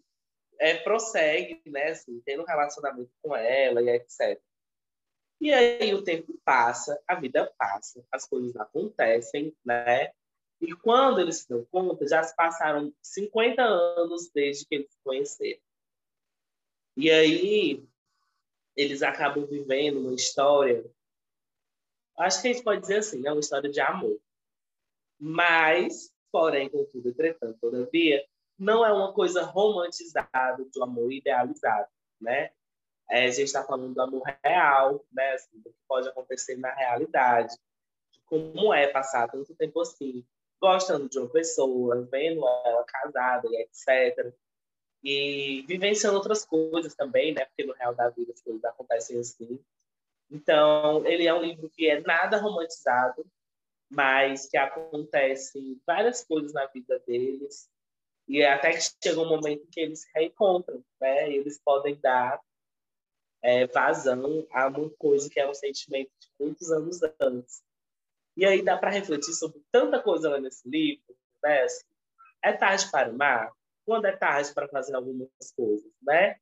é, 0.59 0.77
prossegue, 0.79 1.61
né, 1.67 1.91
assim, 1.91 2.21
tendo 2.25 2.43
um 2.43 2.47
relacionamento 2.47 3.11
com 3.23 3.35
ela 3.37 3.83
e 3.83 3.89
etc. 3.91 4.41
E 5.41 5.53
aí 5.53 5.93
o 5.95 6.03
tempo 6.03 6.39
passa, 6.45 7.01
a 7.07 7.15
vida 7.17 7.53
passa, 7.59 8.05
as 8.11 8.27
coisas 8.27 8.57
acontecem, 8.57 9.55
né? 9.65 10.13
E 10.61 10.75
quando 10.77 11.21
eles 11.21 11.41
se 11.41 11.49
dão 11.49 11.65
conta, 11.67 12.07
já 12.07 12.23
se 12.23 12.35
passaram 12.35 12.95
50 13.03 13.63
anos 13.63 14.31
desde 14.33 14.65
que 14.65 14.77
eles 14.77 14.91
se 14.91 14.99
conheceram. 15.05 15.61
E 16.97 17.11
aí 17.11 17.87
eles 18.77 19.03
acabam 19.03 19.45
vivendo 19.47 20.01
uma 20.01 20.15
história, 20.15 20.85
acho 22.19 22.41
que 22.41 22.49
a 22.49 22.53
gente 22.53 22.65
pode 22.65 22.81
dizer 22.81 22.99
assim, 22.99 23.27
é 23.27 23.31
uma 23.31 23.41
história 23.41 23.71
de 23.71 23.81
amor. 23.81 24.19
Mas, 25.19 26.13
porém, 26.33 26.69
contudo, 26.69 27.09
entretanto, 27.09 27.59
todavia, 27.61 28.25
não 28.59 28.85
é 28.85 28.93
uma 28.93 29.13
coisa 29.13 29.43
romantizada 29.43 30.65
do 30.73 30.83
amor 30.83 31.13
idealizado, 31.13 31.89
né? 32.21 32.51
É, 33.11 33.25
a 33.25 33.31
gente 33.31 33.45
está 33.45 33.63
falando 33.63 33.95
do 33.95 34.01
amor 34.01 34.23
real, 34.43 35.05
né? 35.13 35.33
Assim, 35.33 35.59
do 35.59 35.71
que 35.71 35.79
pode 35.87 36.09
acontecer 36.09 36.57
na 36.57 36.73
realidade, 36.73 37.55
de 38.13 38.21
como 38.25 38.73
é 38.73 38.87
passar 38.87 39.29
tanto 39.31 39.55
tempo 39.55 39.81
assim, 39.81 40.25
gostando 40.61 41.09
de 41.09 41.19
uma 41.19 41.29
pessoa, 41.29 42.03
vendo 42.11 42.47
ela 42.65 42.85
casada 42.85 43.47
e 43.51 43.57
etc. 43.63 44.33
E 45.03 45.65
vivenciando 45.69 46.17
outras 46.17 46.47
coisas 46.47 46.95
também, 46.95 47.35
né? 47.35 47.45
Porque 47.45 47.65
no 47.65 47.75
real 47.75 47.95
da 47.95 48.09
vida 48.09 48.33
as 48.33 48.41
coisas 48.41 48.65
acontecem 48.65 49.19
assim. 49.19 49.63
Então, 50.31 51.07
ele 51.07 51.27
é 51.27 51.35
um 51.35 51.43
livro 51.43 51.69
que 51.69 51.89
é 51.89 52.01
nada 52.01 52.39
romantizado, 52.39 53.27
mas 53.91 54.49
que 54.49 54.57
acontecem 54.57 55.79
várias 55.87 56.25
coisas 56.25 56.55
na 56.55 56.65
vida 56.67 56.99
deles 57.07 57.69
e 58.27 58.43
até 58.43 58.73
que 58.73 58.81
chega 59.03 59.21
um 59.21 59.29
momento 59.29 59.67
que 59.71 59.81
eles 59.81 60.01
se 60.03 60.09
reencontram, 60.15 60.83
né? 61.01 61.31
E 61.31 61.37
eles 61.37 61.61
podem 61.63 61.95
dar 61.97 62.41
é, 63.43 63.67
vazão 63.67 64.47
a 64.51 64.67
uma 64.69 64.91
coisa 64.91 65.29
que 65.29 65.39
é 65.39 65.49
um 65.49 65.55
sentimento 65.55 66.11
de 66.19 66.29
muitos 66.41 66.71
anos 66.71 67.01
antes. 67.21 67.63
E 68.37 68.45
aí 68.45 68.63
dá 68.63 68.77
para 68.77 68.91
refletir 68.91 69.35
sobre 69.35 69.63
tanta 69.71 70.03
coisa 70.03 70.31
lá 70.31 70.41
nesse 70.41 70.69
livro, 70.69 71.17
né? 71.43 71.63
Assim, 71.63 71.85
é 72.43 72.53
tarde 72.53 72.91
para 72.91 73.11
amar? 73.11 73.53
Quando 73.85 74.07
é 74.07 74.17
tarde 74.17 74.53
para 74.55 74.69
fazer 74.69 74.95
algumas 74.95 75.29
coisas, 75.55 75.93
né? 76.03 76.37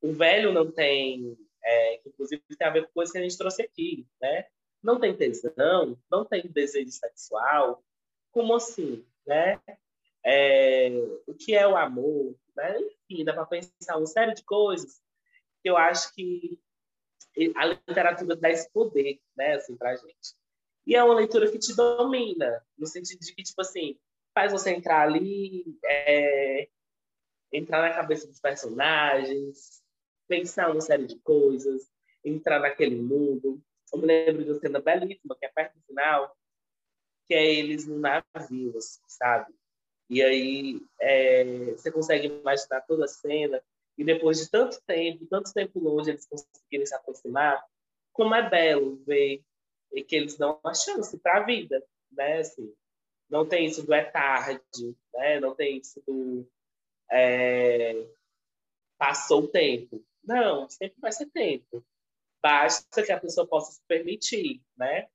O 0.00 0.12
velho 0.12 0.52
não 0.52 0.70
tem, 0.70 1.36
é, 1.64 2.00
inclusive 2.06 2.42
tem 2.56 2.68
a 2.68 2.70
ver 2.70 2.86
com 2.86 2.92
coisas 2.92 3.12
que 3.12 3.18
a 3.18 3.22
gente 3.22 3.36
trouxe 3.36 3.62
aqui, 3.62 4.06
né? 4.20 4.46
Não 4.80 5.00
tem 5.00 5.16
tesão, 5.16 5.98
não 6.08 6.24
tem 6.24 6.46
desejo 6.46 6.92
sexual. 6.92 7.82
Como 8.30 8.54
assim, 8.54 9.04
né? 9.26 9.60
É, 10.26 10.90
o 11.24 11.32
que 11.34 11.54
é 11.54 11.66
o 11.68 11.76
amor, 11.76 12.34
né? 12.56 12.76
enfim, 13.08 13.24
dá 13.24 13.32
para 13.32 13.46
pensar 13.46 13.96
uma 13.96 14.06
série 14.06 14.34
de 14.34 14.42
coisas 14.42 15.00
que 15.62 15.70
eu 15.70 15.76
acho 15.76 16.12
que 16.14 16.58
a 17.54 17.66
literatura 17.66 18.34
dá 18.34 18.50
esse 18.50 18.68
poder, 18.72 19.20
né, 19.36 19.54
assim, 19.54 19.76
para 19.76 19.94
gente. 19.94 20.34
E 20.86 20.96
é 20.96 21.04
uma 21.04 21.14
leitura 21.14 21.50
que 21.50 21.58
te 21.58 21.74
domina, 21.76 22.64
no 22.76 22.86
sentido 22.86 23.20
de 23.20 23.34
que, 23.34 23.42
tipo 23.42 23.60
assim, 23.60 23.98
faz 24.34 24.52
você 24.52 24.70
entrar 24.70 25.02
ali, 25.02 25.64
é, 25.84 26.68
entrar 27.52 27.82
na 27.82 27.94
cabeça 27.94 28.26
dos 28.26 28.40
personagens, 28.40 29.82
pensar 30.26 30.70
uma 30.70 30.80
série 30.80 31.06
de 31.06 31.16
coisas, 31.20 31.88
entrar 32.24 32.58
naquele 32.58 32.96
mundo. 32.96 33.62
Eu 33.92 34.00
me 34.00 34.06
lembro 34.06 34.44
de 34.44 34.50
uma 34.50 34.60
cena 34.60 34.80
belíssima, 34.80 35.36
que 35.36 35.46
é 35.46 35.48
perto 35.48 35.74
do 35.74 35.82
final, 35.82 36.36
que 37.26 37.34
é 37.34 37.44
eles 37.44 37.86
no 37.86 37.98
navio, 37.98 38.76
assim, 38.76 39.00
sabe? 39.06 39.52
E 40.08 40.22
aí 40.22 40.80
é, 41.00 41.44
você 41.72 41.90
consegue 41.90 42.28
imaginar 42.28 42.80
toda 42.82 43.04
a 43.04 43.08
cena. 43.08 43.62
E 43.98 44.04
depois 44.04 44.38
de 44.38 44.50
tanto 44.50 44.80
tempo, 44.86 45.26
tanto 45.26 45.52
tempo 45.52 45.80
longe, 45.80 46.10
eles 46.10 46.26
conseguirem 46.26 46.86
se 46.86 46.94
aproximar, 46.94 47.64
como 48.12 48.34
é 48.34 48.48
belo 48.48 48.96
ver 49.06 49.42
que 50.06 50.16
eles 50.16 50.36
dão 50.36 50.60
uma 50.62 50.74
chance 50.74 51.16
para 51.18 51.38
a 51.38 51.44
vida, 51.44 51.82
né? 52.12 52.38
Assim, 52.38 52.72
não 53.30 53.46
tem 53.46 53.66
isso 53.66 53.84
do 53.84 53.94
é 53.94 54.04
tarde, 54.04 54.96
né? 55.14 55.40
Não 55.40 55.54
tem 55.54 55.78
isso 55.78 56.02
do 56.06 56.46
é, 57.10 58.06
passou 58.98 59.44
o 59.44 59.48
tempo, 59.48 60.04
Não, 60.24 60.68
sempre 60.68 61.00
vai 61.00 61.12
ser 61.12 61.26
tempo. 61.26 61.84
Basta 62.42 63.02
que 63.02 63.12
a 63.12 63.20
pessoa 63.20 63.46
possa 63.46 63.72
se 63.72 63.82
permitir, 63.86 64.60
né? 64.76 65.08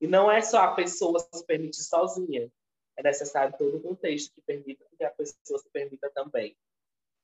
E 0.00 0.06
não 0.06 0.30
é 0.30 0.40
só 0.40 0.58
a 0.58 0.74
pessoa 0.74 1.18
se 1.20 1.44
permitir 1.46 1.82
sozinha. 1.82 2.50
É 2.98 3.02
necessário 3.02 3.56
todo 3.56 3.76
o 3.76 3.80
contexto 3.80 4.34
que 4.34 4.40
permita 4.40 4.84
que 4.96 5.04
a 5.04 5.10
pessoa 5.10 5.58
se 5.60 5.70
permita 5.70 6.10
também. 6.10 6.56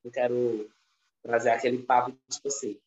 Eu 0.04 0.10
quero 0.12 0.70
trazer 1.20 1.50
aquele 1.50 1.82
papo 1.82 2.16
tipo 2.30 2.46
assim, 2.46 2.80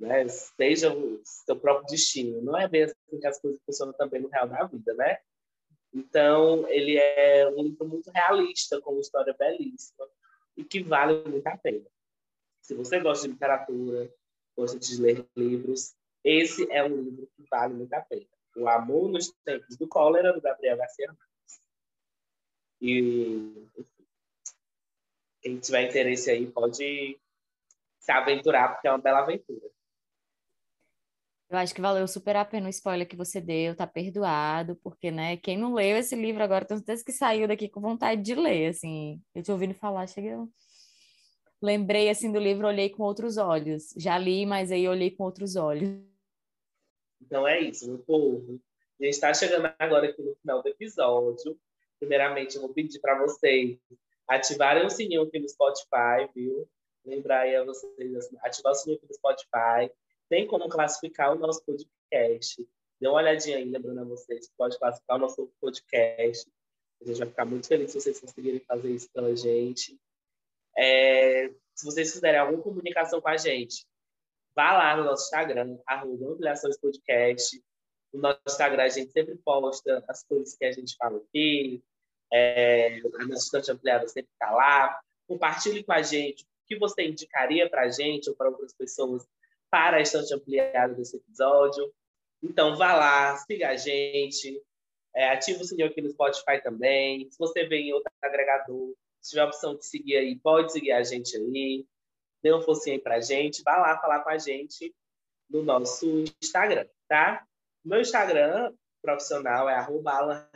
né? 0.00 0.26
Seja 0.28 0.92
o 0.92 1.20
seu 1.24 1.54
próprio 1.56 1.86
destino. 1.86 2.42
Não 2.42 2.58
é 2.58 2.66
bem 2.66 2.82
assim 2.82 3.20
que 3.20 3.26
as 3.26 3.40
coisas 3.40 3.60
funcionam 3.64 3.92
também 3.92 4.20
no 4.20 4.28
real 4.28 4.48
da 4.48 4.64
vida, 4.64 4.92
né? 4.94 5.18
Então, 5.94 6.68
ele 6.68 6.96
é 6.98 7.48
um 7.48 7.62
livro 7.62 7.86
muito 7.86 8.10
realista, 8.10 8.80
com 8.80 8.92
uma 8.92 9.00
história 9.00 9.32
belíssima 9.38 10.08
e 10.56 10.64
que 10.64 10.82
vale 10.82 11.22
muito 11.28 11.46
a 11.46 11.56
pena. 11.56 11.86
Se 12.60 12.74
você 12.74 12.98
gosta 12.98 13.26
de 13.26 13.34
literatura, 13.34 14.12
gosta 14.56 14.78
de 14.80 15.00
ler 15.00 15.24
livros, 15.36 15.94
esse 16.24 16.68
é 16.72 16.82
um 16.82 17.02
livro 17.02 17.28
que 17.36 17.44
vale 17.48 17.74
muito 17.74 17.92
a 17.92 18.00
pena. 18.00 18.26
O 18.56 18.68
Amor 18.68 19.08
nos 19.08 19.32
Tempos 19.44 19.76
do 19.76 19.86
Cólera, 19.86 20.32
do 20.32 20.40
Gabriel 20.40 20.76
Garcia 20.76 21.06
Marques. 21.06 21.31
E 22.84 23.68
quem 25.40 25.56
tiver 25.60 25.88
interesse 25.88 26.28
aí 26.28 26.50
pode 26.50 27.16
se 28.00 28.10
aventurar, 28.10 28.70
porque 28.70 28.88
é 28.88 28.90
uma 28.90 28.98
bela 28.98 29.20
aventura. 29.20 29.70
Eu 31.48 31.58
acho 31.58 31.72
que 31.74 31.80
valeu 31.80 32.08
super 32.08 32.34
a 32.34 32.44
pena 32.44 32.66
o 32.66 32.70
spoiler 32.70 33.06
que 33.06 33.14
você 33.14 33.40
deu, 33.40 33.76
tá 33.76 33.86
perdoado, 33.86 34.74
porque, 34.82 35.12
né, 35.12 35.36
quem 35.36 35.56
não 35.56 35.74
leu 35.74 35.96
esse 35.96 36.16
livro 36.16 36.42
agora, 36.42 36.64
tem 36.64 36.76
certeza 36.78 37.04
que 37.04 37.12
saiu 37.12 37.46
daqui 37.46 37.68
com 37.68 37.80
vontade 37.80 38.20
de 38.20 38.34
ler, 38.34 38.70
assim. 38.70 39.22
Eu 39.32 39.44
te 39.44 39.52
ouvindo 39.52 39.74
falar, 39.74 40.08
cheguei. 40.08 40.32
Lembrei, 41.60 42.08
assim, 42.08 42.32
do 42.32 42.40
livro, 42.40 42.66
olhei 42.66 42.90
com 42.90 43.04
outros 43.04 43.36
olhos. 43.36 43.94
Já 43.96 44.18
li, 44.18 44.44
mas 44.44 44.72
aí 44.72 44.88
olhei 44.88 45.10
com 45.12 45.22
outros 45.22 45.54
olhos. 45.54 46.00
Então 47.20 47.46
é 47.46 47.60
isso, 47.60 47.86
meu 47.86 47.98
povo. 47.98 48.60
A 49.00 49.04
gente 49.04 49.14
está 49.14 49.32
chegando 49.32 49.72
agora 49.78 50.08
aqui 50.08 50.20
no 50.20 50.34
final 50.36 50.62
do 50.62 50.68
episódio. 50.68 51.56
Primeiramente, 52.02 52.56
eu 52.56 52.62
vou 52.62 52.74
pedir 52.74 52.98
para 52.98 53.16
vocês 53.16 53.78
ativarem 54.26 54.84
o 54.84 54.90
sininho 54.90 55.22
aqui 55.22 55.38
no 55.38 55.48
Spotify, 55.48 56.28
viu? 56.34 56.68
Lembrar 57.04 57.42
aí 57.42 57.54
a 57.54 57.62
vocês, 57.62 58.16
assim, 58.16 58.36
ativar 58.40 58.72
o 58.72 58.74
sininho 58.74 58.98
aqui 58.98 59.06
no 59.08 59.14
Spotify 59.14 59.88
tem 60.28 60.44
como 60.48 60.68
classificar 60.68 61.32
o 61.32 61.38
nosso 61.38 61.64
podcast. 61.64 62.68
Dê 63.00 63.06
uma 63.06 63.18
olhadinha 63.18 63.58
aí, 63.58 63.64
lembrando 63.64 64.00
a 64.00 64.04
vocês, 64.04 64.50
pode 64.58 64.76
classificar 64.80 65.16
o 65.16 65.20
nosso 65.20 65.48
podcast. 65.60 66.50
A 67.00 67.04
gente 67.04 67.18
vai 67.20 67.28
ficar 67.28 67.44
muito 67.44 67.68
feliz 67.68 67.92
se 67.92 68.00
vocês 68.00 68.18
conseguirem 68.18 68.58
fazer 68.58 68.90
isso 68.90 69.08
pela 69.12 69.36
gente. 69.36 69.96
É, 70.76 71.50
se 71.72 71.84
vocês 71.84 72.12
fizerem 72.12 72.40
alguma 72.40 72.60
comunicação 72.64 73.20
com 73.20 73.28
a 73.28 73.36
gente, 73.36 73.86
vá 74.56 74.72
lá 74.72 74.96
no 74.96 75.04
nosso 75.04 75.26
Instagram, 75.26 75.78
arroba 75.86 76.32
Ampliações 76.32 76.76
Podcast. 76.80 77.62
No 78.12 78.20
nosso 78.20 78.40
Instagram 78.48 78.82
a 78.82 78.88
gente 78.88 79.12
sempre 79.12 79.36
posta 79.36 80.04
as 80.08 80.24
coisas 80.24 80.56
que 80.56 80.64
a 80.64 80.72
gente 80.72 80.96
fala 80.96 81.18
aqui. 81.18 81.80
É, 82.32 82.98
a 83.20 83.26
nossa 83.26 83.44
estante 83.44 83.70
ampliada 83.70 84.08
sempre 84.08 84.30
está 84.32 84.50
lá. 84.50 85.00
Compartilhe 85.26 85.84
com 85.84 85.92
a 85.92 86.02
gente 86.02 86.44
o 86.44 86.46
que 86.66 86.78
você 86.78 87.02
indicaria 87.06 87.68
para 87.68 87.82
a 87.82 87.90
gente 87.90 88.30
ou 88.30 88.36
para 88.36 88.48
outras 88.48 88.72
pessoas 88.72 89.26
para 89.70 89.98
a 89.98 90.00
estante 90.00 90.34
ampliada 90.34 90.94
desse 90.94 91.16
episódio. 91.16 91.92
Então, 92.42 92.76
vá 92.76 92.94
lá, 92.94 93.36
siga 93.36 93.68
a 93.70 93.76
gente, 93.76 94.60
é, 95.14 95.28
ativa 95.28 95.62
o 95.62 95.64
sininho 95.64 95.88
aqui 95.88 96.00
no 96.00 96.10
Spotify 96.10 96.60
também. 96.62 97.30
Se 97.30 97.38
você 97.38 97.64
vem 97.66 97.88
em 97.88 97.92
outro 97.92 98.10
agregador, 98.20 98.94
se 99.20 99.30
tiver 99.30 99.42
a 99.42 99.46
opção 99.46 99.76
de 99.76 99.86
seguir 99.86 100.16
aí, 100.16 100.36
pode 100.36 100.72
seguir 100.72 100.92
a 100.92 101.02
gente 101.02 101.36
aí. 101.36 101.86
Dê 102.42 102.52
um 102.52 102.60
focinho 102.60 102.96
aí 102.96 103.02
pra 103.02 103.20
gente. 103.20 103.62
Vá 103.62 103.76
lá 103.76 103.98
falar 103.98 104.20
com 104.20 104.30
a 104.30 104.38
gente 104.38 104.94
no 105.48 105.62
nosso 105.62 106.24
Instagram, 106.42 106.86
tá? 107.08 107.46
Meu 107.84 108.00
Instagram 108.00 108.74
profissional 109.00 109.68
é 109.68 109.74
arroba 109.74 110.48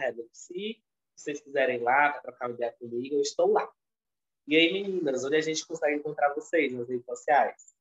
Se 1.16 1.24
vocês 1.24 1.40
quiserem 1.40 1.76
ir 1.76 1.82
lá 1.82 2.10
para 2.10 2.20
trocar 2.22 2.46
uma 2.46 2.54
ideia 2.54 2.72
comigo, 2.78 3.14
eu 3.14 3.22
estou 3.22 3.50
lá. 3.50 3.68
E 4.46 4.56
aí, 4.56 4.72
meninas, 4.72 5.24
onde 5.24 5.36
a 5.36 5.40
gente 5.40 5.66
consegue 5.66 5.96
encontrar 5.96 6.32
vocês 6.34 6.72
nas 6.72 6.88
redes 6.88 7.04
sociais? 7.04 7.74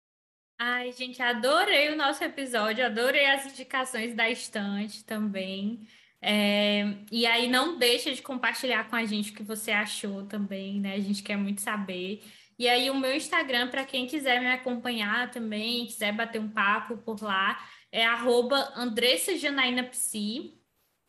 Ai, 0.57 0.91
gente, 0.93 1.21
adorei 1.21 1.89
o 1.89 1.97
nosso 1.97 2.23
episódio, 2.23 2.85
adorei 2.85 3.25
as 3.25 3.45
indicações 3.45 4.15
da 4.15 4.29
estante 4.29 5.03
também. 5.03 5.87
É, 6.21 6.85
e 7.11 7.25
aí 7.25 7.47
não 7.47 7.77
deixa 7.77 8.11
de 8.13 8.21
compartilhar 8.21 8.89
com 8.89 8.95
a 8.95 9.05
gente 9.05 9.31
o 9.31 9.35
que 9.35 9.43
você 9.43 9.71
achou 9.71 10.25
também, 10.25 10.79
né? 10.79 10.95
A 10.95 10.99
gente 10.99 11.21
quer 11.21 11.35
muito 11.35 11.61
saber. 11.61 12.23
E 12.57 12.69
aí 12.69 12.89
o 12.89 12.95
meu 12.95 13.13
Instagram, 13.13 13.69
para 13.69 13.85
quem 13.85 14.07
quiser 14.07 14.39
me 14.39 14.47
acompanhar 14.47 15.29
também, 15.29 15.85
quiser 15.85 16.13
bater 16.13 16.39
um 16.39 16.49
papo 16.49 16.97
por 16.97 17.21
lá, 17.21 17.59
é 17.91 18.05
arroba 18.05 18.57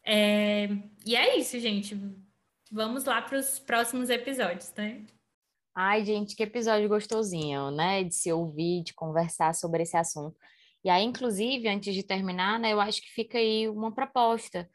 É, 0.06 0.68
e 1.04 1.16
é 1.16 1.36
isso, 1.36 1.58
gente. 1.58 1.98
Vamos 2.70 3.04
lá 3.04 3.20
para 3.20 3.38
os 3.38 3.58
próximos 3.58 4.08
episódios, 4.08 4.72
né? 4.74 5.04
Ai, 5.74 6.04
gente, 6.04 6.36
que 6.36 6.44
episódio 6.44 6.88
gostosinho, 6.88 7.70
né? 7.72 8.04
De 8.04 8.14
se 8.14 8.32
ouvir, 8.32 8.82
de 8.84 8.94
conversar 8.94 9.54
sobre 9.54 9.82
esse 9.82 9.96
assunto. 9.96 10.36
E 10.86 10.88
aí, 10.88 11.02
inclusive, 11.02 11.68
antes 11.68 11.92
de 11.92 12.04
terminar, 12.04 12.60
né, 12.60 12.72
eu 12.72 12.80
acho 12.80 13.02
que 13.02 13.10
fica 13.10 13.38
aí 13.38 13.68
uma 13.68 13.92
proposta. 13.92 14.70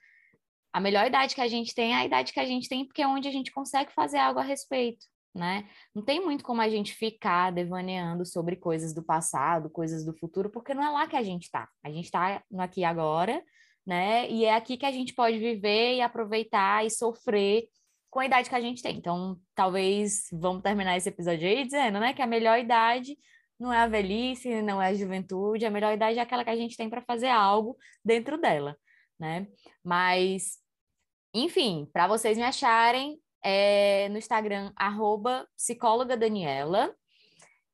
A 0.73 0.79
melhor 0.82 1.07
idade 1.07 1.34
que 1.34 1.39
a 1.39 1.47
gente 1.47 1.73
tem 1.73 1.93
é 1.93 1.95
a 1.95 2.05
idade 2.05 2.34
que 2.34 2.39
a 2.39 2.45
gente 2.45 2.67
tem, 2.67 2.86
porque 2.86 3.01
é 3.01 3.07
onde 3.07 3.29
a 3.29 3.32
gente 3.32 3.49
consegue 3.49 3.93
fazer 3.93 4.17
algo 4.17 4.38
a 4.38 4.43
respeito, 4.43 5.05
né? 5.34 5.69
Não 5.95 6.03
tem 6.03 6.19
muito 6.19 6.43
como 6.43 6.61
a 6.61 6.67
gente 6.67 6.93
ficar 6.93 7.51
devaneando 7.51 8.25
sobre 8.25 8.57
coisas 8.57 8.93
do 8.93 9.01
passado, 9.01 9.69
coisas 9.69 10.03
do 10.05 10.13
futuro, 10.13 10.49
porque 10.49 10.73
não 10.73 10.84
é 10.84 10.89
lá 10.89 11.07
que 11.07 11.15
a 11.15 11.23
gente 11.23 11.43
está. 11.43 11.69
A 11.82 11.89
gente 11.89 12.05
está 12.05 12.43
no 12.51 12.61
aqui 12.61 12.84
agora, 12.84 13.41
né? 13.86 14.29
E 14.29 14.45
é 14.45 14.53
aqui 14.53 14.77
que 14.77 14.86
a 14.86 14.91
gente 14.91 15.13
pode 15.13 15.38
viver 15.38 15.95
e 15.95 16.01
aproveitar 16.01 16.86
e 16.86 16.89
sofrer 16.89 17.67
com 18.09 18.19
a 18.19 18.25
idade 18.25 18.49
que 18.49 18.55
a 18.55 18.61
gente 18.61 18.84
tem. 18.84 18.97
Então, 18.97 19.39
talvez 19.55 20.27
vamos 20.34 20.61
terminar 20.61 20.97
esse 20.97 21.09
episódio 21.09 21.47
aí 21.47 21.63
dizendo, 21.63 21.99
né, 21.99 22.13
que 22.13 22.21
a 22.21 22.27
melhor 22.27 22.59
idade 22.59 23.17
não 23.59 23.71
é 23.71 23.77
a 23.77 23.88
velhice, 23.88 24.61
não 24.61 24.82
é 24.82 24.88
a 24.88 24.93
juventude, 24.93 25.65
a 25.65 25.69
melhor 25.69 25.93
idade 25.93 26.19
é 26.19 26.21
aquela 26.21 26.43
que 26.43 26.49
a 26.49 26.55
gente 26.55 26.75
tem 26.75 26.89
para 26.89 27.01
fazer 27.01 27.29
algo 27.29 27.77
dentro 28.03 28.38
dela, 28.39 28.75
né? 29.19 29.47
Mas, 29.84 30.57
enfim, 31.34 31.88
para 31.93 32.07
vocês 32.07 32.38
me 32.38 32.43
acharem, 32.43 33.19
é 33.43 34.09
no 34.09 34.17
Instagram, 34.17 34.73
arroba 34.75 35.47
psicóloga 35.55 36.17
Daniela. 36.17 36.93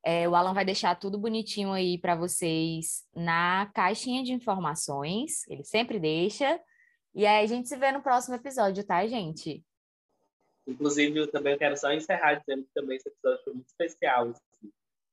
É, 0.06 0.28
o 0.28 0.36
Alan 0.36 0.54
vai 0.54 0.64
deixar 0.64 0.96
tudo 0.96 1.18
bonitinho 1.18 1.74
aí 1.74 1.98
para 1.98 2.16
vocês 2.16 3.04
na 3.14 3.70
caixinha 3.74 4.24
de 4.24 4.32
informações, 4.32 5.48
ele 5.48 5.64
sempre 5.64 6.00
deixa. 6.00 6.60
E 7.14 7.26
aí 7.26 7.44
a 7.44 7.48
gente 7.48 7.68
se 7.68 7.76
vê 7.78 7.92
no 7.92 8.02
próximo 8.02 8.36
episódio, 8.36 8.86
tá, 8.86 9.06
gente? 9.08 9.64
Inclusive, 10.68 11.18
eu 11.18 11.28
também 11.32 11.58
quero 11.58 11.78
só 11.78 11.92
encerrar 11.92 12.36
dizendo 12.36 12.64
que 12.64 12.74
também 12.74 12.98
esse 12.98 13.08
episódio 13.08 13.44
foi 13.44 13.54
muito 13.54 13.68
especial, 13.68 14.30
assim, 14.30 14.72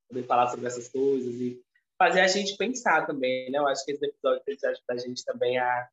poder 0.08 0.26
falar 0.26 0.48
sobre 0.48 0.66
essas 0.66 0.88
coisas 0.88 1.34
e 1.34 1.62
fazer 1.96 2.20
a 2.20 2.26
gente 2.26 2.56
pensar 2.56 3.06
também, 3.06 3.50
né? 3.50 3.58
Eu 3.58 3.66
acho 3.66 3.84
que 3.84 3.92
esse 3.92 4.04
episódio 4.04 4.42
ajudar 4.48 4.74
a 4.88 4.96
gente 4.96 5.24
também 5.24 5.58
a 5.58 5.88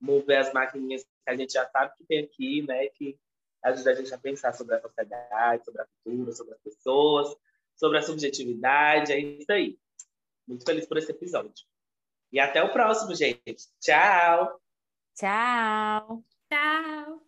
mover 0.00 0.38
as 0.38 0.52
maquininhas 0.52 1.02
que 1.02 1.30
a 1.30 1.36
gente 1.36 1.52
já 1.52 1.66
sabe 1.70 1.94
que 1.96 2.04
tem 2.04 2.24
aqui, 2.24 2.62
né? 2.62 2.86
Que 2.88 3.18
ajuda 3.64 3.90
a 3.90 3.94
gente 3.94 4.14
a 4.14 4.18
pensar 4.18 4.52
sobre 4.52 4.74
a 4.76 4.80
sociedade, 4.80 5.64
sobre 5.64 5.82
a 5.82 5.86
cultura, 5.86 6.32
sobre 6.32 6.54
as 6.54 6.60
pessoas, 6.60 7.36
sobre 7.76 7.98
a 7.98 8.02
subjetividade, 8.02 9.12
é 9.12 9.18
isso 9.18 9.52
aí. 9.52 9.78
Muito 10.46 10.64
feliz 10.64 10.86
por 10.86 10.96
esse 10.96 11.10
episódio. 11.10 11.64
E 12.32 12.40
até 12.40 12.62
o 12.62 12.72
próximo, 12.72 13.14
gente. 13.14 13.68
Tchau! 13.80 14.60
Tchau! 15.14 16.24
Tchau! 16.50 17.25